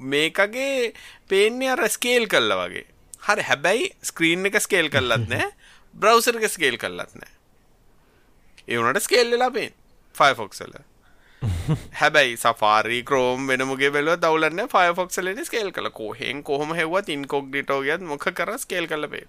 මේකගේ 0.05 0.93
පේන්නේ 1.29 1.69
අර 1.69 1.85
ස්කේල් 1.89 2.25
කළා 2.27 2.65
වගේ 2.65 2.85
හරි 3.21 3.43
හැබැයි 3.43 3.87
ස්ක්‍රීන් 4.03 4.45
එක 4.45 4.59
ස්කේල් 4.61 4.89
කළත් 4.89 5.29
නැහැ 5.31 5.51
බ්‍රවුසර් 5.93 6.41
එක 6.41 6.51
ස්කේල් 6.51 6.77
කළත් 6.77 7.15
නැහැ 7.15 7.33
ඒ 8.67 8.77
වුණාට 8.77 9.03
ස්කේල් 9.03 9.31
වෙලා 9.31 9.51
Firefox 10.15 10.61
වල. 10.61 10.75
හැබැයි 12.01 12.37
සෆාරි 12.37 12.99
ක්‍රෝම් 13.03 13.47
වෙනමුගේ 13.47 13.91
බැලුව 13.91 14.19
දවලන්න 14.21 14.69
ෆයෆොක්සලට 14.69 15.41
ස්කේල් 15.45 15.71
කළ. 15.71 15.89
කොහෙන් 15.91 16.43
කොහොම 16.43 16.73
හෙවත් 16.73 17.09
ඉන්කොක් 17.09 17.49
ඩිටෝගත් 17.49 18.01
මොක 18.03 18.27
කර 18.31 18.53
ස්කේල් 18.57 18.87
කලබේ 18.87 19.25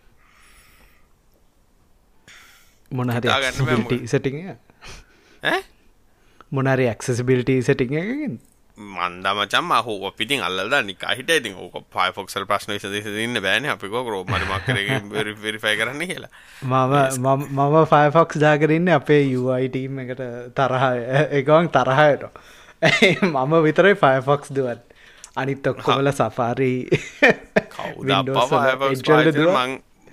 මොනහරි 2.91 3.29
සටිං 4.07 4.37
මොනරි 6.51 6.89
ඇක්සසිබිලිටී 6.89 7.63
සටිං 7.63 7.97
එකකින් 8.01 8.39
මන්දමචම් 8.77 9.71
හෝ 9.85 10.11
පිටින් 10.13 10.43
අල්ල 10.43 10.61
නිකා 10.85 11.15
හිට 11.17 11.31
ඉතින් 11.31 11.55
ඕක 11.57 11.77
පයිෆොක්සල් 11.95 12.45
ප්‍රශ්න 12.45 12.73
විසදන්න 12.73 13.41
බෑන. 13.43 13.67
අපික 13.67 13.91
රෝම 13.91 14.27
මක්කර 14.29 15.29
වෙරිෆයි 15.43 15.77
කරන්න 15.77 16.03
කියලා. 16.07 16.31
මම 16.63 16.95
මම 17.51 17.77
ෆයිෆොක්ස් 17.93 18.37
දාකරන්න 18.41 18.89
අපේ 18.89 19.23
යුයිටීම් 19.33 19.99
එකට 19.99 20.21
තරහ 20.55 20.85
එකවන් 21.39 21.69
තරහයට. 21.77 22.23
මම 23.23 23.53
විතරයි 23.67 23.95
ෆයිෆොක්ස් 23.95 24.53
දුවත් 24.57 24.83
අනිත් 25.37 25.67
ඔක්කොමල 25.67 26.13
සෆාරී 26.13 26.81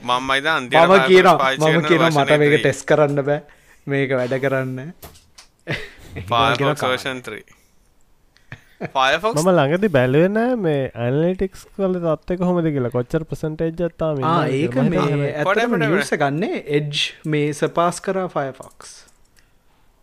මංමයිද 0.02 0.48
අන්ති 0.48 0.76
මම 0.78 0.94
කියන 1.10 1.28
මම 1.60 1.84
කියන 1.90 2.06
මට 2.12 2.40
මේක 2.40 2.56
ටෙස් 2.62 2.80
කරන්න 2.86 3.20
බෑ. 3.26 3.42
මේක 3.88 4.16
වැඩ 4.20 4.40
කරන්න. 4.46 4.94
පාෂන්ත්‍රී 6.30 7.63
ෆයෆොක් 8.90 9.36
මම 9.36 9.50
ළඟති 9.52 9.90
බැලවෙන 9.90 10.40
මේ 10.60 10.82
ඇනලිටික්ස් 10.98 11.66
කල 11.76 11.98
තත්ක 12.00 12.50
හොමද 12.50 12.70
කියලා. 12.70 12.92
කොච්චර 12.92 13.26
ප්‍රසන්ටේජ්ත්තාම 13.26 14.22
ඒක 14.52 14.78
මේ 14.88 15.32
ඇ 15.36 16.20
ගන්නේ 16.20 16.64
එජ් 16.72 17.08
මේ 17.28 17.50
සපාස් 17.54 18.02
කරා 18.02 18.28
ෆයෆොක්ස් 18.30 18.94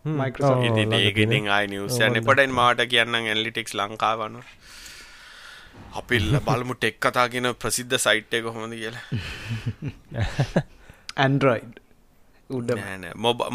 ඒකඉතින් 0.05 1.49
අයි 1.49 1.67
නිවසයන 1.67 2.17
පටන් 2.21 2.51
මාට 2.53 2.81
කියන්න 2.87 3.15
ඇල්ලිටික්ස් 3.17 3.75
ලංකාවන. 3.75 4.41
අපිල්ල 5.95 6.39
බලමු 6.47 6.73
ටෙක් 6.75 6.99
කතාගෙන 6.99 7.53
ප්‍රසිද්ධ 7.55 7.97
සයිට් 7.99 8.33
එක 8.33 8.49
හොඳ 8.51 8.73
කියලා. 8.73 9.05
ඇන්ඩරයිඩ් 11.17 11.80
උඩ 12.51 12.71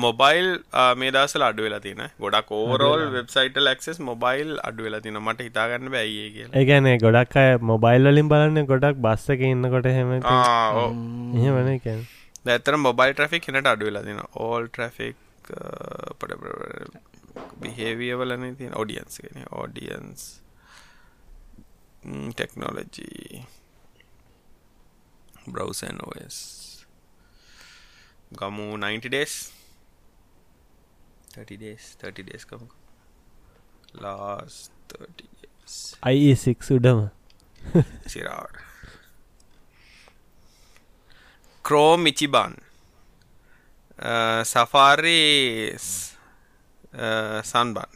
මොබයිල් 0.04 0.48
මේ 0.96 1.10
දසල 1.10 1.44
අඩු 1.48 1.66
වෙලා 1.66 1.80
තින 1.80 2.02
ගොඩක් 2.20 2.52
ඕරෝල් 2.52 3.04
වෙබ්සයිට 3.12 3.58
ලක්සෙස් 3.62 3.98
මොබයිල් 4.02 4.52
අඩු 4.62 4.86
වෙලා 4.86 5.02
තින 5.06 5.18
මට 5.20 5.48
හිතාගන්න 5.48 5.90
බැයි 5.90 6.28
කිය 6.30 6.48
ඒගැන 6.54 6.90
ගොඩක් 6.98 7.36
අය 7.36 7.50
මොබයිල් 7.72 8.10
වලින් 8.10 8.28
බලන්න 8.28 8.70
ගොඩක් 8.72 9.02
බස්සක 9.06 9.50
ඉන්නකොට 9.50 9.90
හෙම 9.90 10.14
එහ 10.14 11.50
වන 11.50 11.70
කැන් 11.80 12.00
දැතර 12.44 12.78
මොබයිල් 12.78 13.14
ට්‍රෆික් 13.14 13.50
හිනට 13.50 13.72
අඩු 13.74 13.90
වෙලා 13.90 14.04
තින 14.04 14.24
ඕල් 14.46 14.70
ට්‍රෆික් 14.70 15.16
පට 16.18 16.32
බිහේවියවලන 17.60 18.48
තින 18.56 18.74
ඔඩියන්ස් 18.76 19.22
ගෙන 19.22 19.46
ඕඩියන්ස් 19.52 20.26
ටෙක්නෝලජී 22.06 23.44
බ්‍රවසන් 25.48 25.98
OS 26.02 26.36
ගමු 28.32 28.66
90 28.76 29.08
ඩේස් 29.08 29.34
30 31.36 31.56
ඩේස් 31.60 31.84
30 32.02 32.26
ඩේස් 32.26 32.44
කමු 32.50 32.66
ලාස් 34.02 34.54
30 34.92 35.12
ඩේස් 35.14 35.74
අයිසික් 36.02 36.60
උඩම. 36.74 37.00
සිරාට 38.06 38.56
ක්‍රෝ 41.64 41.96
මිචිබන් 41.96 42.54
සෆාරි 44.50 45.22
සන්බන් 47.50 47.90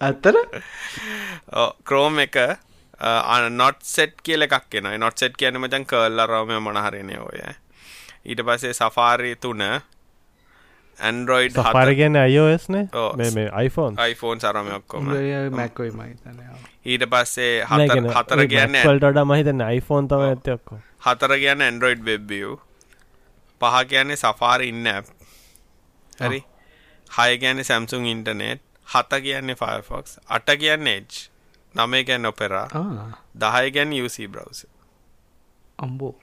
ඇත්තර 0.00 0.36
ක්‍රෝම් 1.84 2.18
එක 2.24 2.36
නොට් 3.50 3.82
සෙට් 3.82 4.20
කියල 4.22 4.42
එකක් 4.42 4.68
කියෙන 4.70 5.00
නොට් 5.00 5.18
සෙට් 5.18 5.36
කියන 5.36 5.58
මචන් 5.60 5.86
කල්ල 5.86 6.26
රෝමය 6.26 6.60
මනහරණය 6.60 7.18
ඔය. 7.18 7.40
ඊට 8.24 8.44
පසේ 8.46 8.72
සෆාරි 8.74 9.34
තුන 9.36 9.62
ඇන්ඩරෝයිඩ් 10.98 11.56
හර 11.58 11.94
ගැන 11.94 12.16
අයෝස්න 12.16 12.76
මේ 13.16 13.48
iPhone? 13.64 13.96
iPhone 13.98 14.40
සරම 14.40 14.68
ඔක්කොම. 14.76 15.08
මැක්කොයි 15.50 15.90
ඊට 16.84 17.06
පස්සේ 17.10 17.64
හතර 17.64 18.46
කියන්න 18.46 18.76
ට 19.00 19.24
මහිතන 19.24 19.64
iPhone 19.70 20.08
තම 20.08 20.28
ඇත 20.28 20.52
ඔක්කො 20.54 20.78
හතර 21.08 21.36
කියන්න 21.38 21.66
ඇන්ඩරෝයිඩ් 21.68 22.04
වෙබ්බිය් 22.04 22.54
පහ 23.60 23.82
කියන්නේ 23.88 24.16
සෆාර 24.16 24.62
ඉන්න 24.62 24.86
හරි? 26.20 26.40
හය 27.10 27.38
කියන්නේ 27.38 27.64
සැම්සුන් 27.64 28.06
ඉන්ටනෙට් 28.06 28.62
හත 28.86 29.22
කියන්නේ 29.26 29.56
ෆයෆොක්ස් 29.56 30.18
අට 30.28 30.48
කියන්න 30.62 30.86
එජ් 30.86 31.06
නමේ 31.74 32.04
ගැන් 32.04 32.26
ඔපෙරා. 32.26 32.66
දහය 33.36 33.70
ගැන් 33.70 33.92
UC 33.98 34.16
බ්‍රවස 34.28 34.66
අම්බෝ. 35.78 36.14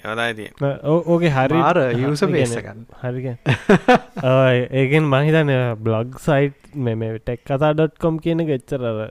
යවතයි 0.00 0.34
තිය 0.34 0.50
ඕගේ 1.06 1.30
හරි 1.30 1.58
මාර 1.58 1.78
යස 1.92 2.22
ගන්න 2.24 2.84
හරිග 3.02 3.26
ඒගෙන් 4.74 5.04
මහිතන 5.06 5.50
බ්ලොග් 5.78 6.18
සයිට් 6.18 6.56
මෙ 6.76 6.94
ටෙක් 7.18 7.40
කතා 7.44 7.72
ඩොට්කොම් 7.74 8.16
කියන 8.18 8.40
ගෙච්චරර 8.46 9.10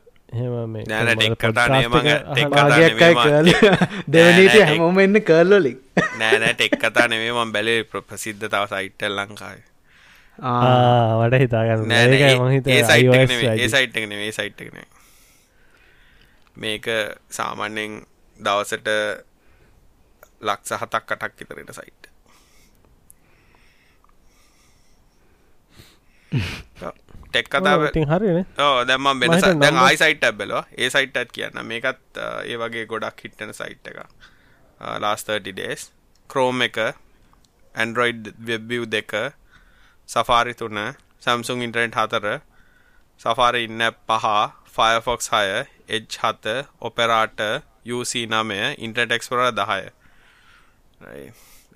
දෙවනීට 4.07 4.53
නෑ, 4.53 4.65
හැමෝම 4.69 4.99
එන්න 4.99 5.21
කල්ලොලින් 5.21 5.77
නෑනෑ 6.17 6.53
ටෙක් 6.55 6.77
කතා 6.79 7.07
නෙවේ 7.07 7.33
මම් 7.33 7.51
බැලේ 7.51 7.83
ප්‍ර- 7.83 8.03
ප්‍රසිද්ධ 8.03 8.45
තව 8.47 8.63
සයිට්ටල් 8.67 9.15
ලංකායි 9.17 9.61
වඩ 11.21 11.39
හිතාගන්න 11.41 11.91
ඒ- 11.91 12.51
හිතුවේ 12.51 12.75
ඒ 12.75 12.83
සයිට් 12.83 13.13
එක 13.13 13.21
iOS 13.21 13.29
නෙමෙයි, 13.29 13.43
ඒ 13.43 13.49
වැඩි. 13.49 13.69
සයිට් 13.69 13.97
එක 13.97 14.05
නෙමෙයි, 14.09 14.27
ඒ 14.27 14.31
සයිට් 14.33 14.61
එක 14.61 14.69
නෙමෙයි. 14.73 14.89
මේක 16.57 16.85
සාමාන්‍යයෙන් 17.31 17.93
දවසට 18.37 18.89
ලක්ෂ 20.41 20.71
හතක් 20.77 21.11
අටක් 21.13 21.35
විතරට 21.39 21.75
සයිට් 21.75 22.03
ටෙක් 27.29 27.47
කතාව 27.49 27.83
ඉතින් 27.87 28.07
හරිනේ 28.07 28.45
ඕ 28.59 28.83
දැම්ම 28.83 29.05
මම 29.05 29.19
වෙන 29.21 29.31
හිතුවා 29.31 29.41
දැන් 29.41 29.59
numbers- 29.59 29.83
ආයි 29.83 29.97
සයිට් 29.97 30.23
ඇබ්බලවා 30.23 30.63
ඒ 30.77 30.89
සයිට්ටත් 30.89 31.31
කියන්න. 31.31 31.59
මේකත් 31.63 32.17
ඒ 32.45 32.57
වගේ 32.57 32.85
ගොඩක් 32.85 33.19
හිට්ටන 33.23 33.53
සයිට් 33.53 33.87
එක 33.87 33.97
ලාස් 34.99 35.23
30 35.25 35.53
ඩේස් 35.53 35.81
ක්‍රෝම් 36.29 36.61
එක 36.61 36.77
ඇන්ඩරොයිඩ් 37.75 38.31
වෙබ්බිව් 38.41 38.85
දෙක 38.89 39.11
සෆාරි 40.09 40.53
තුන 40.55 40.79
සම්සුන් 41.19 41.61
ඉන්ටරෙන්ට් 41.61 41.95
හතර 41.95 42.27
සෆාරි 43.21 43.63
ඉන්න 43.65 43.83
පහ 44.07 44.27
ෆයෆොක්ස් 44.75 45.27
හය 45.33 45.47
එජ් 45.89 46.05
හත 46.15 46.55
ඔපෙරාට 46.81 47.41
UC 47.87 48.13
නමය 48.27 48.59
ඉන්ටර්ටෙක්ස්පොර 48.79 49.43
දහය. 49.53 49.81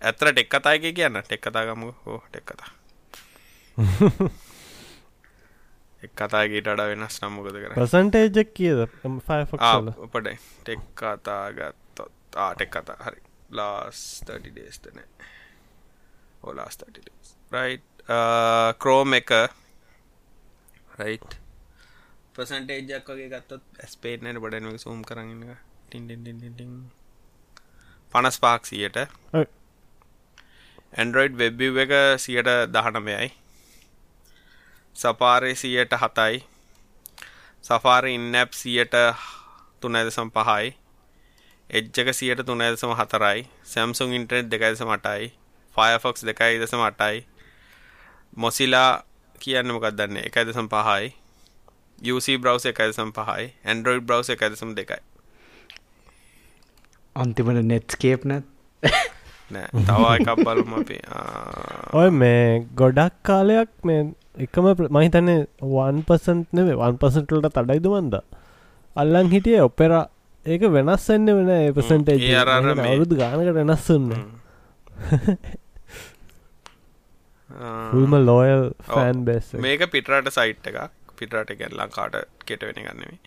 ඇතර 0.02 0.32
ටෙක් 0.32 0.50
කතායක 0.50 0.88
කියන්න. 0.92 1.22
ටෙක් 1.22 1.42
කතා 1.42 1.66
ගමු. 1.66 1.92
හෝ 2.06 2.20
ටෙක් 2.28 2.46
කතා. 2.46 2.72
එක් 6.04 6.12
කතාගේට 6.16 6.68
අඩ 6.68 6.84
වෙනස් 6.92 7.22
නම්මකද 7.22 7.60
කර 7.60 7.78
පසන්ටේජක් 7.78 8.54
කියද? 8.54 8.82
උපට 10.00 10.34
ටෙක් 10.64 10.82
කතා 10.96 11.46
ගත්තොත්. 11.52 12.14
ආටෙක් 12.38 12.72
කතා. 12.72 12.98
හරි. 13.06 13.22
ලාස් 13.52 14.24
30 14.26 14.52
ඩේස්තන 14.52 15.00
ඕලාස් 16.44 16.78
30 16.80 17.02
ඩේස් 17.02 17.36
රයි් 17.54 17.82
ක්‍රෝම් 18.06 19.14
එක. 19.14 19.32
රයි් 20.94 21.20
පසන්ටේජක් 22.34 23.08
වගේ 23.08 23.30
ගත්තොත් 23.30 23.64
ඇස්පේටනට 23.80 24.40
බඩනක 24.40 24.78
සූම් 24.78 25.02
කරන්න 25.02 25.56
ටින්ටින් 25.86 26.72
පනස් 28.14 28.38
පාක්සියට 28.40 28.98
ඇන්ඩරෝයිඩ් 30.94 31.38
වෙබ්බිව් 31.38 31.78
එක 31.80 31.94
සියට 32.20 32.50
දහනමයයි 32.70 33.30
සපාරය 34.96 35.56
සියට 35.56 35.94
හතයි. 35.94 36.44
සෆාර 37.64 38.06
ඉන්නැප් 38.06 38.54
සියට 38.54 38.96
තුනැදසම් 39.82 40.30
පහයි. 40.30 40.76
එජ්ජක 41.70 42.14
සියට 42.14 42.46
තුනැදසම 42.46 42.92
හතරයි. 42.92 43.48
සැම්සුන් 43.64 44.14
ඉන්ටනෙට් 44.14 44.52
දෙකයිදසම 44.52 44.90
අටයි 44.90 45.34
ෆයෆොක්ස් 45.76 46.22
දෙකයි. 46.24 46.60
දසම 46.60 46.82
අටයි 46.82 47.26
මොසිලා 48.38 49.04
කියන්න 49.42 49.68
මොකක් 49.70 49.90
දන්න? 49.92 50.18
එකයිදසම් 50.20 50.68
පහයි. 50.68 51.14
UC 52.10 52.38
බ්‍රවස් 52.38 52.66
එකයිදසම් 52.66 53.12
පහයි. 53.14 53.52
ඇන්ඩරෝයිඩ් 53.66 54.06
බ්‍රවස් 54.06 54.30
එකයිදසම් 54.30 54.74
දෙකයි. 54.76 55.02
අන්තිමට 57.16 57.64
නෙට්ස්කේප් 57.64 58.26
නැත්? 58.26 58.46
නෑ. 59.52 59.68
තව 59.86 60.04
එකක් 60.18 60.30
බලම 60.42 60.74
අපි. 60.74 60.98
ඔය 61.94 62.10
මේ 62.12 62.66
ගොඩක් 62.76 63.14
කාලයක් 63.24 63.70
මේ 63.84 64.02
එකම 64.40 64.66
මහිතන්නේ 64.90 65.40
වන් 65.72 66.02
පසන්ට 66.04 66.50
නෙවේ 66.54 66.76
වන් 66.76 66.98
පසටලට 66.98 67.54
තඩයිද 67.54 67.86
මන්ද? 67.88 68.16
අල්ලං 68.96 69.30
හිටිය 69.30 69.60
ඔපෙර 69.62 69.94
ඒක 70.46 70.64
වෙනස් 70.70 71.06
එන්න 71.10 71.26
වෙන 71.30 71.52
පසන්ටේ 71.74 72.18
ඒ 72.22 72.36
අර 72.36 72.50
අර 72.50 72.64
මේ- 72.72 72.88
අවුරුදු 72.88 73.16
ගානකට 73.16 73.54
වෙනස්සන්න 73.54 74.10
ල්ම 77.94 78.18
ලෝයල් 78.26 78.66
ෆෑන් 78.88 79.26
බෙස් 79.26 79.54
මේක 79.56 79.86
පිටරට 79.92 80.32
සයිට් 80.32 80.68
එකක්. 80.68 80.92
පිටරට 81.16 81.56
ගැන් 81.60 81.78
ලංකාට 81.78 82.16
කෙට 82.46 82.64
වෙන 82.64 82.80
ගන්නෙමි 82.80 83.20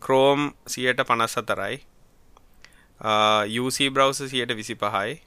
ක්‍රෝම් 0.00 0.50
සියට 0.66 1.02
පනස් 1.04 1.36
සතරයි 1.36 1.80
UC 3.60 3.90
බ්‍රවස 3.92 4.22
සියට 4.26 4.56
විසි 4.56 4.74
පහයි 4.76 5.20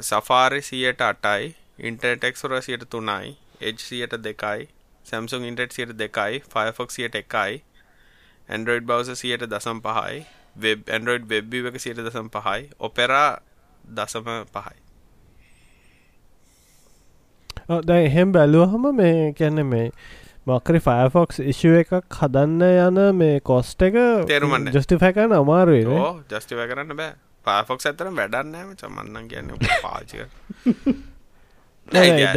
සෆාරි 0.00 0.62
සියට 0.62 1.00
අටයි. 1.00 1.56
ඉන්ටර්ටෙක්ස්ොර 1.80 2.62
සියට 2.62 2.84
තුනයි. 2.90 3.38
එජ් 3.60 3.74
සියට 3.78 4.14
දෙකයි. 4.18 4.68
සැම්සුන් 5.04 5.44
ඉන්ටට 5.44 5.72
සියට 5.72 5.98
දෙකයි. 5.98 6.42
ෆයෆොක් 6.42 6.90
සියට 6.90 7.14
එකයි. 7.14 7.62
ඇන්ඩරෝයිඩ් 8.48 8.86
බවස 8.86 9.18
සියට 9.18 9.46
දසම් 9.46 9.80
පහයි. 9.80 10.26
වෙබ් 10.56 10.88
ඇන්ඩරෝයිඩ් 10.88 11.28
වෙබ්බි 11.28 11.66
එක 11.66 11.80
සියට 11.80 11.98
දසම් 11.98 12.30
පහයි. 12.30 12.70
ඔපෙරා 12.80 13.40
දසම 13.84 14.30
පහයි 14.52 14.89
දැ 17.84 18.02
එහෙම් 18.04 18.32
බැලුවහම 18.32 18.90
මේ 18.94 19.32
කැන්න 19.34 19.64
මේ 19.66 19.86
මක්කරි 20.46 20.80
ෆයෆොක්ස් 20.80 21.42
ඉශුව 21.46 21.80
එකක් 21.80 22.20
හදන්න 22.20 22.62
යන 22.68 23.02
මේ 23.16 23.40
කොස්ට 23.42 23.82
එක 23.82 23.98
තේරුම් 24.26 24.54
ගන්න. 24.54 24.72
ජස්ටිෆැකන 24.72 25.36
අමාරුවේ 25.36 26.00
ජස්ටිව 26.30 26.64
කරන්න 26.66 26.96
බෑ. 26.96 27.12
පාෆොක් 27.46 27.80
ඇතරම් 27.82 28.16
වැඩන්නෑම 28.16 28.74
චමන්නන් 28.76 29.28
කියන්න 29.28 29.52
පාචක 29.82 30.12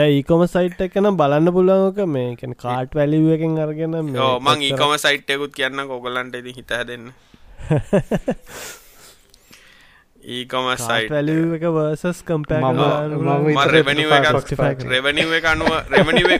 ඒකොම 0.03 0.45
සයිට් 0.47 0.79
එකන 0.81 1.09
බලන්න 1.15 1.51
පුලංක 1.51 1.99
මේ 2.09 2.29
කැන 2.35 2.55
කාට් 2.57 2.95
වැලිුව 2.95 3.33
එකෙන් 3.35 3.59
අරගෙන 3.59 3.97
මේ 4.05 4.29
ඒකම 4.69 4.95
සයිට්යකුත් 4.99 5.53
කියන්න 5.53 5.83
කොගලන්ට 5.89 6.35
ඉති 6.35 6.55
හිත 6.55 6.73
දෙන්න 6.85 7.11
ඒකොම 10.23 10.67
කාට් 10.67 10.81
සයිට් 10.81 11.11
වැලිුව 11.11 11.53
එක 11.57 11.65
වර්සස් 11.69 12.23
කම්පෑ 12.23 12.61
රෙවනිව 13.69 14.11
එක 14.11 14.27
Firefox 14.29 14.55
පාවිච්චි 14.55 14.87
රෙවනිව 14.87 15.33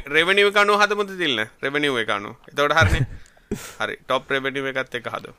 රෙවනිව 0.09 0.51
කනු 0.53 0.79
හතමුත 0.79 1.15
තිල්න්න 1.17 1.45
රෙවනිව 1.61 1.97
එකනු 2.03 2.35
එතවට 2.49 2.77
හරන 2.79 3.05
හරි. 3.79 3.95
ටොප් 3.97 4.31
රෙවනිව 4.31 4.65
එකත් 4.71 4.95
එක 4.95 5.07
හද 5.07 5.35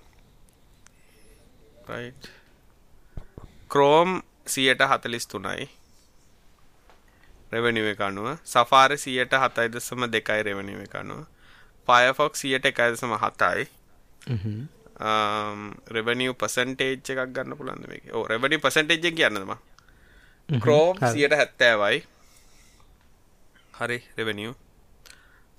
ක්‍රෝම් 3.68 4.22
සියට 4.47 4.82
හතලිස් 4.82 5.26
තුනයි. 5.26 5.68
රෙවනිව 7.53 7.86
එක 7.86 8.01
අනුව. 8.01 8.36
සෆාරි 8.45 8.99
සියට 8.99 9.32
හතයි 9.34 9.68
දසම 9.68 10.07
දෙකයි 10.09 10.42
රෙවනිව 10.42 10.80
එක 10.84 10.95
අනුව. 10.95 11.26
පයෆොක් 11.88 12.36
සියට 12.36 12.64
එකයි 12.64 12.92
දසම 12.92 13.12
හතයි 13.16 13.68
රෙවනිව 14.97 16.34
පසන්ටේජ් 16.34 16.92
එකක් 16.95 17.32
ගන්න 17.32 17.57
පුළන්ද 17.57 17.86
මේක? 17.88 18.05
ඕ 18.12 18.26
රෙවනි 18.26 18.59
පසන්ටේජ් 18.59 19.12
කියන්නම 19.12 19.55
ක්‍රෝම් 20.49 20.97
සියට 21.05 21.32
හැත්තෑවයි. 21.32 22.05
හරි 23.74 23.99
රෙවනිව් 24.16 24.55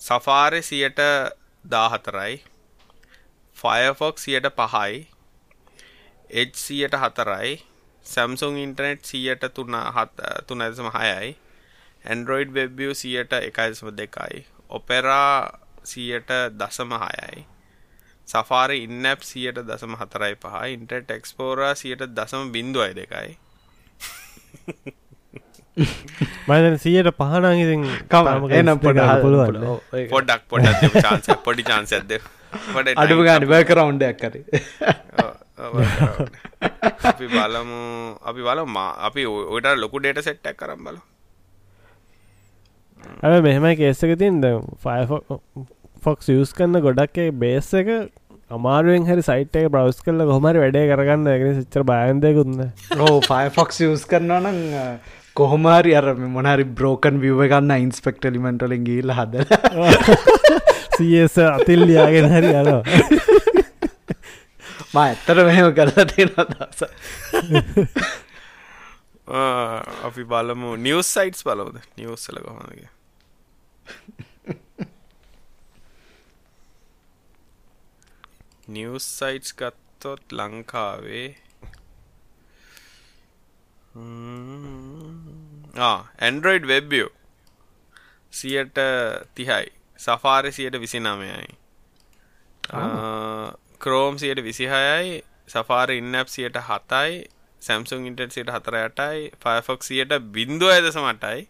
සෆාරි 0.02 0.62
සියට 0.62 1.00
දාහතරයි. 1.64 2.44
ෆයෆොක් 3.58 4.18
සියට 4.18 4.48
පහයි. 4.52 5.08
එජ් 6.30 6.52
සියට 6.56 6.96
හතරයි. 6.96 7.64
සැම්සුන් 8.06 8.58
ඉන්ටනෙට් 8.58 9.04
සියට 9.04 9.44
තුන 9.54 9.76
තුනදසම 10.48 10.90
හයයි. 10.92 11.36
ඇන්ඩරෝයිඩ් 12.06 12.54
වෙබ්බිය් 12.54 12.96
සියට 12.96 13.34
එකයිසම 13.34 13.92
දෙකයි. 13.92 14.48
ඔපෙරා 14.70 15.60
සියට 15.84 16.32
දසම 16.54 16.96
හයයි 16.96 17.55
සෆාරි 18.28 18.78
ඉන්නප් 18.82 19.24
සියට 19.24 19.60
දසම 19.64 19.96
හතරයි 19.96 20.36
පහ 20.38 20.62
ඉන්ටර් 20.70 21.02
ටෙක්ස්පෝරා 21.04 21.74
සියට 21.76 22.06
දසම 22.12 22.52
බින්දුවයි 22.52 22.94
දෙකයි 22.96 23.32
මද 26.48 26.78
සියට 26.80 27.12
පහනංඉතින් 27.14 27.84
කම 28.10 28.48
එනම් 28.52 28.80
පොඩ 28.80 29.02
පොඩක් 30.10 30.42
පොඩ 30.50 31.32
පොඩි 31.44 31.64
චාන්ස 31.64 31.94
ඇද 31.94 32.16
අඩුව 32.96 33.22
ගන්න 33.22 33.48
බය 33.48 33.64
කරවුන්ඩයක් 33.64 34.18
කරේ 34.18 34.46
අපි 37.06 37.26
බලමු 37.28 37.82
අපි 38.24 38.42
බල 38.42 38.60
අපි 39.02 39.28
ඔට 39.28 39.68
ලොකු 39.78 40.00
ඩේට 40.00 40.24
සෙට්ටක් 40.24 40.58
කරම් 40.58 40.82
බල 40.82 40.98
ඇ 43.24 43.42
මෙහෙමයි 43.42 43.76
කේස්සක 43.78 44.16
තින් 44.18 44.42
ද 44.42 44.56
ෆොක්ස් 46.06 46.30
යස් 46.34 46.54
කන්න 46.58 46.78
ගොඩක් 46.86 47.18
බේස් 47.44 47.70
එක 47.82 47.90
අමාරුවෙන් 48.56 49.06
හරි 49.10 49.24
සයිට 49.28 49.56
එක 49.60 49.68
බ්‍රවස් 49.74 50.00
කල්ල 50.06 50.22
හොමරි 50.32 50.60
වැඩේ 50.64 50.86
කරගන්න. 50.92 51.28
ගෙන 51.42 51.56
සිච්චර 51.60 51.84
බයන්දයකුන්න 51.92 52.60
රෝ 53.00 53.16
ෆයිෆොක්ස් 53.28 53.78
යස් 53.88 54.04
කරනවා 54.12 54.42
නම් 54.44 54.60
කොහොමරි 55.40 55.96
අර 56.00 56.06
මොනරි 56.36 56.66
බ්‍රෝකන් 56.80 57.16
විව 57.24 57.42
ගන්න 57.52 57.74
ඉන්ස්පෙක්ට 57.88 58.28
ලිමෙන්ටලින් 58.36 58.86
ගීල්ල 58.90 59.12
හද 59.18 59.34
සියස 60.98 61.36
අතිල්ලියාගෙන 61.48 62.28
හරි 62.36 62.54
යනවා. 62.62 62.84
ම 64.94 64.98
ඇත්තට 65.02 65.42
මෙහෙම 65.50 65.74
කරලා 65.80 66.06
තියෙන 66.14 66.32
අදස 66.44 66.86
අපි 70.08 70.24
බලමු. 70.32 70.70
නිවස් 70.86 71.10
සයිටස් 71.18 71.42
බලවද 71.50 71.82
නිවස්සල 71.98 72.38
කොහොමගේ 72.46 72.90
නිවස් 78.68 79.06
සයිටස් 79.20 79.52
ගත්තොත් 79.54 80.22
ලංකාවේ. 80.32 81.28
ඇන්ඩරෝයිඩ් 86.20 86.66
වෙබ්බියෝ 86.68 87.12
සියට 88.32 88.80
තිහයි. 89.36 89.68
සෆාරි 90.00 90.52
සියට 90.52 90.80
විසි 90.80 91.00
නමයයි 91.00 91.54
ක්‍රෝම් 93.80 94.18
සියට 94.18 94.42
විසිහයයි. 94.42 95.24
සෆාර 95.48 95.90
ඉන්නප් 95.92 96.28
සියට 96.28 96.58
හතයි. 96.60 97.24
සැම්සුන් 97.62 98.06
ඉන්ටර් 98.06 98.30
සියට 98.32 98.50
හතරයටයි. 98.50 99.32
ෆයෆොක් 99.42 99.84
සියට 99.84 100.14
බින්දුව 100.32 100.72
ඇදස 100.72 100.98
මටයි 100.98 101.48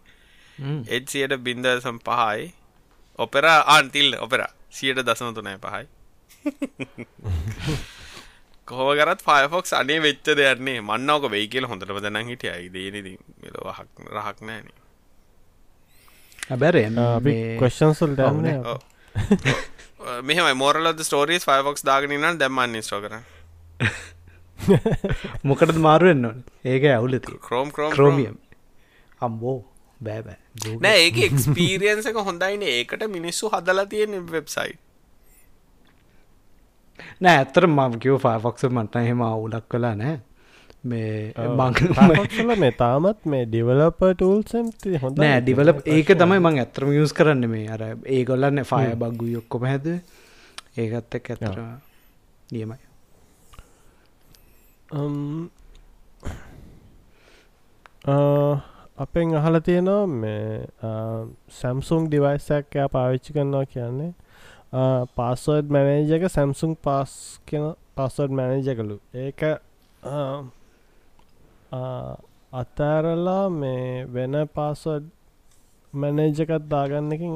එච් 0.89 1.09
සියට 1.09 1.33
බින්ද 1.39 1.65
දසම් 1.65 1.97
පහයි. 2.01 2.53
ඔපෙර 3.19 3.45
ආන්තිල් 3.47 4.15
ඔපෙර 4.19 4.41
සියට 4.69 4.99
දසන 5.01 5.33
තුනයි 5.33 5.57
පහයි 5.57 5.85
කොහොමගරත් 8.67 9.21
ෆයෆොක්ස් 9.21 9.73
අනේ 9.73 9.99
වෙච්ච 9.99 10.27
දෙයන්නේ 10.37 10.79
මන්නවක 10.81 11.31
වෙයි 11.31 11.47
කියල 11.47 11.67
හොඳටම 11.67 11.99
දැන 12.05 12.19
හිටියයි 12.25 12.67
දේනති 12.69 13.13
රහක් 13.55 14.09
රහක් 14.13 14.39
නෑන 14.41 14.67
ඇබැර 16.49 16.75
කොස්න්සල් 17.59 18.15
දන්න 18.15 18.47
මෙහම 20.23 20.47
මෝරලද 20.57 20.99
ස්ටෝරීස් 21.01 21.45
ෆයෆොක්ස් 21.45 21.81
දාගෙනන්න 21.83 22.41
දැම්මන්න 22.41 22.81
ස්ටෝ 22.81 23.01
කර 23.01 23.15
මොකටද 25.43 25.77
මාරුවෙන්න්න 25.81 26.43
ඒක 26.65 26.83
ඇවුලති 26.87 27.39
ක්‍රෝම් 27.41 27.71
ක්‍රෝම් 27.71 27.93
ක්‍රෝමියම් 27.93 28.35
අම්බෝ. 29.21 29.57
බෑබෑ 30.01 30.77
නෑ 30.81 31.03
ඒක 31.03 31.17
එක්ස්පීරියන්ස 31.27 32.09
එක 32.11 32.17
හොඳයින 32.21 32.63
ඒකට 32.69 33.05
මිනිස්සු 33.09 33.49
හදලා 33.49 33.85
තියෙන 33.85 34.17
වෙබ්සයිට් 34.31 34.79
නෑ 37.21 37.37
ඇත්තර 37.37 37.67
මම 37.67 37.99
කිව 37.99 38.17
ෆාෆොක්ස 38.19 38.69
මට 38.69 39.03
එහෙම 39.03 39.21
අවුලක් 39.23 39.67
කලා 39.69 39.95
නෑ. 39.95 40.15
මේ 40.83 41.33
මංල 41.35 42.55
මේ 42.57 42.73
තාමත් 42.79 43.25
මේ 43.25 43.45
ඩිවලප 43.47 44.01
ටූල්සම් 44.11 44.67
හොඳ 45.03 45.21
නෑ 45.21 45.41
ඩිවලප් 45.41 45.81
ඒක 45.87 46.11
තමයි 46.15 46.39
මං 46.39 46.59
ඇත්‍රම 46.63 46.91
යස් 46.93 47.13
කරන්න 47.17 47.49
මේ 47.49 47.65
අර 47.69 47.83
ඒගොල්ලන්න 47.87 48.63
ෆය 48.71 48.85
බග්ගු 49.03 49.31
යොක්කොම 49.31 49.65
හැද 49.65 49.87
ඒකත් 50.77 51.17
එක් 51.19 51.31
ඇතර 51.33 51.61
නියමයි. 52.49 52.77
අපෙන් 58.97 59.33
අහල 59.35 59.59
තියෙනවා 59.61 60.05
මේ 60.07 60.69
සැම්සුන් 61.51 62.05
ඩිවයිසක් 62.07 62.77
එයා 62.77 62.89
පාවිච්චි 62.89 63.33
කරනවා 63.33 63.65
කියන්නේ 63.73 64.11
පාස්වර්ඩ් 65.15 65.69
මැනේජ 65.69 66.11
එක 66.17 66.27
සැම්සුන් 66.29 66.75
පාස් 66.77 67.11
කියන 67.47 67.65
පස්වර්ඩ් 67.95 68.33
මැනේජ 68.33 68.75
කළු. 68.75 68.97
ඒක 69.15 69.41
අතෑරලා 72.53 73.45
මේ 73.51 74.05
වෙන 74.09 74.35
පාස්වඩ් 74.53 75.05
මැනේජකත් 75.93 76.69
දාගන්නකින් 76.69 77.35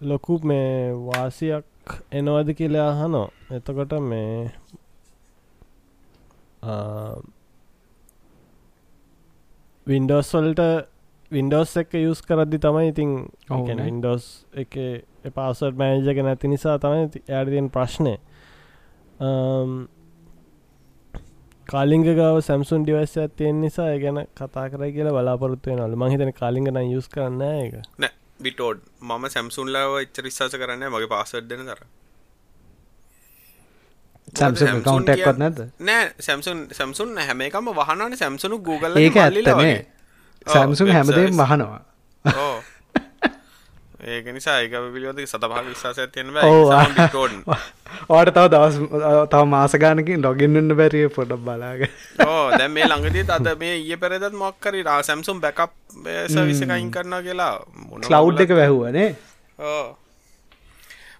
ලොකු 0.00 0.38
මේ 0.44 0.92
වාසියක් 1.04 1.66
එනවද 2.12 2.48
කියලා 2.54 2.88
අහනෝ 2.92 3.28
එතකොට 3.50 3.92
මේ 4.02 4.50
වින්ඩෝස්වල්ට 9.86 10.62
වින්ඩෝස් 11.30 11.76
එක 11.76 11.94
යස් 11.94 12.22
කරද්දි 12.22 12.58
තමයි 12.58 12.88
ඉතින් 12.90 13.12
වින්ඩෝස් 13.78 14.26
එක 14.54 14.74
පාසට 15.32 15.76
මෑජක 15.76 16.22
නැති 16.22 16.48
නිසා 16.48 16.78
තමයි 16.78 17.22
ඇඩතියෙන් 17.30 17.70
ප්‍රශ්නය 17.70 18.14
කාලිංග 21.66 22.04
ගව 22.06 22.40
සැම්සුන් 22.42 22.84
ඩිවස් 22.84 23.16
ඇතියෙන් 23.18 23.60
නිසා 23.60 23.90
ගැන 23.98 24.22
කතා 24.34 24.66
කර 24.70 24.86
කියලා 24.90 25.16
බලාපොරත්තුව 25.16 25.74
නල 25.76 25.96
මහිතන 25.96 26.32
කාලිගන 26.34 26.80
යුස් 26.86 27.08
කරන්න 27.08 27.42
එක 27.42 27.74
නෑ 27.98 28.12
බිටෝඩ් 28.40 28.82
මම 29.02 29.24
සැම්සුන්ලාව 29.28 29.96
එච්චරිස්සාස 30.00 30.54
කරන්න 30.54 30.86
මගේ 30.88 31.08
පාසට් 31.08 31.48
දෙන 31.48 31.66
තර 31.66 31.82
සැම්සුන් 34.34 34.82
කවන්ටක්වත් 34.82 35.38
නැද 35.38 35.60
නෑ 35.82 36.06
සැම්සුන් 36.20 36.62
සැම්සුන් 36.72 37.18
හැම 37.20 37.40
එකම 37.42 37.74
වහනන 37.74 38.16
සැම්සුනු 38.16 38.58
Google 38.60 38.94
ඒක 38.98 39.16
ඇත්තනේ 39.18 39.76
සැම්සුන් 40.46 40.90
හැමදේ 40.90 41.28
මහනවා 41.32 41.82
ඒක 44.06 44.26
නිසා 44.30 44.56
ඒක 44.60 44.74
පිළිබඳ 44.86 45.26
සතභාග 45.26 45.66
විශ්වාසයක් 45.66 46.12
තියෙන 46.12 46.28
බෑ. 46.30 46.50
ඕට 48.08 48.30
තව 48.36 48.44
දවස් 48.48 48.76
තව 49.26 49.42
මාසගානකින් 49.48 50.22
ලොගින්න්න 50.22 50.74
බැරිය 50.74 51.08
පොඩක් 51.10 51.42
බලාග 51.42 51.82
ඕ 52.22 52.44
දැන් 52.58 52.72
මේ 52.72 52.86
ළඟදී 52.86 53.26
අද 53.32 53.50
මේ 53.58 53.74
ඊය 53.76 53.98
පෙරදත් 53.98 54.36
මොක්කරි 54.36 54.82
රා 54.82 55.00
සැම්සුම් 55.02 55.42
බැකප් 55.42 55.74
සවිසකයින් 56.28 56.90
කරනවා 56.90 57.22
කියලා 57.22 57.52
ලව් 58.14 58.46
එක 58.46 58.54
වැැහුවනේ 58.54 59.08
ඕ 59.66 59.84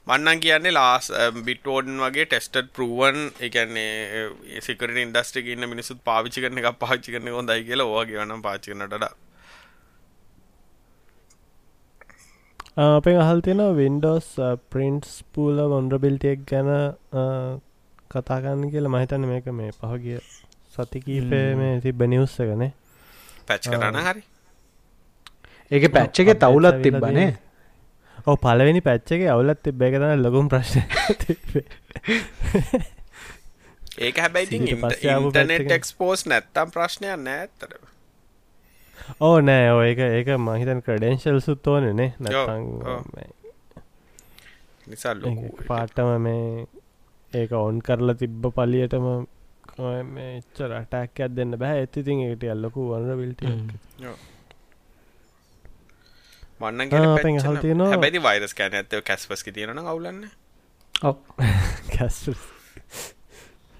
මන්නන් 0.06 0.40
කියන්නේ 0.40 0.72
ලාස් 0.72 1.10
බිටෝඩන් 1.44 2.02
වගේ 2.02 2.26
ටෙස්ටඩ් 2.26 2.72
පරුවන් 2.72 3.22
එකන්නේ 3.42 4.26
සිකට 4.62 4.98
ඉන්ඩස්ට්‍රික 5.04 5.48
ඉන්න 5.50 5.66
මිනිසුත් 5.66 6.02
පාවිචි 6.04 6.44
කරන 6.44 6.62
එක 6.62 6.74
පාච්චි 6.78 7.14
කරන 7.14 7.32
හොඳයි 7.34 7.64
කියලා 7.66 7.92
ඕගේ 7.92 8.20
වනම් 8.20 8.44
පාචිකනට 8.44 9.10
අපේ 12.76 13.16
අහල් 13.16 13.40
තියෙන 13.40 13.62
වින්ඩෝස් 13.74 14.26
ප්‍රින්ට්ස් 14.70 15.12
පූල 15.32 15.56
වොන්ඩ්‍රබිල්ටියක් 15.66 16.40
ගැන 16.46 16.68
කතාගන්න 18.10 18.70
කියලා. 18.70 18.90
මහිතන්න 18.90 19.24
මේක 19.26 19.46
මේ 19.52 19.70
පහගිය 19.72 20.20
සතිකීපේ 20.74 21.48
මේ 21.56 21.80
තිබ 21.80 22.02
නිවස්ස 22.04 22.36
ගනේ 22.42 22.72
පැච් 23.46 23.62
කරන්න 23.66 23.98
හරි. 24.02 24.22
ඒක 25.70 25.88
පැච්ච 25.90 26.20
එක 26.20 26.30
තවුලත් 26.38 26.82
තිබ්බනේ 26.82 27.30
ඕ 28.26 28.36
පලවෙනි 28.36 28.80
පැච්චක 28.82 29.24
අවුලත් 29.28 29.60
තිබ්බ 29.62 29.82
එක 29.82 29.96
තන 29.96 30.22
ලොකුම් 30.22 30.46
ප්‍රශ්න 30.48 30.82
ඒක 33.98 34.16
හැබැයි 34.18 34.60
ඉන්ටනෙට් 34.60 35.72
එක්ස්පෝස් 35.72 36.26
නැත්තම් 36.26 36.68
ප්‍රශ්නයක් 36.70 37.16
නෑත්තර 37.20 37.72
ඕ 39.26 39.36
නෑ 39.40 39.70
ඔය 39.72 39.88
එක 39.90 40.00
ඒක 40.02 40.28
මහිතන් 40.40 40.82
ක්‍රඩෙන්ශල් 40.82 41.40
සුත් 41.40 41.66
ඕනනේ 41.66 42.12
නැතන් 42.18 42.64
නිසා 44.86 45.14
පාටම 45.68 46.12
මේ 46.22 46.66
ඒක 47.32 47.52
ඔවන් 47.54 47.82
කරලා 47.82 48.16
තිබ්බ 48.16 48.46
පලියටම 48.54 49.06
එච්ච 49.76 50.62
රටක්යක් 50.62 51.36
දෙන්න 51.36 51.58
බෑ. 51.58 51.82
ඇතිතින් 51.82 52.22
එකට 52.26 52.48
අල්ලකු 52.48 52.88
වන්න 52.92 53.18
විල්ට 53.20 53.42
මන්න 56.60 56.94
අපෙන් 57.10 57.40
හල් 57.40 57.58
තියෙනවා 57.58 57.90
හැබැති 57.90 58.22
වයිරස් 58.22 58.54
කෑන 58.54 58.78
ඇත්තව 58.80 59.02
කැස්පස්කි 59.04 59.52
තියෙන 59.52 59.78
අවුලන්න. 59.78 60.22
ඔ 60.94 61.10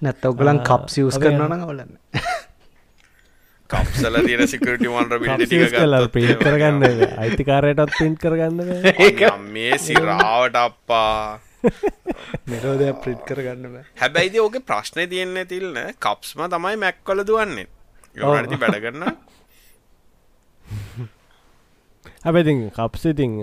නැත්ත 0.01 0.25
ඔගලන් 0.25 0.59
කප්සිියස් 0.61 1.17
කරනන 1.17 1.57
අවුලන්න 1.57 1.97
කප්සල 3.73 4.15
තියෙන 4.25 4.47
සිකරටි 4.53 4.87
වන්ර 4.93 5.17
පිට 6.13 6.39
කරගන්න 6.43 6.83
අයිතිකාරයටත් 7.23 7.93
පින්ට් 7.99 8.19
කරගන්න 8.23 8.59
මේ 9.55 9.79
සිරාවට 9.87 10.55
අප්පා. 10.63 11.39
මෙරෝදය 12.51 12.87
ප්‍රිට් 13.03 13.21
කරගන්න 13.29 13.75
හැබැයිද 14.01 14.35
ඕක 14.43 14.55
ප්‍රශ්නය 14.71 15.07
තියෙන්නේ 15.13 15.45
තිල්න 15.51 15.77
කප්ස්ම 16.05 16.39
තමයි 16.53 16.75
මැක් 16.85 16.97
කොල 17.03 17.19
දුවන්නේ. 17.29 17.67
යෝනති 18.15 18.55
වැඩ 18.63 18.79
කරන්න 18.85 19.03
හැබැති 22.25 22.57
කප්සිතිං 22.79 23.33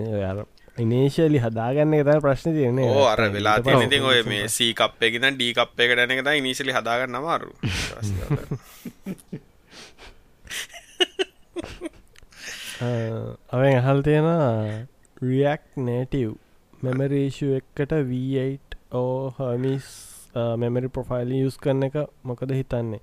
ඉනේශලි 0.83 1.39
හදාගන්න 1.39 1.93
එක 1.97 2.21
ප්‍රශ්න 2.25 2.55
තියන්නේ. 2.57 2.89
ඕ 2.91 3.05
අර 3.07 3.21
වෙලා 3.35 3.57
තියනතින් 3.67 4.03
ඔය 4.11 4.19
මේ 4.27 4.47
සී 4.57 4.73
කප්පයගෙන 4.79 5.27
ඩී 5.37 5.53
කප් 5.59 5.85
එක 5.85 5.91
ටන 5.95 6.11
එක 6.17 6.39
ඉනිශලි 6.41 6.73
හදාගන්න 6.79 7.19
අමාරු 7.21 7.51
අවෙන් 12.77 13.77
අහල් 13.77 14.01
තියෙන 14.03 14.25
රියක් 15.21 15.63
නේටව් 15.79 16.33
මෙමරීෂු 16.83 17.53
එක්කට 17.55 17.93
V8 18.09 18.75
ඕ 18.91 19.31
හමිස් 19.37 19.87
මෙමරි 20.57 20.89
ප්‍රොෆයිලි 20.89 21.39
යස් 21.45 21.55
කරන 21.57 21.87
එක 21.87 21.95
මොකද 22.23 22.51
හිතන්නේ? 22.51 22.99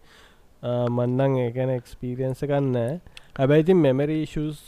මන්නන් 0.91 1.39
ඒකැන 1.45 1.73
එක්ස්පීරියන්ස 1.77 2.45
කන්න 2.45 3.01
හැබැයිතින් 3.39 3.81
මෙමරීෂස් 3.81 4.61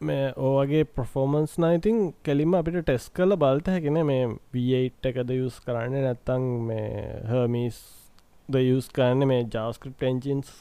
මේ 0.00 0.32
ඕගේ 0.46 0.84
ප්‍රෆෝමන්ස් 0.86 1.58
නයිතින් 1.58 2.00
කෙලිම 2.24 2.54
අපිට 2.54 2.80
ටෙස් 2.80 3.10
කල 3.10 3.36
බලත 3.36 3.68
හැකෙන 3.68 4.00
මේ 4.06 4.26
V8 4.54 5.12
එකද 5.12 5.36
යුස් 5.36 5.60
කරන්න 5.60 6.00
නැත්තං 6.00 6.50
මේ 6.66 6.90
හර්මිස් 7.28 7.84
ද 8.48 8.64
යුස් 8.64 8.88
කරන්න 8.88 9.28
මේ 9.28 9.46
ජාස්කට් 9.52 9.94
පෙන්ජින්ස් 10.00 10.54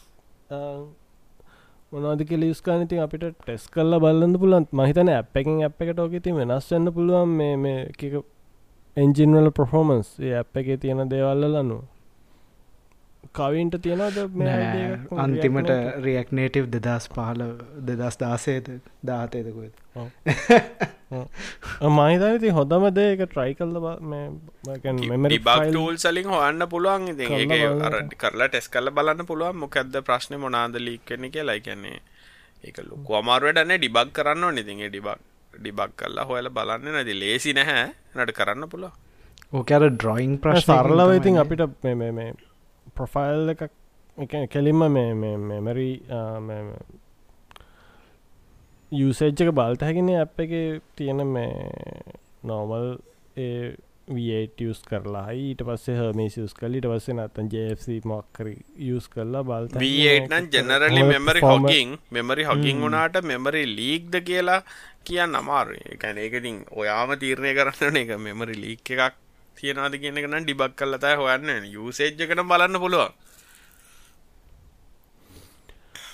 මොනවද 1.92 2.24
කියල 2.28 2.42
යස්කාන 2.46 2.82
ඉතින් 2.84 3.00
අපිට 3.00 3.26
ටෙස් 3.36 3.68
කල්ල 3.72 3.98
බලන්න 3.98 4.34
පුලන් 4.38 4.66
මහිතන 4.74 5.10
ඇ් 5.10 5.22
එකින් 5.36 5.60
ඇ් 5.60 5.70
එකට 5.84 6.00
ඕකති 6.00 6.34
වෙනස් 6.36 6.66
වන්න 6.70 6.94
පුළුවන් 6.94 7.36
මේ 7.36 7.54
මේ 7.58 8.24
එන්ජින්වල 8.98 9.48
ප්‍රෆෝමන්ස් 9.52 10.10
ඇ් 10.22 10.42
එක 10.56 10.74
තියෙන 10.82 11.04
දේවල්ල 11.10 11.48
ලන්නවා 11.48 11.86
කවින්ට 13.34 13.80
තියෙනද 13.80 14.20
අන්තිමට 15.18 15.74
රියක්නේටව් 16.02 16.70
දෙදස් 16.76 17.10
පහල 17.10 17.48
දෙදස් 17.88 18.20
දාසේද 18.20 18.70
දාතයදකුත් 19.04 19.74
මහිතනති 21.10 22.50
හොඳම 22.50 22.86
දේක 22.92 23.24
ට්‍රයි 23.24 23.56
කල්ල 23.56 23.78
බක්ටූල් 25.46 25.96
සලින් 25.98 26.30
හොන්න 26.30 26.68
පුළුවන් 26.68 27.08
ඉති 27.08 27.32
ඒ 27.54 27.72
කරලා 28.18 28.50
ටෙස් 28.50 28.70
කල්ල 28.70 28.92
බලන්න 28.92 29.26
පුළුවන් 29.26 29.58
මොකක්ද 29.58 29.98
ප්‍රශ්න 30.04 30.38
මොනාද 30.40 30.78
ලීක් 30.80 31.06
කෙනෙ 31.06 31.30
කිය 31.30 31.44
ලයි 31.44 31.62
කියන්නේ 31.62 32.00
ඒක 32.64 32.78
ලොකු 32.84 33.20
අමාරුවටන 33.22 33.74
ඩිබක් 33.74 34.14
කරන්න 34.14 34.56
නිතිගේ 34.56 34.90
ඩිබක් 34.90 35.26
ඩිබක් 35.54 35.92
කල්ලා 35.96 36.26
හොයල 36.26 36.50
බලන්න. 36.50 36.88
නැති 36.88 37.14
ලේසි 37.16 37.54
නැහැ. 37.54 37.86
නට 38.16 38.34
කරන්න 38.34 38.70
පුළුව 38.70 38.94
ඕකර 39.54 39.84
ඩ්‍රොයින් 39.90 40.38
ප්‍රශ් 40.38 40.66
සරලව 40.66 41.12
ඉතින් 41.14 41.38
අපිට 41.38 41.64
මේ 41.84 42.28
ප්‍රොෆයිල් 42.96 43.54
එකක් 43.54 43.64
කෙලින්ම 44.50 44.82
මේ 44.90 45.36
මෙමරී 45.42 45.96
යුසේජ්ජක 48.92 49.52
බලත 49.52 49.82
හැගෙන 49.82 50.10
අප 50.18 50.40
එක 50.40 50.82
තියෙන 50.96 51.28
මේ 51.28 51.52
නෝමල් 52.44 52.96
ඒස් 54.08 54.80
කරලා. 54.82 55.32
ඊට 55.34 55.62
පස්සේ 55.62 55.96
හමේ 55.98 56.30
සිස් 56.30 56.54
කලිට 56.54 56.86
පස්සේ 56.86 57.16
නත්තන් 57.16 57.50
ජFC 57.52 58.00
මොක්කර 58.06 58.48
යස් 58.80 59.10
කරලා 59.10 59.44
බල් 59.44 59.68
වනම් 59.74 60.48
ජනරලි 60.50 61.04
මෙමරි 61.04 61.42
හොගින් 61.42 61.98
මෙමරි 62.10 62.44
හොගින් 62.44 62.82
වුණාට 62.82 63.22
මෙමරි 63.24 63.66
ලීක්ද 63.68 64.16
කියලා 64.24 64.62
කියන්න 65.04 65.36
අමාරුේ 65.36 66.00
කැන 66.00 66.18
එකටින් 66.18 66.64
ඔයාම 66.72 67.16
තීරණය 67.20 67.54
කරන්න 67.54 67.98
එක 67.98 68.18
මෙමරි 68.20 68.56
ලීක් 68.56 68.88
එකක් 68.90 69.20
තියෙනවාද 69.58 70.00
කියන 70.00 70.18
එක 70.18 70.28
නම් 70.28 70.44
ඩිබක් 70.46 70.76
කල්ලතයි 70.76 71.16
හොයන්න 71.18 71.68
යුසේජ්ජකට 71.68 72.44
බලන්න 72.44 72.80
පුළුවන් 72.80 73.12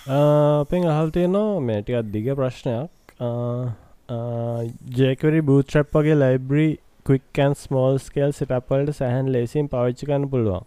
අපෙන් 0.08 0.86
අහල් 0.93 1.10
තියනවා 1.16 1.60
මේටිකත් 1.62 2.12
දිග 2.12 2.26
ප්‍රශ්නයක්. 2.36 2.89
ජේකවරි 4.97 5.41
බූත්‍රප් 5.49 5.95
වගේ 5.95 6.16
ලයිබ්‍රී 6.20 6.72
ක්වික්කන් 7.10 7.54
ස්මෝල් 7.56 7.99
ස්කේල් 8.06 8.34
සිටපල්ට 8.39 8.91
සැහන් 8.99 9.32
ලේසින් 9.36 9.70
පවිච්චිකන්න 9.72 10.28
පුළුවන්. 10.34 10.66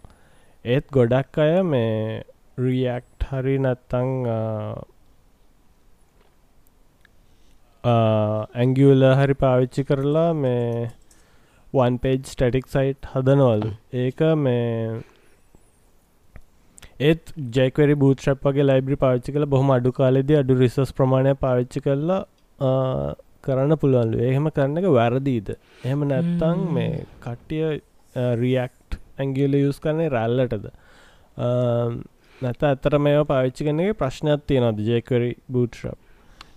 ඒත් 0.65 0.85
ගොඩක් 0.91 1.37
අය 1.43 1.61
මේ 1.63 2.23
රියක්් 2.57 3.05
හරි 3.29 3.57
නත්තං 3.59 4.09
ඇංගියල 7.83 9.05
හරි 9.19 9.35
පාවිච්චි 9.43 9.85
කරලා 9.91 10.31
මේ 10.33 10.89
වන් 11.73 11.99
පේජ් 12.01 12.23
ස්ටටික් 12.31 12.65
සයිට් 12.73 13.05
හදනවලු. 13.13 13.69
ඒක 13.93 14.19
මේ 14.45 14.97
ඒත් 16.99 17.31
ජෙකවරි 17.55 17.95
බූත්‍රප් 17.95 18.45
වගේ 18.47 18.65
ලයිබ්‍රි 18.67 18.97
පාච්චි 19.03 19.33
කළ 19.33 19.45
බොහම 19.53 19.69
අඩු 19.75 19.91
කාලෙද 19.91 20.31
අඩු 20.39 20.55
රිසස් 20.61 20.93
ප්‍රමාණය 20.99 21.33
පාවිච්චි 21.43 21.83
කරලා 21.87 22.21
කරන්න 23.45 23.77
පුළුවන්ලු 23.83 24.23
එහෙම 24.29 24.49
කරන්න 24.55 24.81
එක 24.81 24.89
වැරදීද? 24.97 25.53
එහෙම 25.85 26.07
නැත්තං 26.11 26.65
මේ 26.77 27.05
කට්ටිය 27.25 27.81
රියක්් 28.41 28.97
ඇංගියල 29.19 29.59
යස් 29.61 29.79
කරන්නේ 29.85 30.09
රැල්ලටද? 30.17 30.67
නැත 32.41 32.67
ඇතර 32.71 32.99
මේ 33.05 33.23
පාවිච්චි 33.31 33.69
කනගේ 33.69 33.97
ප්‍රශ්නයක් 34.03 34.49
තියෙනද 34.49 34.83
ජෙකරි 34.89 35.31
බූට්‍රප් 35.53 35.97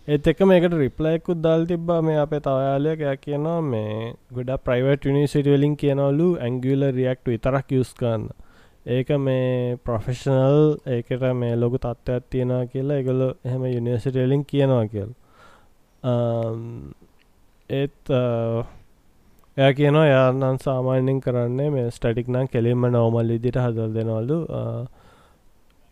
ඒත් 0.08 0.26
එක 0.30 0.38
මේකට 0.50 0.74
රිප්ලයිකුත් 0.74 1.42
දල් 1.44 1.66
තිබ්බා. 1.70 2.02
මේ 2.02 2.20
අපේ 2.26 2.40
තවයාලයක් 2.46 3.02
ය 3.04 3.16
කියනවා 3.24 3.60
මේ 3.72 4.14
ගොඩ 4.36 4.50
ප්‍රයිවට 4.66 5.04
නිසිට 5.16 5.50
වලින් 5.54 5.76
කියනවලු 5.82 6.36
ඇංගියල 6.46 6.92
රියක්් 6.96 7.20
විතරක් 7.28 7.76
යස් 7.80 7.92
කරන්න 8.00 8.30
ඒක 8.86 9.08
මේ 9.18 9.76
ප්‍රොෆෙෂනල් 9.84 10.78
ඒකට 10.86 11.24
මේ 11.34 11.56
ලොකු 11.56 11.78
තත්ත්වයක් 11.78 12.24
තියෙනවා 12.30 12.66
කියලා 12.66 13.00
එකගොල 13.00 13.22
එහෙම 13.44 13.64
යුනිවර්සිටලින් 13.66 14.44
කියනවා 14.44 14.86
කියල්. 14.88 15.10
ඒත් 17.70 18.10
එය 19.56 19.74
කියනවා 19.74 20.06
යානන් 20.06 20.58
සාමාන්‍යෙන් 20.58 21.20
කරන්නේ 21.20 21.70
මේ 21.70 21.90
ස්ටටික් 21.90 22.28
නම් 22.28 22.48
කෙලින්ම 22.48 22.88
නෝමල් 22.88 23.30
ඉදිට 23.30 23.56
හදල් 23.56 23.92
දෙනවලු. 23.94 24.38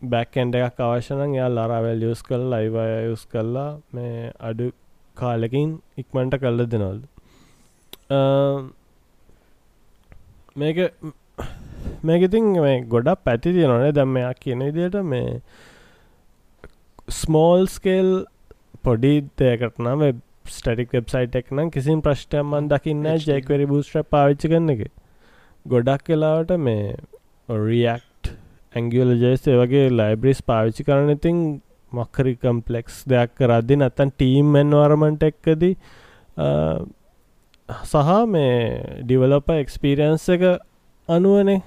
බැක්කෙන්ඩ 0.01 0.55
එකක් 0.55 0.79
අවශ්‍යනන් 0.81 1.35
යා 1.35 1.49
ලරාවැල් 1.49 2.03
යස් 2.09 2.23
කල් 2.23 2.49
ලයිවය 2.51 2.89
යුස් 3.05 3.25
කල්ලා 3.27 3.69
මේ 3.93 4.33
අඩු 4.39 4.71
කාලෙකින් 5.17 5.69
ඉක්මන්ට 5.97 6.41
කල්ල 6.41 6.65
දෙනවලු. 6.65 7.05
මේක 10.55 10.77
මේකඉතින් 12.03 12.49
මේ 12.57 12.81
ගොඩක් 12.85 13.23
පැති 13.25 13.53
තියෙනනේ 13.53 13.91
දැම්මයක් 13.91 14.39
කියන 14.39 14.65
විදියට 14.67 14.97
මේ 15.05 15.41
ස්මෝල් 17.11 17.67
ස්කේල් 17.67 18.11
පොඩි 18.83 19.13
දෙයකට 19.37 19.79
නම් 19.79 20.03
ස්ටටික් 20.47 20.93
වෙබ්සයිට් 20.93 21.35
එක් 21.35 21.51
නම් 21.51 21.71
කිසිම් 21.71 22.01
ප්‍රශ්ටයම්මන් 22.01 22.69
දකින්න 22.71 23.07
ජෙක්වරි 23.23 23.65
බූස්ට්‍ර 23.67 24.03
පාවිච්චි 24.07 24.51
කරන 24.51 24.75
එක. 24.75 24.83
ගොඩක් 25.65 26.05
කලාවට 26.05 26.53
මේ 26.59 26.95
රියක්් 27.49 28.29
ඇංගියල 28.73 29.15
ජේස්ේ 29.17 29.57
වගේ 29.57 29.89
ලයිබ්‍රිස් 29.91 30.41
පාවිච්චි 30.43 30.85
කරන 30.85 31.11
ඉතින් 31.15 31.41
මොක්කරි 31.91 32.35
කම්පලෙක්ස් 32.37 33.03
දෙයක් 33.09 33.35
කරදදි 33.37 33.79
නැත්තන් 33.81 34.13
ටීම් 34.13 34.55
මෙන් 34.55 34.77
වරමට 34.77 35.27
එක්කදී 35.29 35.75
සහ 37.83 38.15
මේ 38.27 38.55
ඩිවලප 39.01 39.49
එක්ස්පිරියන්ස 39.55 40.29
එක 40.29 40.45
අනුවනේ 41.09 41.59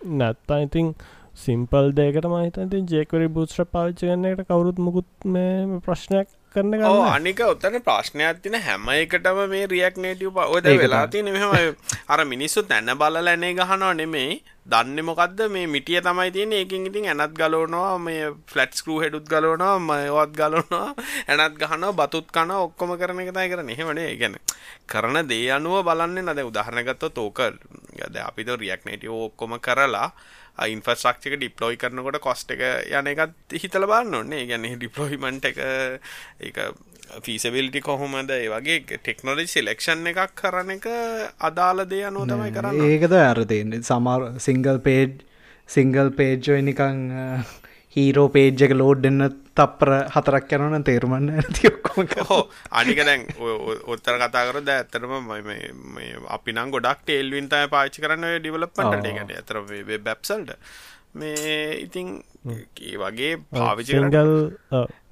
නැත්තා 0.00 0.60
ඉතින් 0.60 0.92
සිම්පල් 1.36 1.90
දේකට 1.92 2.26
මහිතති 2.26 2.82
ජෙකරි 2.90 3.28
බුත්්‍ර 3.28 3.64
පාවිච්ච 3.66 4.00
කන්නට 4.00 4.46
කවරුත් 4.46 4.78
මුකුත් 4.78 5.08
මේ 5.26 5.80
ප්‍රශ්නයක් 5.80 6.28
කරන 6.54 6.74
අනික 7.08 7.40
ඔත්තන 7.42 7.76
ප්‍රශ්නයක් 7.80 8.42
තින 8.42 8.56
හැම 8.58 8.88
එකටම 8.92 9.38
මේ 9.48 9.66
රියක් 9.66 9.96
නේටව 9.96 10.38
ඔද 10.46 10.64
වෙලා 10.76 11.06
තින 11.08 11.28
මෙහම 11.28 11.74
අර 12.08 12.20
මිනිස්සු 12.26 12.62
තැන්න 12.64 12.90
බල 12.96 13.20
ලැනේ 13.20 13.52
ගහනවා 13.54 13.92
නෙමෙයි. 13.94 14.42
දන්න 14.66 14.98
මොකක්ද 15.02 15.40
මේ 15.48 15.66
මිටිය 15.66 16.00
තමයි 16.00 16.30
තියෙන 16.30 16.52
ඒකින් 16.52 16.86
ඉතින් 16.86 17.06
ඇනත් 17.06 17.34
ගලෝනවා 17.34 17.98
මේ 17.98 18.26
ෆලට් 18.46 18.74
ස්කරූ 18.74 18.98
හෙඩුත් 19.02 19.26
ගලෝනවා 19.26 19.78
මයවත් 19.80 20.34
ගලනවා 20.36 20.88
ඇනත් 21.28 21.56
ගහන 21.56 21.86
බතුත් 21.92 22.28
කන 22.30 22.50
ඔක්කොම 22.56 22.92
කරන 22.98 23.22
එකතයි 23.22 23.48
කරන 23.52 23.70
එහෙමනේ 23.70 24.10
ගැන 24.16 24.36
කරන 24.86 25.22
දේ 25.28 25.46
අනුව 25.52 25.80
බලන්න 25.82 26.22
නද 26.24 26.46
උදාහරණගත්ත 26.50 27.08
තෝක 27.12 27.40
ගද 27.96 28.16
අපිත 28.26 28.52
රියක් 28.56 28.84
නේටව 28.84 29.16
ඔක්කොම 29.20 29.58
කරලා 29.60 30.10
ඉන්ෆස්ට්‍රක්චක 30.66 31.36
ඩිප්ලොයි 31.38 31.80
කරනකොට 31.80 32.20
කොස්ට 32.20 32.54
එක 32.54 32.62
යන 32.92 33.10
එකත් 33.14 33.56
හිතල 33.62 33.86
බලන්න 33.88 34.20
ඕන්නේ 34.20 34.46
ගැන 34.50 34.66
ඩිප්ලොයිමන්ට 34.74 35.50
එක 35.50 35.60
එක 35.60 36.58
ෆීසබිලිටි 37.24 37.80
කොහොමද? 37.82 38.30
ඒ 38.30 38.48
වගේ 38.52 38.98
ටෙක්නොලජි 38.98 39.46
සිලෙක්ෂන් 39.50 40.06
එකක් 40.12 40.36
කරන 40.36 40.76
එක 40.76 40.86
අදාළ 41.40 41.86
දේ 41.90 42.04
අනුව 42.10 42.28
තමයි 42.30 42.52
කරන්න. 42.54 42.84
ඒකද 42.90 43.16
අරදන්න 43.18 43.80
සමර් 43.82 44.28
සිංගල් 44.38 44.78
පේඩ් 44.84 45.24
සිංගල් 45.68 46.12
පේජ්ජොයි 46.20 46.62
නිකං 46.68 47.02
හීරෝ 47.96 48.26
පේජ් 48.28 48.62
එක 48.66 48.72
ලෝඩ් 48.72 49.02
දෙන්න 49.04 49.22
තප්පර 49.54 49.90
හතරක් 50.14 50.52
යනන 50.58 50.84
තේරුමන්න 50.84 51.32
ඇති 51.34 51.70
ඔක්කොම 51.70 52.06
හෝ 52.28 52.42
අනික 52.72 53.00
දැන් 53.02 53.26
ඔත්තර 53.86 54.18
කතා 54.20 54.44
කර 54.46 54.60
ද 54.62 54.76
ඇත්තරම 54.76 55.32
අපි 56.30 56.54
නම් 56.54 56.70
ගොඩක් 56.70 57.02
ටේල්වින් 57.02 57.50
තය 57.50 57.64
පාච්චි 57.68 58.04
කරන්න 58.04 58.38
ඩිවලප්පට 58.38 59.10
එකට 59.12 59.34
ඇතර 59.34 59.60
බැප්සල්ට 60.00 60.56
මේ 61.14 61.60
ඉතින් 61.76 62.16
ඒ 62.48 62.96
වගේ 62.96 63.32
පාවිචිගල් 63.52 64.10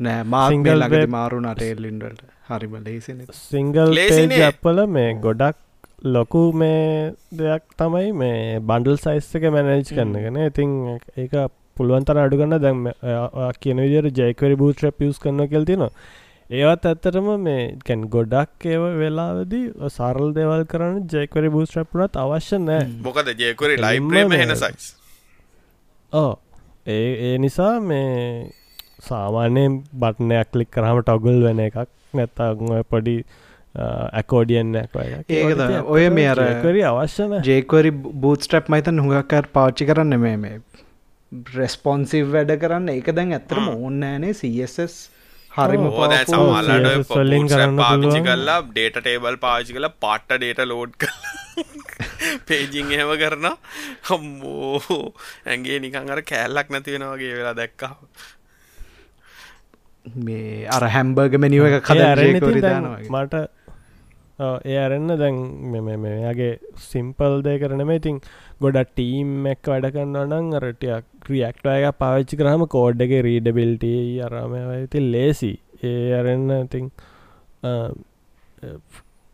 නෑ 0.00 0.26
මාංගල් 0.30 0.74
ලග 0.76 1.04
මාරුණ 1.10 1.48
ටේල්ලින්ඩට 1.52 2.26
හරිම 2.48 2.76
ලේසින 2.84 3.24
සිංගල් 3.40 3.98
අපල 4.46 4.86
මේ 4.88 5.10
ගොඩක් 5.20 5.64
ලොකු 6.08 6.42
මේ 6.54 7.14
දෙයක් 7.34 7.64
තමයි 7.76 8.12
මේ 8.14 8.60
බන්ඩල් 8.62 8.98
සයිස් 8.98 9.30
එක 9.34 9.48
මැනේජ් 9.50 9.88
කරන්නගෙන 9.88 10.38
ඉතින් 10.42 10.76
ඒක 11.16 11.34
පුළුවන්තර 11.78 12.20
අඩුගන්න 12.20 12.56
දැම් 12.60 12.86
කියන 13.60 13.84
විදිර 13.84 14.10
ජයකවරි 14.12 14.56
බූට්‍රප් 14.56 15.06
යස් 15.06 15.20
කරන්න 15.20 15.50
කෙල් 15.50 15.64
තිනවා 15.64 15.92
ඒවත් 16.50 16.86
ඇත්තටම 16.86 17.26
මේ 17.40 17.64
කැන් 17.84 18.04
ගොඩක් 18.08 18.66
ඒව 18.66 18.84
වෙලාවදී 18.98 19.90
සරල් 19.90 20.30
දෙවල් 20.34 20.62
කරන්න 20.66 21.02
ජයකවරි 21.06 21.50
බූස්ට්‍රප්නත් 21.50 22.16
අවශ්‍ය 22.18 22.60
නෑ 22.60 22.86
මොකද 23.04 23.32
ජයකරි 23.36 23.76
ලයිබ්‍රේම 23.78 24.32
හෙන 24.34 24.54
සයිස් 24.58 24.86
ඕ 26.12 26.30
ඒ 26.88 27.10
ඒ 27.24 27.34
නිසා 27.38 27.74
මේ 27.82 28.06
සාමාන්‍යයෙන් 29.02 29.76
බට්නයක් 29.96 30.56
ලික් 30.56 30.70
කරහම 30.70 31.02
ටොගල් 31.02 31.42
වෙන 31.42 31.60
එකක් 31.60 31.84
නැත්තා 32.14 32.50
පොඩි 32.90 33.16
ඇකෝඩියන්නක් 33.74 34.96
ඒද 35.30 35.60
ඔය 35.86 36.08
මේ 36.10 36.28
අර 36.28 36.40
කරි 36.62 36.82
අවශ්‍යන 36.86 37.34
ජේකවරි 37.44 37.92
බූත්ස්ටප් 38.22 38.70
මයිතන් 38.70 39.02
හුඟක්කර 39.02 39.50
පාච්චි 39.52 39.86
කරන්න 39.86 40.20
මේ 40.20 40.36
මේ 40.38 40.56
රෙස්පොන්සිව් 41.54 42.32
වැඩ 42.32 42.52
කරන්න. 42.60 42.88
ඒක 42.90 43.12
දැන් 43.14 43.32
ඇත්තටම 43.32 43.68
ඕන්නෑනේ 43.74 44.32
CSS 44.32 44.96
හරිම 45.52 45.84
කරන්න 47.48 47.76
පාවිච්චි 47.76 48.08
පුළුවන්. 48.08 48.24
කරලා 48.24 48.60
ඩේටා 48.70 49.02
ටේබල් 49.02 49.36
පාවිච්චි 49.44 49.76
කරලා 49.76 49.94
පාට්ට 50.00 50.38
ඩේටා 50.38 50.68
ලෝඩ් 50.68 50.96
කරලා. 50.96 51.36
පේජින් 52.48 52.92
එහෙම 52.92 53.12
කරනවා. 53.22 53.56
අම්මෝ. 54.10 55.14
ඇඟේ 55.46 55.78
නිකන් 55.80 56.16
අර 56.16 56.22
කෑල්ලක් 56.32 56.74
නැති 56.74 56.96
වෙනවා 56.96 57.14
වගේ 57.16 57.36
වෙලා 57.36 57.56
දැක්කා. 57.56 57.94
මේ 60.26 60.66
අර 60.68 60.88
හැම්බර්ග 60.88 61.38
මෙනිව 61.38 61.64
එක 61.68 61.88
දානවා 62.62 62.98
මට 62.98 63.44
ඒ 64.38 64.76
ඇරෙන්න 64.78 65.12
දැන් 65.18 65.38
මෙයාගේ 66.02 66.52
සිම්පල් 66.80 67.40
දය 67.42 67.58
කරනම 67.58 67.90
ඉතින් 67.90 68.20
ගොඩ 68.60 68.78
ටීම් 68.86 69.46
එක් 69.46 69.68
වැඩ 69.68 69.88
කන්න 69.90 70.16
නම් 70.24 70.48
අරටයක් 70.58 71.06
ක්‍රියක්ට 71.24 71.68
එක 71.72 71.98
පාවිච්චි 71.98 72.38
කරහම 72.40 72.64
කෝඩ් 72.68 73.04
එක 73.04 73.14
රීඩබිල්ට 73.26 73.86
අරම 74.28 74.56
ඉති 74.74 75.02
ලේසි 75.06 75.52
ඒ 75.82 76.10
අරන්න 76.14 76.50
ඉතින් 76.56 76.90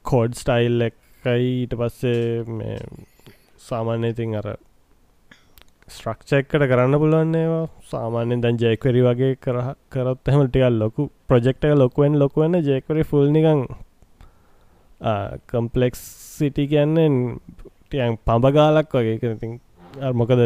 කෝඩ් 0.04 0.36
ස්ටයිල් 0.36 0.86
එකයි 0.88 1.48
ඊට 1.54 1.74
පස්සේ 1.74 2.44
මේ 2.52 2.78
සාමාන්‍ය 3.64 4.08
ඉතින් 4.08 4.36
අර 4.36 4.48
ස්ට්‍රක්ෂක්කට 5.88 6.66
කරන්න 6.66 6.98
පුළුවන්න්නේවා 6.98 7.64
සාමාන්‍යෙන් 7.86 8.42
දැන් 8.42 8.58
ජයකරි 8.58 9.02
වගේ 9.02 9.32
කර 9.38 9.58
කරත් 9.90 10.30
එහම 10.30 10.44
ටිකල් 10.44 10.78
ලොකු 10.78 11.08
ප්‍රජෙක්් 11.28 11.58
එක 11.62 11.74
ලොකුවෙන් 11.76 12.18
ලොකුවන්න 12.18 12.60
ජයකරි 12.62 13.04
ෆුල් 13.04 13.26
නිකං 13.30 13.64
කම්පලෙක්ස් 15.48 16.04
සිටි 16.30 16.64
කියන්නෙන් 16.68 17.16
ටියන් 17.94 18.18
පඹගාලක් 18.26 18.96
වගේ. 18.98 19.18
කරතින් 19.18 19.52
මොකද 20.12 20.44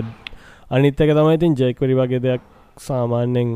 අනිත් 0.70 1.01
එක 1.01 1.14
තමයි 1.18 1.38
ඉතින් 1.38 1.55
ජයකරි 1.57 1.94
වගේ 1.94 2.20
දෙයක් 2.20 2.42
සාමාන්‍යෙන් 2.78 3.55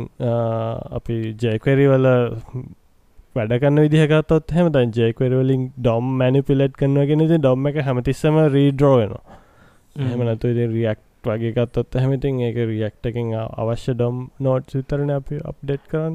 අපි 0.99 1.19
ජයකරි 1.37 1.87
වල 1.87 2.09
වැඩකන්න 3.37 3.85
විදිහකත්තොත් 3.85 4.57
හෙම 4.57 4.73
තන් 4.73 4.91
ජයකරවලින් 4.93 5.71
ඩොම් 5.77 6.11
මැනිපිලට් 6.19 6.75
කරනගෙන 6.77 7.29
ඩොම් 7.31 7.71
එක 7.71 7.81
හැමතිස්සම 7.87 8.43
රීඩ්‍රෝවෙනවා 8.57 9.41
එහෙම 9.97 10.21
නැතු 10.25 10.49
ඉති 10.49 10.67
රියක්් 10.69 11.01
වගේ 11.25 11.53
ගත්තොත් 11.53 11.95
හැමතින් 11.95 12.41
ඒක 12.41 12.57
රියක්ට 12.69 13.07
එකින් 13.07 13.33
අවශ්‍ය 13.35 13.95
ඩොම් 13.95 14.17
නෝට් 14.41 14.75
විතරන 14.75 15.11
අපි 15.11 15.41
අප්ඩේට් 15.45 15.85
කරන්න. 15.91 16.15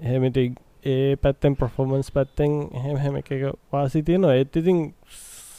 එහෙමති 0.00 0.44
ඒ 0.84 1.16
පැත්තෙන් 1.16 1.56
ප්‍රෆෝමන්ස් 1.56 2.10
පැත්තෙන් 2.10 2.52
එහෙම 2.72 2.96
හැම 2.96 3.16
එක 3.16 3.30
වාසි 3.72 4.02
තියෙනවා. 4.02 4.34
ඒත් 4.34 4.56
ඉතින් 4.56 4.78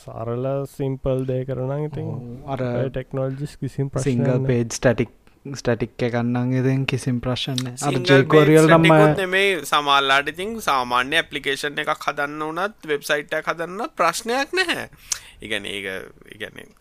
සරල 0.10 0.46
සිම්පල් 0.74 1.24
දේ 1.30 1.46
කරන 1.46 1.86
ඉතින් 1.86 2.12
අර 2.54 2.66
ටෙක්නෝජිස් 2.90 3.56
කිසිම් 3.62 3.90
සිංගල් 4.06 4.46
පේජ් 4.50 4.66
ස්ටටික් 4.78 5.16
ස්ටටික් 5.60 6.04
එකන්නන් 6.08 6.54
එදෙන් 6.60 6.86
කිසිම් 6.86 7.22
ප්‍රශ්න 7.26 7.62
ජේකෝරියල් 8.10 8.68
නම්ම 8.68 9.16
නෙමෙයි. 9.22 9.54
සමහරලාට 9.72 10.32
ඉතින් 10.34 10.52
සාමාන්‍ය 10.62 11.16
ඇප්ලිකේෂන් 11.22 11.80
එකක් 11.84 11.96
හදන්න 12.08 12.44
වුණත් 12.46 12.90
වෙබ්සයිට් 12.92 13.34
එකක් 13.40 13.50
හදන්න 13.54 13.96
ප්‍රශ්නයක් 13.96 14.54
නැහැ. 14.60 14.90
ඉගැන 15.42 15.66
ඒක 15.66 15.86
ඉගැන 16.36 16.74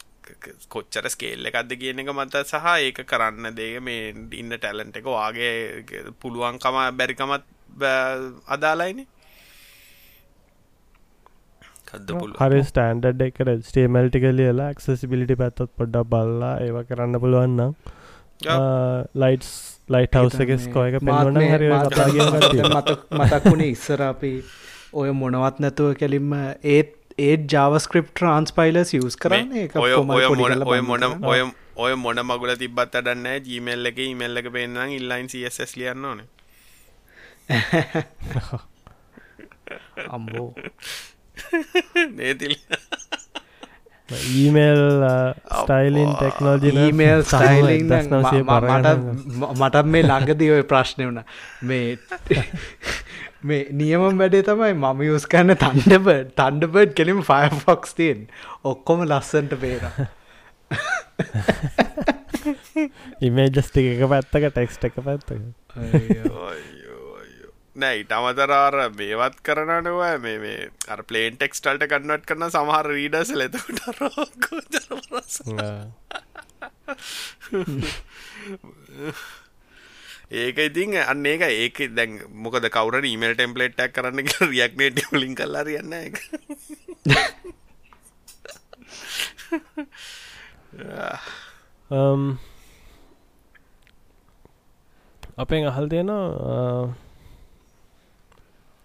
කොච්චර 0.68 1.09
ස්කේල් 1.14 1.51
එකක්ද 1.51 1.76
කියන 1.83 2.03
එක 2.05 2.11
මත 2.14 2.43
සහ 2.45 2.66
ඒක 2.87 3.05
කරන්න 3.12 3.55
දේ 3.61 3.81
මේ 3.81 4.11
ඉන්න 4.41 4.57
ටැලන්ට 4.57 4.99
එක 5.01 5.07
වාගේ 5.16 6.11
පුළුවන්කම 6.20 6.81
බැරිකමත් 6.99 7.47
අදාලයින 8.57 9.07
හරි 11.91 12.61
ස්ටන්ඩ් 12.64 13.22
එකට 13.22 13.55
ස්ටේමල්ටි 13.64 14.20
කලියලා 14.20 14.68
ක්සසිබිලිටි 14.74 15.39
පැත්තත් 15.43 15.64
පොඩ්ඩක් 15.76 16.11
බල්ලා 16.12 16.55
ඒව 16.61 16.78
කරන්න 16.89 17.20
පුළුවන්නම් 17.22 17.72
ලයිටස් 19.16 19.51
ලයිට 19.89 20.14
හවස 20.14 20.45
එක 20.45 20.55
ස්කෝ 20.61 20.84
එක 20.84 21.01
පෙන්වන 21.03 21.41
හරි 21.47 21.72
කතා 21.86 22.09
කියන 22.12 22.70
මතක්වුණේ 23.16 23.70
ඉස්සර 23.70 24.05
අපි 24.05 24.32
ඔය 24.93 25.11
මොනවත් 25.14 25.61
නැතුව 25.61 25.97
කෙලින්ම 25.97 26.32
ඒත් 26.68 26.95
ඒත් 27.18 27.47
ජාවස්ක්‍රප් 27.53 28.11
ට්‍රන්ස්පයිලස් 28.12 28.95
යස් 28.95 29.16
කරන්න 29.18 29.57
එක 29.64 29.76
ඔය 29.76 29.93
ඔය 29.95 30.80
මොන. 30.86 31.05
ඔය 31.24 31.41
ඔය 31.76 31.95
මොන 31.97 32.20
මගුල 32.22 32.53
තිබත් 32.61 32.95
අඩන්න 32.95 33.26
ජීමල් 33.45 33.91
එක 33.91 33.99
ඉමල්ල 34.05 34.41
එක 34.41 34.49
පෙන්න්නම් 34.55 34.95
ඉල්ලයින් 34.95 35.28
සස් 35.28 35.72
ලියන්න 35.76 36.05
ඕන. 36.05 36.20
අම්බෝ 40.09 40.49
නේතිල්. 42.16 42.57
ඊමේල් 44.09 44.82
ස්ටයිලින් 45.55 46.12
ටෙක්නෝජි 46.14 46.74
ඊමේල් 46.84 47.24
සයිලිං 47.24 47.91
මට 49.55 49.84
මේ 49.86 50.05
ළඟදී 50.05 50.53
ඔය 50.57 50.64
ප්‍රශ්නය 50.64 51.09
වුණ. 51.09 51.24
මේ 51.62 51.99
මේ 53.43 53.66
නියමම් 53.72 54.18
වැඩේ 54.18 54.43
තමයි 54.43 54.74
මම 54.74 55.03
යස් 55.07 55.26
කරන්න 55.26 55.55
තන්ඩබඩ් 55.57 56.32
තන්ඩබඩ් 56.34 56.95
කෙලිම 56.99 57.20
ෆයිෆොක්ස් 57.22 57.95
තියෙන් 57.95 58.24
ඔක්කොම 58.64 59.05
ලස්සන්ට 59.07 59.55
පේර 59.61 59.84
ඉමේජස්ටික 63.20 63.86
එක 63.93 64.03
පැත්තක 64.11 64.51
ටෙක්ස්ට 64.51 64.91
එක 64.91 64.99
පැත්තක 65.01 65.32
නෑ 67.79 68.01
ඉට 68.03 68.12
අමතරාර 68.12 68.76
මේවත් 68.93 69.37
කරනටව 69.43 70.01
මේ 70.18 70.39
මේ 70.43 70.70
අර 70.89 71.03
පලේන් 71.05 71.37
ටෙක්ස්ටල්ට 71.37 71.87
කන්නට 71.87 72.26
කරන 72.26 72.47
සමහර 72.49 72.91
රීඩස් 72.91 73.31
ලෙතකට 73.39 73.79
ඒක 80.31 80.59
ඉතින් 80.61 80.97
අන්න 81.03 81.26
ඒක 81.26 81.43
ඒක 81.43 81.76
දැන් 81.95 82.18
මොකද 82.37 82.68
කවර 82.68 83.05
ඊමල් 83.05 83.35
ටෙම්පලේට්ක් 83.35 83.95
කරන්න 83.95 84.29
රියක්නේට 84.45 85.12
ලින් 85.14 85.35
කල්ලා 85.35 85.64
යන්න 85.64 85.95
එක 85.97 86.14
අපෙන් 95.39 95.66
අහල් 95.66 95.87
තියෙනවා 95.89 97.08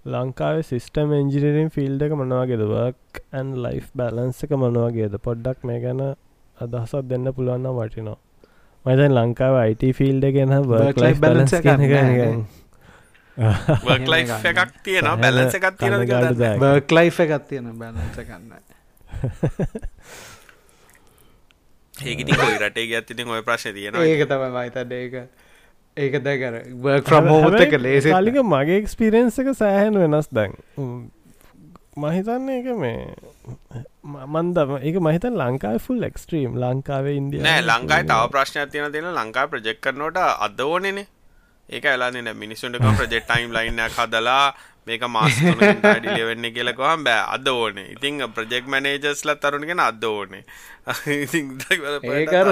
ලංකාවේ 0.06 0.64
සිිස්ටම් 0.64 1.14
එන්ජිනීරින් 1.16 1.70
ෆිල්ඩ 1.72 2.02
එක 2.04 2.14
මනවාගේද 2.14 2.64
වර්ක් 2.66 3.22
ඇන් 3.32 3.54
ලයිෆ් 3.64 3.86
බැලන්ස 3.96 4.44
එක 4.44 4.56
මනවාගේද 4.56 5.16
පොඩ්ඩක් 5.22 5.64
මේ 5.64 5.80
ගැන 5.80 6.02
අදහසත් 6.58 7.08
දෙන්න 7.10 7.32
පුළුවන්න 7.34 7.70
වටිනවා. 7.78 8.18
මතන් 8.86 9.16
ලංකාව 9.16 9.56
අයිට 9.58 9.86
ෆිල්ඩ 9.96 10.28
ගෙන 10.36 10.52
Work 10.68 11.00
life 11.00 11.24
balance 11.26 11.56
එකක් 11.56 11.70
නැහැ. 11.74 12.28
වර්ක් 13.38 14.08
ලයි් 14.08 14.28
එකක් 14.52 14.76
තියෙන 14.84 15.08
බැලන්ස 15.22 15.56
එකක් 15.56 15.70
තියෙන 15.80 15.96
බර්ක් 16.60 16.92
ලයි් 16.92 17.14
එකත් 17.28 17.48
තියෙන 17.48 17.72
බැලන්ස 17.78 18.20
කන්න 18.20 18.52
ඒකති 21.96 22.32
කොයි 22.34 22.60
රටේ 22.60 22.96
ඇතිති 22.96 23.24
ඔය 23.26 23.42
ප්‍රශ් 23.42 23.72
තියෙනවා. 23.72 24.04
ඒක 24.04 24.28
තමයි 24.28 24.52
මයිතට 24.52 24.92
ඒක 24.92 25.14
ඒක 25.98 26.16
දැකර 26.22 26.56
බර්ක් 26.80 27.10
්‍රම් 27.10 27.28
හෝත 27.28 27.60
එක 27.60 27.76
ලේසි 27.80 28.10
කාලික 28.10 28.40
මගේ 28.46 28.80
එක්ස්පිරෙන්න්ස 28.80 29.38
එක 29.40 29.54
සෑහන් 29.56 30.00
වෙනස් 30.04 30.30
දැන්. 30.32 30.56
මහිතන්නේ 31.98 32.60
එක 32.60 32.68
මේ 32.76 32.98
මන්දම 34.28 34.72
ඒක 34.80 34.98
මහිතන් 35.00 35.38
ලංකාව 35.38 35.80
ෆුල් 35.80 36.04
එක්ස්ට්‍රීම් 36.04 36.58
ලංකාවේ 36.58 37.16
ඉන්දිය 37.16 37.42
නෑ 37.42 37.62
ලංකායි 37.64 38.06
තව 38.06 38.30
ප්‍රශ්නයක් 38.30 38.72
තියෙන 38.72 38.92
තියෙන 38.92 39.12
ලංකා 39.14 39.48
ප්‍රජෙක්් 39.48 39.82
කරනට 39.82 40.18
අද 40.18 40.60
ඕනෙනේ 40.62 41.08
ඒක 41.70 41.86
ඇලාන 41.86 42.18
මිනිසුන්ටක 42.36 42.88
ප්‍රජෙක්් 42.98 43.26
ටයිම් 43.26 43.54
ලයින්නක් 43.54 43.98
හදලා 43.98 44.54
මේක 44.88 45.04
මාස 45.10 45.38
ඩිලිවෙන්න 45.40 46.48
කියලකවම් 46.56 47.04
බෑ 47.04 47.22
අද 47.36 47.48
ඕනේ. 47.48 47.88
ඉතිං 47.94 48.20
ප්‍රජෙක්් 48.30 48.68
මනේජස්ල 48.68 49.34
තරුණගෙන 49.36 49.80
අද 49.82 50.04
ඕනේ. 50.04 50.44
ඒකර 52.16 52.52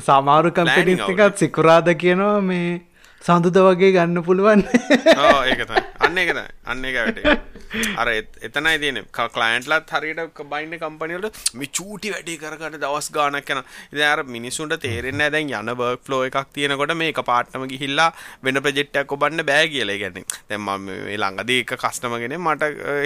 සමාරු 0.00 0.52
කම්පිනිස්තිකත් 0.52 1.36
සිකුරාද 1.38 1.92
කියනවා 1.96 2.40
මේ 2.42 2.80
සඳුද 3.22 3.58
වගේ 3.60 3.92
ගන්න 3.92 4.24
පුළුවන්. 4.24 4.64
ඒකත 5.48 5.74
අන්න 6.00 6.18
එකත 6.18 6.40
අන්න 6.66 6.84
එක 6.84 6.96
වැටේ 7.00 7.51
අර 7.96 8.08
එතනයි 8.12 8.76
තියෙන 8.82 9.02
කලයින්ට්ලත් 9.12 9.96
හරියට 9.96 10.42
බයින්න 10.52 10.78
කම්පනියට 10.82 11.42
මේ 11.54 11.72
චූටි 11.78 12.14
වැඩේ 12.14 12.38
කරගන්න 12.42 12.80
දවස් 12.82 13.10
ගානක් 13.16 13.52
යන 13.56 13.62
ඉතින් 13.92 14.06
අර 14.12 14.24
මිනිසුන්ට 14.36 14.76
තේරෙන්නේ 14.82 15.30
නැහැ 15.30 15.32
දැන් 15.32 15.68
යන 15.68 15.76
වර්ක් 15.78 16.04
ෆ්ලෝ 16.06 16.22
එකක් 16.28 16.52
තියෙනකොට 16.52 16.94
මේක 16.96 17.20
පාට්ටම 17.30 17.64
ගිහිල්ලා 17.70 18.08
වෙන 18.42 18.60
ප්‍රොජෙක්ට් 18.64 18.96
එකක් 19.02 19.14
ඔබන්න 19.16 19.44
බෑ 19.46 19.68
කියලා. 19.68 19.98
කියන්නේ 20.02 20.24
දැන් 20.50 20.60
මම 20.60 20.86
මේ 20.86 21.16
ළඟදී 21.16 21.60
එක 21.64 21.74
කස්ටමර් 21.82 22.20
කෙනෙක් 22.24 22.40
මට 22.40 22.62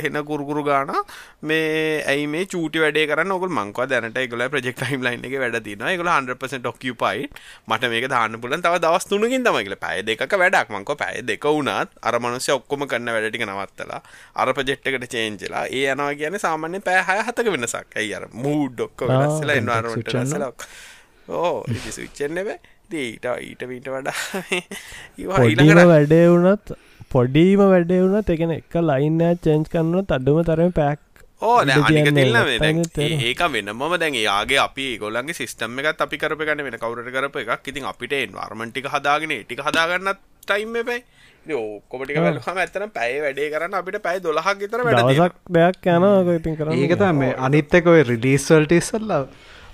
එන 0.08 0.20
කුරුකුරු 0.30 0.64
ගාන 0.68 0.92
මේ 1.42 2.02
ඇයි 2.06 2.26
මේ 2.26 2.46
චූටි 2.46 2.82
වැඩේ 2.84 3.06
කරන්න? 3.10 3.32
ඕගොල්ලෝ 3.32 3.58
මං 3.58 3.72
කිව්වා 3.72 3.88
දැනට 3.92 4.20
ඒගොල්ලෝ 4.22 4.50
ප්‍රොජෙක්ට් 4.54 4.82
ටයිම් 4.82 5.06
ලයින් 5.06 5.26
එකේ 5.28 5.42
වැඩ 5.44 5.60
තියෙනවා. 5.68 5.92
ඒගොල්ලෝ 5.92 6.16
100% 6.18 6.70
ඔකියුපයිඩ් 6.72 7.40
මට 7.68 7.92
මේක 7.94 8.08
දාන්න 8.14 8.40
පුළුවන් 8.40 8.66
තව 8.66 8.82
දවස් 8.84 9.08
3කින් 9.12 9.48
තමයි 9.48 9.64
කියලා. 9.66 9.82
පැය 9.86 10.02
දෙකක 10.10 10.38
වැඩක්. 10.42 10.74
මං 10.74 10.84
කිව්වා 10.84 11.00
පැය 11.04 11.22
දෙක 11.30 11.48
වුණත් 11.50 11.96
අර 12.02 12.20
මිනිස්සු 12.26 12.56
ඔක්කොම 12.58 12.86
කරන 12.90 13.12
වැඩ 13.16 13.30
ටික 13.30 13.46
නවත්තලා 13.48 14.02
අර 14.34 14.54
ප්‍රජෙක්් 14.56 14.88
එකට 14.90 15.06
චේන්ජලා 15.14 15.64
ඒ 15.78 15.84
යනවා 15.94 16.12
කියන 16.20 16.38
සාමාන්‍ය 16.46 16.80
පෑ 16.88 17.02
හය 17.08 17.18
හතක 17.28 17.54
වෙනසක්. 17.56 17.88
ඇයි 18.00 18.14
අර 18.18 18.24
මූඩ් 18.46 18.84
ොක්ක 18.86 19.06
වෙනස්සලා 19.12 19.58
එන්වාරමට 19.62 20.12
වෙනසලක් 20.18 20.66
ඕ 21.40 21.54
ඉති 21.76 21.94
සවිච්චෙන්නෙව 21.98 22.50
ඊට 23.04 23.62
මීට 23.70 23.88
වඩා 23.94 24.16
පොඩිම 25.38 25.80
වැඩේ 25.92 26.26
වුණත් 26.32 26.76
පොඩීම 27.14 27.62
වැඩේ 27.72 28.00
වුණත් 28.04 28.30
එකන 28.36 28.52
එක 28.58 28.78
ලයින්න 28.90 29.26
චේන්ච් 29.46 29.72
කරන්න 29.72 30.14
අඩුම 30.18 30.38
තරම 30.48 30.72
පැක් 30.78 31.00
ඕ. 31.40 31.58
ඒක 31.62 33.42
වෙනම 33.54 33.82
දැන් 34.02 34.14
යාගේ 34.20 34.60
අපි 34.66 34.86
ගොලන්ගේ 35.02 35.38
සිස්ටම් 35.40 35.82
එකත් 35.82 36.00
අපි 36.06 36.16
කරප 36.22 36.46
ගන්න 36.48 36.64
වෙන 36.68 36.78
කවුරට 36.84 37.10
කරප 37.16 37.36
එකක්. 37.42 37.68
ඉතින් 37.72 37.90
අපිට 37.92 38.14
එන්වර්මටික 38.20 38.88
හදාගෙන 38.94 39.34
ටික 39.42 39.60
හදාගන්නත් 39.66 40.22
ටයිම් 40.46 40.76
එපයි 40.82 40.98
ඔක්කොමටික 41.54 42.16
හම 42.16 42.58
ඇතන 42.58 42.88
පැය 42.90 43.20
වැඩේ 43.20 43.50
කරන්න 43.50 43.74
අපිට 43.74 43.98
පැයි 44.02 44.20
දොලහක් 44.20 44.48
ගතර 44.58 44.82
වැඩ 44.84 45.02
දවසක් 45.02 45.34
දෙයක් 45.50 45.86
යන 45.86 46.06
ඉතින් 46.36 46.56
කරන්න. 46.56 46.72
ඒක 46.74 46.96
තම 46.98 47.22
අනිත්තක 47.38 47.86
ඔය 47.86 48.02
රිලිස්වල්ට 48.02 48.72
ඉස්සල්ලා 48.72 49.26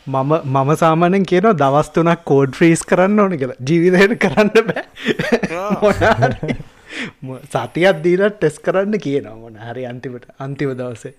මම 0.06 0.32
මම 0.44 0.74
සාමානෙන් 0.74 1.22
කියනවා 1.22 1.52
දවස් 1.52 1.90
තුනක් 1.90 2.24
කෝඩ් 2.24 2.52
ෆ්‍රීස් 2.52 2.82
කරන්න 2.84 3.20
ඕන 3.20 3.38
කියලා. 3.38 3.58
ජීවිතයට 3.68 4.18
කරන්න 4.20 4.50
බෑ. 4.68 4.84
මො- 7.20 7.40
සතියක් 7.46 8.02
දීල 8.02 8.28
ටෙස් 8.28 8.58
කරන්න 8.58 8.98
කියනවා 8.98 9.36
මොන 9.36 9.56
හරි 9.58 9.86
අන්තිමට 9.86 10.26
අන්තිම 10.38 10.74
දවසේ. 10.74 11.14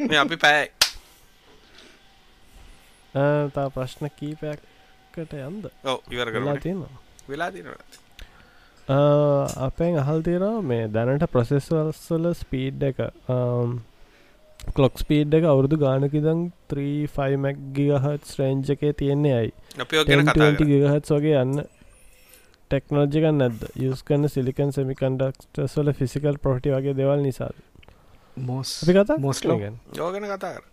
මේ 0.00 0.18
අපි 0.18 0.36
පැයි 0.36 0.68
තා 3.54 3.68
ප්‍රශ්න 3.68 4.10
කීපයක්කට 4.16 5.34
යන්ද? 5.34 5.70
ඔව 5.84 5.98
ඉවර 6.10 6.30
කරලා 6.30 6.56
තියෙනවා 6.56 7.07
වෙලා 7.28 7.50
තිනවා 7.50 7.80
අපෙන් 8.88 9.98
අහල් 9.98 10.22
තියෙනවා 10.22 10.62
මේ 10.64 10.88
දැනට 10.88 11.28
ප්‍රසෙස්වල්සල 11.32 12.32
ස්පීඩ් 12.34 12.82
එක 12.82 13.00
කලොක් 14.74 14.98
ස්පීඩ් 14.98 15.34
එක 15.34 15.44
අවුරදු 15.44 15.76
ගානකිදං 15.78 16.44
3ෆයි 16.70 17.36
මැක් 17.38 17.58
ගිගහත් 17.74 18.24
ස්ට්‍රේන්ජ් 18.24 18.70
එකේ 18.70 18.92
තියෙන්නේ 18.94 19.34
ඇයි. 19.34 19.52
ගිගහත් 20.62 21.10
වගේ 21.10 21.42
යන්න. 21.42 21.62
ටෙක්නෝජිකන් 22.70 23.38
නැද 23.40 23.62
යස් 23.80 24.02
කන්න 24.02 24.28
සිලිකන් 24.28 24.72
සෙමිකන්ඩක්ටස් 24.72 25.76
වල 25.78 25.92
ෆිසිකල් 25.94 26.36
පොටි 26.38 26.74
වගේ 26.74 26.96
දෙවල් 26.96 27.22
නිසා 27.22 27.52
මොස් 28.36 28.74
කතා 28.86 29.16
මොස්ලෝ 29.18 29.58
ගැන. 29.58 29.80
යෝ 29.96 30.10
ගැන 30.12 30.26
කතා 30.26 30.52
කර. 30.56 30.66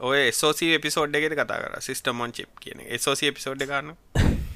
ඔය 0.00 0.32
සෝසි 0.32 0.74
එපිසෝඩ් 0.74 1.14
එකෙද 1.14 1.36
කතා 1.36 1.62
කර? 1.62 1.80
සිස්ටමොන් 1.82 2.32
චිප් 2.32 2.60
කියන 2.60 2.84
සෝසි 2.98 3.32
එපිසෝඩ් 3.32 3.64
ගන්න 3.64 3.96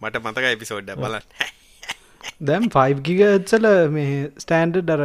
මට 0.00 0.16
මතක 0.22 0.44
එපිසෝඩ්ඩ 0.56 0.92
බලන්න. 1.02 1.24
දැම් 2.48 2.64
5ගිගත්සල 2.74 3.66
මේ 3.96 4.18
ස්ටෑන්ඩ 4.44 4.76
ඩර 4.82 5.02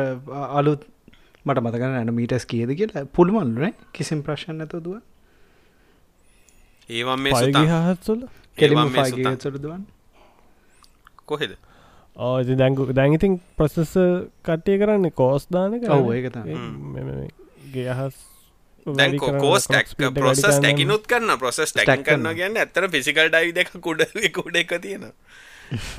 අලුත් 0.60 0.82
මට 1.46 1.60
මතකන 1.66 1.98
ඇන 2.00 2.14
මීටස් 2.20 2.46
කියද 2.52 2.72
කියලා. 2.80 3.04
පුළුමන්ලනේ 3.16 3.74
කිසිම් 3.94 4.20
ප්‍රශ්න 4.28 4.64
ඇත 4.66 4.76
දුව 4.86 4.98
ඒවන් 6.90 7.20
මේ 7.26 7.34
සුතා. 7.36 7.64
පයිගහත්සොල 7.66 8.22
කෙලිම 8.58 8.80
සුතන්. 8.80 8.96
ෆයිගසලදුවන් 8.96 9.84
කොහෙද? 11.26 11.54
ඕ 12.18 12.36
දැංගු 12.62 12.84
දැංගිතින් 12.94 13.40
ප්‍රසෙස 13.58 13.94
කට්ටිය 14.46 14.78
කරන්න 14.82 15.12
කෝස් 15.14 15.48
දාන 15.50 15.74
ඔව්, 15.90 16.12
ඒක 16.14 16.28
තමයි. 16.34 17.28
ගේහස් 17.74 18.18
දැන් 18.86 19.18
කෝස් 19.18 19.68
ටක් 19.68 20.12
ප්‍රොසස් 20.14 20.44
ටැකිනුත් 20.44 21.08
කරන්න 21.08 21.40
ප්‍රොසෙස් 21.40 21.72
ටැක් 21.72 22.04
කරන්න. 22.04 22.28
කියන්න 22.36 22.58
ඇත්තන 22.58 22.90
ෆිසිකල් 22.92 23.30
ඩයි 23.30 23.54
දෙක 23.54 23.72
කුඩ 23.82 24.04
කුඩ 24.34 24.56
එක 24.56 24.76
තියෙන 24.82 25.12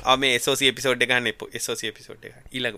අම 0.05 0.27
සෝසි 0.39 0.71
පිසෝඩ් 0.71 1.01
එකන්න 1.01 1.31
සෝසි 1.59 1.91
පිසෝඩ් 1.91 2.29
එක 2.29 2.35
ඊලක 2.51 2.77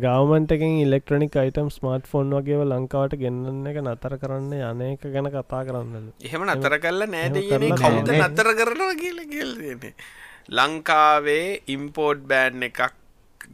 ගවමන්ටකින් 0.00 0.72
ඉලෙක්ට්‍රනික් 0.80 1.36
අයිටම් 1.36 1.70
ස්මර්ට් 1.70 2.06
ෆෝන් 2.06 2.34
වගේ 2.36 2.64
ලංකාවට 2.64 3.16
ගෙන්න්න 3.18 3.66
එක 3.66 3.78
නතර 3.82 4.18
කරන්න 4.22 4.52
යනක 4.84 5.06
ගැන 5.14 5.30
කතා 5.30 5.62
කරන්න 5.64 6.10
එහෙම 6.22 6.44
නතර 6.48 6.76
කල්ල 6.78 7.06
නෑද 7.08 7.38
කවුද. 7.40 8.12
නතර 8.18 8.50
කරනවා 8.58 8.94
කියල 9.00 9.24
කියල්දන්නේ 9.32 9.94
ලංකාවේ 10.50 11.48
ඉම්පෝර්ට් 11.68 12.28
බෑන් 12.28 12.68
එකක් 12.68 12.80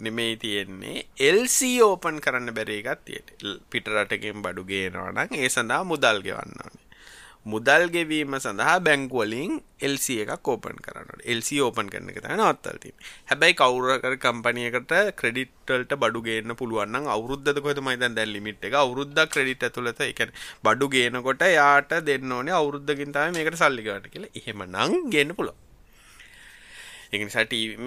නෙමෙයි 0.00 0.36
තියෙන්නේ. 0.36 1.06
එල්C 1.28 1.58
ඕපන් 1.88 2.20
කරන්න 2.24 2.54
බැරේගත් 2.58 3.02
තියට 3.06 3.34
පිටරටකින් 3.70 4.44
බඩු 4.44 4.68
ගේනවනං 4.70 5.40
ඒ 5.40 5.48
සඳහා 5.48 5.82
මුදල් 5.84 6.22
ගෙවන්න 6.26 6.62
ඕනේ. 6.64 6.86
මුදල් 7.44 7.82
ගෙවීම 7.88 8.34
සඳහා 8.36 8.74
බැංකුවලින් 8.86 9.52
එල්C 9.80 10.06
එකක් 10.24 10.48
ඕපන් 10.52 10.76
කරන්නට 10.86 11.22
එල්C 11.32 11.48
ඕපන් 11.66 11.88
කරන 11.92 12.10
එක 12.12 12.18
තයි 12.24 12.36
නවත්තල්ති 12.36 12.90
හැබැයි 13.30 13.56
කවුරකර 13.60 14.16
කම්පනියකට 14.24 14.92
ක්‍රඩිට්ටල්ට 15.20 15.94
බඩු 16.02 16.20
ගේන්න 16.26 16.52
පුළුවන් 16.60 17.08
අවුද්ධ 17.16 17.62
කොත 17.64 17.80
මයිතන් 17.86 18.18
දැල් 18.18 18.32
ලිමිට් 18.36 18.68
එක? 18.68 18.76
අවුද්ධ 18.82 19.24
ක්‍රඩිට 19.32 19.66
ඇතුලත 19.68 20.04
එක 20.10 20.22
බඩු 20.62 20.92
ගේනකොට 20.94 21.46
යාට 21.56 21.96
දෙන්න 22.10 22.36
ඕනේ 22.38 22.58
අවුරුද්ධකින් 22.60 23.16
තම 23.16 23.34
මේකට 23.38 23.60
සල්ලිගට 23.62 24.12
කියලා. 24.12 24.32
එහෙම 24.36 24.62
නං 24.68 25.10
ගන්න 25.12 25.36
පුළො 27.10 27.18
එකනිසටීම 27.18 27.86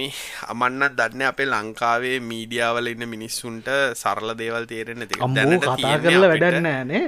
අමන්න 0.49 0.83
දන්න 0.97 1.21
අපේ 1.23 1.47
ලංකාවේ 1.47 2.19
මීඩියාවල 2.21 2.87
ඉන්න 2.87 3.05
මිනිස්සුන්ට 3.09 3.67
සරල 3.95 4.35
දේවල් 4.37 4.65
තේරෙන 4.65 5.05
අම්මෝ 5.19 5.59
කතා 5.59 5.97
කරලා 5.99 6.29
වැඩන්නෑනේ 6.31 7.03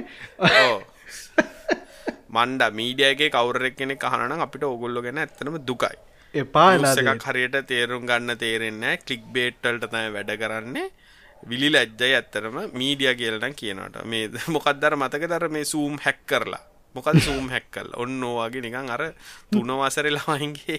මන්ඩ 2.28 2.62
මීඩියගේ 2.72 3.30
කවරක් 3.30 3.76
කෙනෙ 3.76 3.96
කහන 3.96 4.32
අපිට 4.40 4.64
ඔගොල්ලො 4.64 5.02
ගැන 5.02 5.18
ඇත්තනම 5.18 5.58
දුකයි. 5.66 5.96
එපා 6.34 6.70
එකක් 6.74 7.26
හරියට 7.26 7.58
තේරුම් 7.66 8.06
ගන්න 8.06 8.38
තේරෙන්නේ 8.38 8.96
කලික් 8.98 9.24
බේට්ටල්ට 9.32 9.90
තමයි 9.90 10.12
වැඩ 10.12 10.32
කරන්නේ. 10.36 10.88
විලි 11.42 11.68
ලැජ්ජයි 11.70 12.14
ඇත්තරම 12.14 12.56
මීඩිය 12.72 13.14
කියලන 13.14 13.54
කියනට 13.54 14.00
මේ 14.04 14.30
මොකක්දර 14.48 14.96
මතක 14.96 15.28
දර 15.28 15.48
මේ 15.48 15.64
සූම් 15.64 15.98
හැක් 15.98 16.20
කරලා 16.26 16.64
මොකද 16.96 17.18
සූම් 17.20 17.50
හැක් 17.54 17.66
කල් 17.70 17.90
ඔන්න 17.96 18.22
ඕවාගේ 18.22 18.64
නිකං 18.66 18.90
අර 18.90 19.02
තුනවසර 19.52 20.08
ලායින්ගේ 20.16 20.78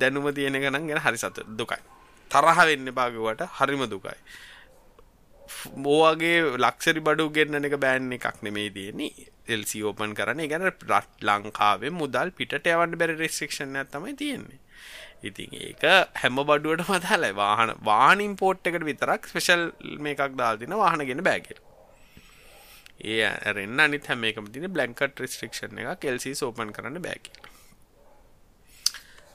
දැනුම 0.00 0.30
තියෙන 0.36 0.60
ගනන් 0.62 0.88
ගැන 0.88 1.02
හරි 1.06 1.18
සත 1.18 1.44
දුකයි. 1.58 1.82
තරහ 2.30 2.58
වෙන්න 2.68 2.94
පාගවට 2.98 3.42
හරිම 3.58 3.84
දුකයි. 3.88 4.18
මෝවගේ 5.78 6.38
ලක්ෂරි 6.58 7.00
බඩු 7.00 7.28
ගෙන්න්න 7.36 7.68
එක 7.68 7.76
බෑන් 7.84 8.12
එකක් 8.12 8.42
නෙමේ 8.42 8.70
තියෙන්නේ. 8.70 9.28
එල්සි 9.48 9.82
ඕපන් 9.82 10.14
කරන 10.14 10.42
ගැන 10.52 10.66
රට් 10.70 11.24
ලංකාවේ 11.28 11.92
මුදල් 11.92 12.34
පිට 12.38 12.52
යවන්න 12.56 12.98
බැරි 13.00 13.16
රෙස්ක්ෂණ 13.22 13.80
තමයි 13.94 14.14
තියෙන්නේ. 14.16 14.60
ඉතින් 15.22 15.56
ඒක 15.60 15.82
හැම 16.22 16.38
බඩුවට 16.50 16.86
මතාලයි 16.90 17.34
වාහන 17.36 17.72
වානින් 17.84 18.36
පෝට් 18.36 18.70
එකට 18.70 18.86
විතරක් 18.90 19.28
ස්පෙෂල් 19.30 19.64
මේ 20.04 20.14
එකක් 20.16 20.38
දාල්තින 20.40 20.76
වාහනගෙන 20.82 21.24
බෑගෙල් 21.28 21.60
ඒ 23.00 23.22
ඇරෙන්න්න 23.26 23.80
අනිත් 23.80 24.06
හැම 24.06 24.24
එකම 24.24 24.50
තින 24.52 24.66
බ්ලංකට් 24.68 25.20
රිස්ට්‍රික්ෂණ 25.20 25.80
එක 25.80 26.00
කෙල්සි 26.00 26.34
සෝපන් 26.34 26.72
කරන්න 26.72 27.02
බෑකි 27.02 27.32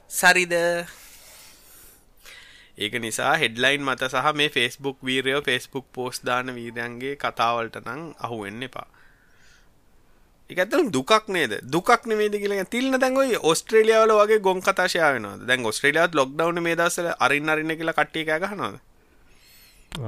සරිද? 0.09 0.53
ඒක 2.77 2.93
නිසා 2.99 3.33
හෙඩ්ලයින් 3.35 3.83
මත 3.83 4.07
සහ 4.07 4.33
මේ 4.33 4.49
ෆෙස්බුක් 4.49 4.97
වීරයෝ 5.01 5.41
ෆෙස්බුක් 5.41 5.85
පෝස් 5.93 6.21
දාන 6.21 6.53
වීරයන්ගේ 6.55 7.15
කතාවලට 7.17 7.79
නං 7.81 8.01
අහුවෙන්න 8.19 8.63
එපා. 8.63 8.87
එකතම 10.49 10.91
දුකක් 10.91 11.29
නේද? 11.29 11.53
දුකක් 11.67 12.05
නෙමේද 12.05 12.35
කියල 12.35 12.53
තිල්න 12.67 12.99
දැන්ගොයි 12.99 13.39
ඔස්ට්‍රේලියාවල 13.43 14.13
වගේ 14.15 14.39
ගොන් 14.39 14.61
කතාශයාවන 14.61 15.47
දැන් 15.47 15.65
ඔස්ට්‍රේලියාත් 15.65 16.13
ලොක්ඩවන 16.13 16.61
මේ 16.61 16.75
දසල 16.75 17.07
අරින් 17.19 17.49
අරින්න 17.49 17.77
කියලා 17.77 17.95
කට්ටිය 17.95 18.25
ගහනවද? 18.25 18.77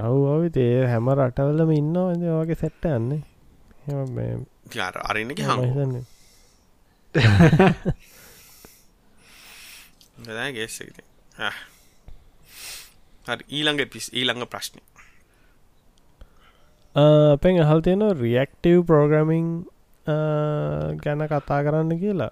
අව් 0.03 0.19
අවි 0.27 0.49
තේ 0.51 0.85
හැම 0.85 1.09
රටවල්ලම 1.11 1.73
ඉන්න 1.73 1.97
වගේ 2.35 2.55
සැට්ට 2.55 2.87
යන්නේ 2.91 3.36
යාර 4.73 4.95
අරින්න 5.03 5.31
මම 5.35 5.41
හම 5.41 5.61
හිතන්නේ. 5.63 6.03
ගෙස්සක 10.53 11.01
හරි 13.27 13.43
ඊළඟ 13.49 13.81
පිස් 13.87 14.07
ඊළඟ 14.11 14.45
ප්‍රශ්නය 14.47 14.81
අපෙන් 16.95 17.61
අහල් 17.61 17.81
තියෙන 17.81 18.03
රියක්ටව් 18.17 18.83
ප්‍රෝග්‍රමිං 18.83 19.47
ගැන 20.97 21.21
කතා 21.27 21.59
කරන්න 21.61 21.99
කියලා. 21.99 22.31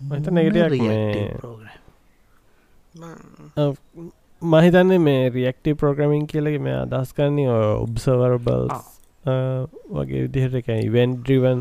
මහිත 0.00 0.26
නැගටයක් 0.28 0.82
මේ 0.82 1.12
මහිතන්නේ 4.42 4.98
මේ 5.00 5.30
රියක්ටව 5.30 5.76
ප්‍රෝග්‍රමින් 5.76 6.26
කියලගේ 6.26 6.58
මේ 6.60 6.76
අදස් 6.78 7.12
කරන්නේ 7.12 7.50
ඔබ්සවර්බල් 7.76 8.68
වගේ 9.24 10.20
විදිහට 10.24 10.58
එක 10.60 10.68
ඉවෙන් 10.80 11.10
ඩ්‍රිවන් 11.20 11.60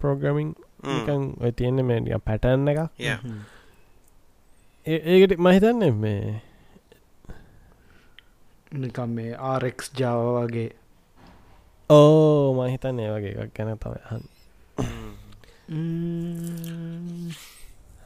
ප්‍රෝග්‍රමිං 0.00 0.50
නිකන් 0.82 1.22
ඔය 1.42 1.52
තියෙන්නේ 1.52 1.86
මේ 1.86 2.18
පැටන්න 2.26 2.68
එක 2.68 2.80
ඒකට 4.86 5.38
මහිතන්නේ 5.38 5.92
මේ 5.94 6.42
නිකම් 8.72 9.10
මේ 9.16 9.32
ආරෙක්ස් 9.50 9.92
ජාව 9.98 10.20
වගේ. 10.36 10.70
ඕ 11.90 12.54
මහිතන්න 12.56 12.98
ඒ 12.98 13.10
වගේ 13.14 13.34
එකක් 13.44 13.52
ගැන 13.56 13.78
තමයහන් 13.78 14.22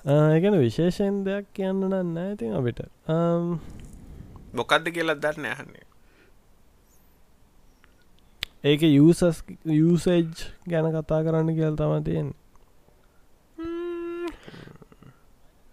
ඒගැන 0.07 0.57
විශේෂයෙන් 0.61 1.25
දෙයක් 1.27 1.47
කියන්න 1.55 1.81
නන්න 1.89 2.19
ඇතින් 2.19 2.53
අපිට. 2.59 2.81
මොකක්ද 4.57 4.85
කියලා 4.95 5.19
දන්න 5.23 5.47
ඇහන්නේ 5.53 5.86
ඒක 8.67 8.83
යසස් 8.83 9.23
යසේජ් 9.77 10.27
ගැන 10.67 10.87
කතා 10.91 11.21
කරන්න 11.23 11.51
කියල් 11.55 11.75
තම 11.79 11.95
තියෙන් 12.05 12.29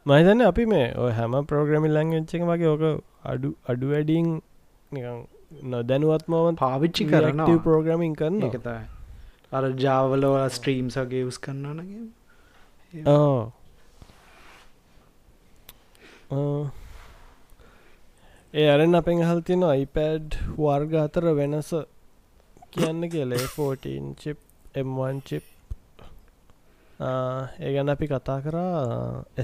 මහිතන්න 0.06 0.44
අපි 0.44 0.66
මේ 0.68 0.88
ඔය 0.98 1.12
හැම 1.14 1.38
ප්‍රෝග්‍රමිල් 1.46 1.96
ලංගෙච්ච 1.96 2.34
එක 2.36 2.44
වගේ 2.46 2.72
ඕක 2.72 2.84
අඩු 3.26 3.54
අඩු 3.68 3.92
වැඩිං 3.92 4.28
නොදැනුවත්මවන් 5.68 6.60
පාවිච්චි 6.60 7.08
කරන 7.08 7.42
ප්‍රෝග්‍රමින් 7.64 8.14
කරන්න 8.16 8.46
එකතයි 8.50 8.82
අර 9.52 9.64
ජාවල 9.80 10.28
ස්ට්‍රීම්ස් 10.50 11.00
වගේ 11.00 11.24
උස් 11.26 11.38
කරන්නනගේ 11.40 12.04
ඒ 18.54 18.70
අරෙන් 18.70 18.94
අපෙන් 18.96 19.24
හල් 19.24 19.42
තියෙන 19.44 19.66
iPad 19.78 20.40
වර්ග 20.58 20.94
අතර 21.00 21.26
වෙනස 21.36 21.74
කියන්න 22.74 23.10
කියලේ 23.10 23.44
14 23.50 24.16
චිප් 24.18 24.40
M1 24.82 25.22
චිප් 25.24 25.46
ඒ 27.60 27.72
ගැන 27.74 27.90
අපි 27.90 28.08
කතා 28.08 28.40
කරා 28.42 28.74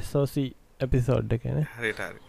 SOC 0.03 0.35
එපිසෝඩ් 0.79 1.37
එකන 1.37 1.61
හරිටරි 1.73 2.27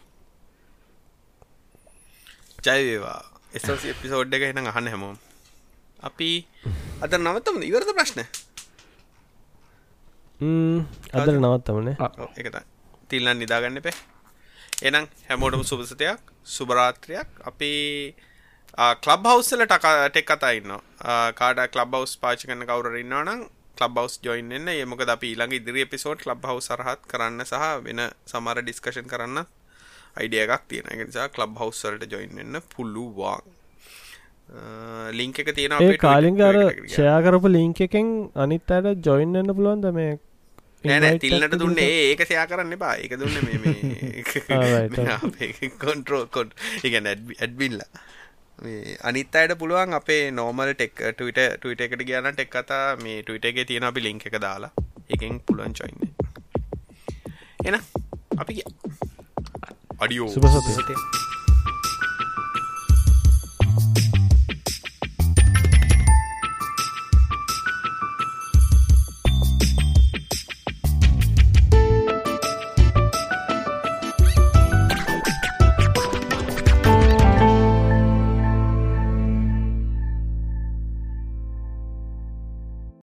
ජයවේවා 2.66 3.20
එසෝසි 3.52 3.90
එපිසෝඩ් 3.90 4.34
එක 4.34 4.42
හින 4.42 4.60
අහන්න 4.62 4.88
හැමෝම්. 4.88 5.16
අපි 6.00 6.30
අද 7.02 7.14
නවත්තම. 7.16 7.62
ඉවරද 7.62 7.90
ප්‍රශ්න? 7.92 8.20
අදර 11.14 11.36
නවත්තමනේ 11.36 11.96
එකත 12.38 12.58
තිල්ලන් 13.10 13.38
නිදාගන්න 13.38 13.82
පේ 13.82 13.96
එනම් 14.82 15.08
හැමෝටම 15.28 15.64
සුභසතයක් 15.64 16.32
සුභරාත්‍රයක් 16.46 17.40
අපි 17.44 17.72
කලබ් 18.76 19.26
හවස්සල 19.26 19.66
ටෙක් 19.66 20.26
කතා 20.26 20.52
ඉන්න 20.54 20.72
කාඩ 21.34 21.58
කලබ් 21.74 21.94
හවස් 21.96 22.16
පාච 22.24 22.40
කන 22.46 22.62
කවර 22.66 22.98
ඉන්නවනම් 23.02 23.40
ලබ් 23.80 23.98
හවස් 24.02 24.14
ජොයින්න 24.22 24.68
ඒමක 24.68 25.02
අපි 25.14 25.26
ඊළඟ 25.32 25.52
ඉදිරි 25.58 25.80
එපිසෝඩ් 25.86 26.20
ලබ් 26.26 26.44
හවස් 26.50 26.66
සරහත් 26.70 27.00
කරන්න 27.12 27.40
සහ 27.46 27.54
වෙන 27.86 28.00
සමර 28.26 28.62
ඩිස්කෂන් 28.62 29.08
කරන්න 29.12 29.38
අයිඩිය 30.16 30.42
එකක් 30.44 30.62
තියෙන 30.70 30.86
එක 30.92 31.00
නිසා 31.06 31.28
කලබ් 31.36 31.52
හවස්සල්ට 31.62 32.04
ජොයින්න 32.14 32.54
පුළුවන්. 32.74 33.42
ලිංක 35.12 35.38
එක 35.38 35.54
තියෙන 35.58 35.72
කාලින් 36.06 36.42
අර 36.48 36.56
ෂයා 36.86 37.20
කරපු 37.26 37.48
ලිංක 37.58 37.78
එකෙන් 37.88 38.06
අනිත් 38.36 38.70
අයට 38.76 39.06
ජොයින්න්න 39.08 39.54
පුළුවන්ද? 39.58 39.86
මේ 39.98 40.12
නෑ 40.84 41.18
තිල්ලට 41.18 41.58
දුන්නේ. 41.64 41.90
ඒක 42.12 42.22
සයා 42.30 42.46
කරන්න 42.52 42.72
එපා. 42.78 42.94
එක 43.04 43.12
දුන්න 43.18 43.36
මේ 45.34 45.50
කොන්ට්‍රෝ 45.84 46.24
කොට් 46.38 46.50
ඉගැන 46.84 47.06
ඇඩ්බිල්ල 47.12 47.78
අනිත් 49.02 49.34
අයට 49.34 49.54
පුළුවන් 49.58 49.94
අපේ 49.94 50.22
නෝමල් 50.32 50.72
ටෙක් 50.72 50.94
ටවිට 51.10 51.40
ටවිට 51.54 51.80
එකට 51.80 52.04
කියන 52.04 52.30
ටෙක් 52.30 52.50
කතා 52.50 52.84
මේ 52.98 53.22
ටවිට 53.22 53.44
එක 53.46 53.62
තියෙන 53.66 53.84
අපි 53.84 54.02
ලිංක 54.02 54.26
එක 54.26 54.36
දාලා 54.38 54.72
එකෙන් 55.08 55.40
පුළුවන් 55.42 55.74
චොයින්න 55.74 56.12
එන 57.64 57.80
අපි 58.36 58.62
අඩියෝ 59.98 60.28
සුපසත 60.28 61.29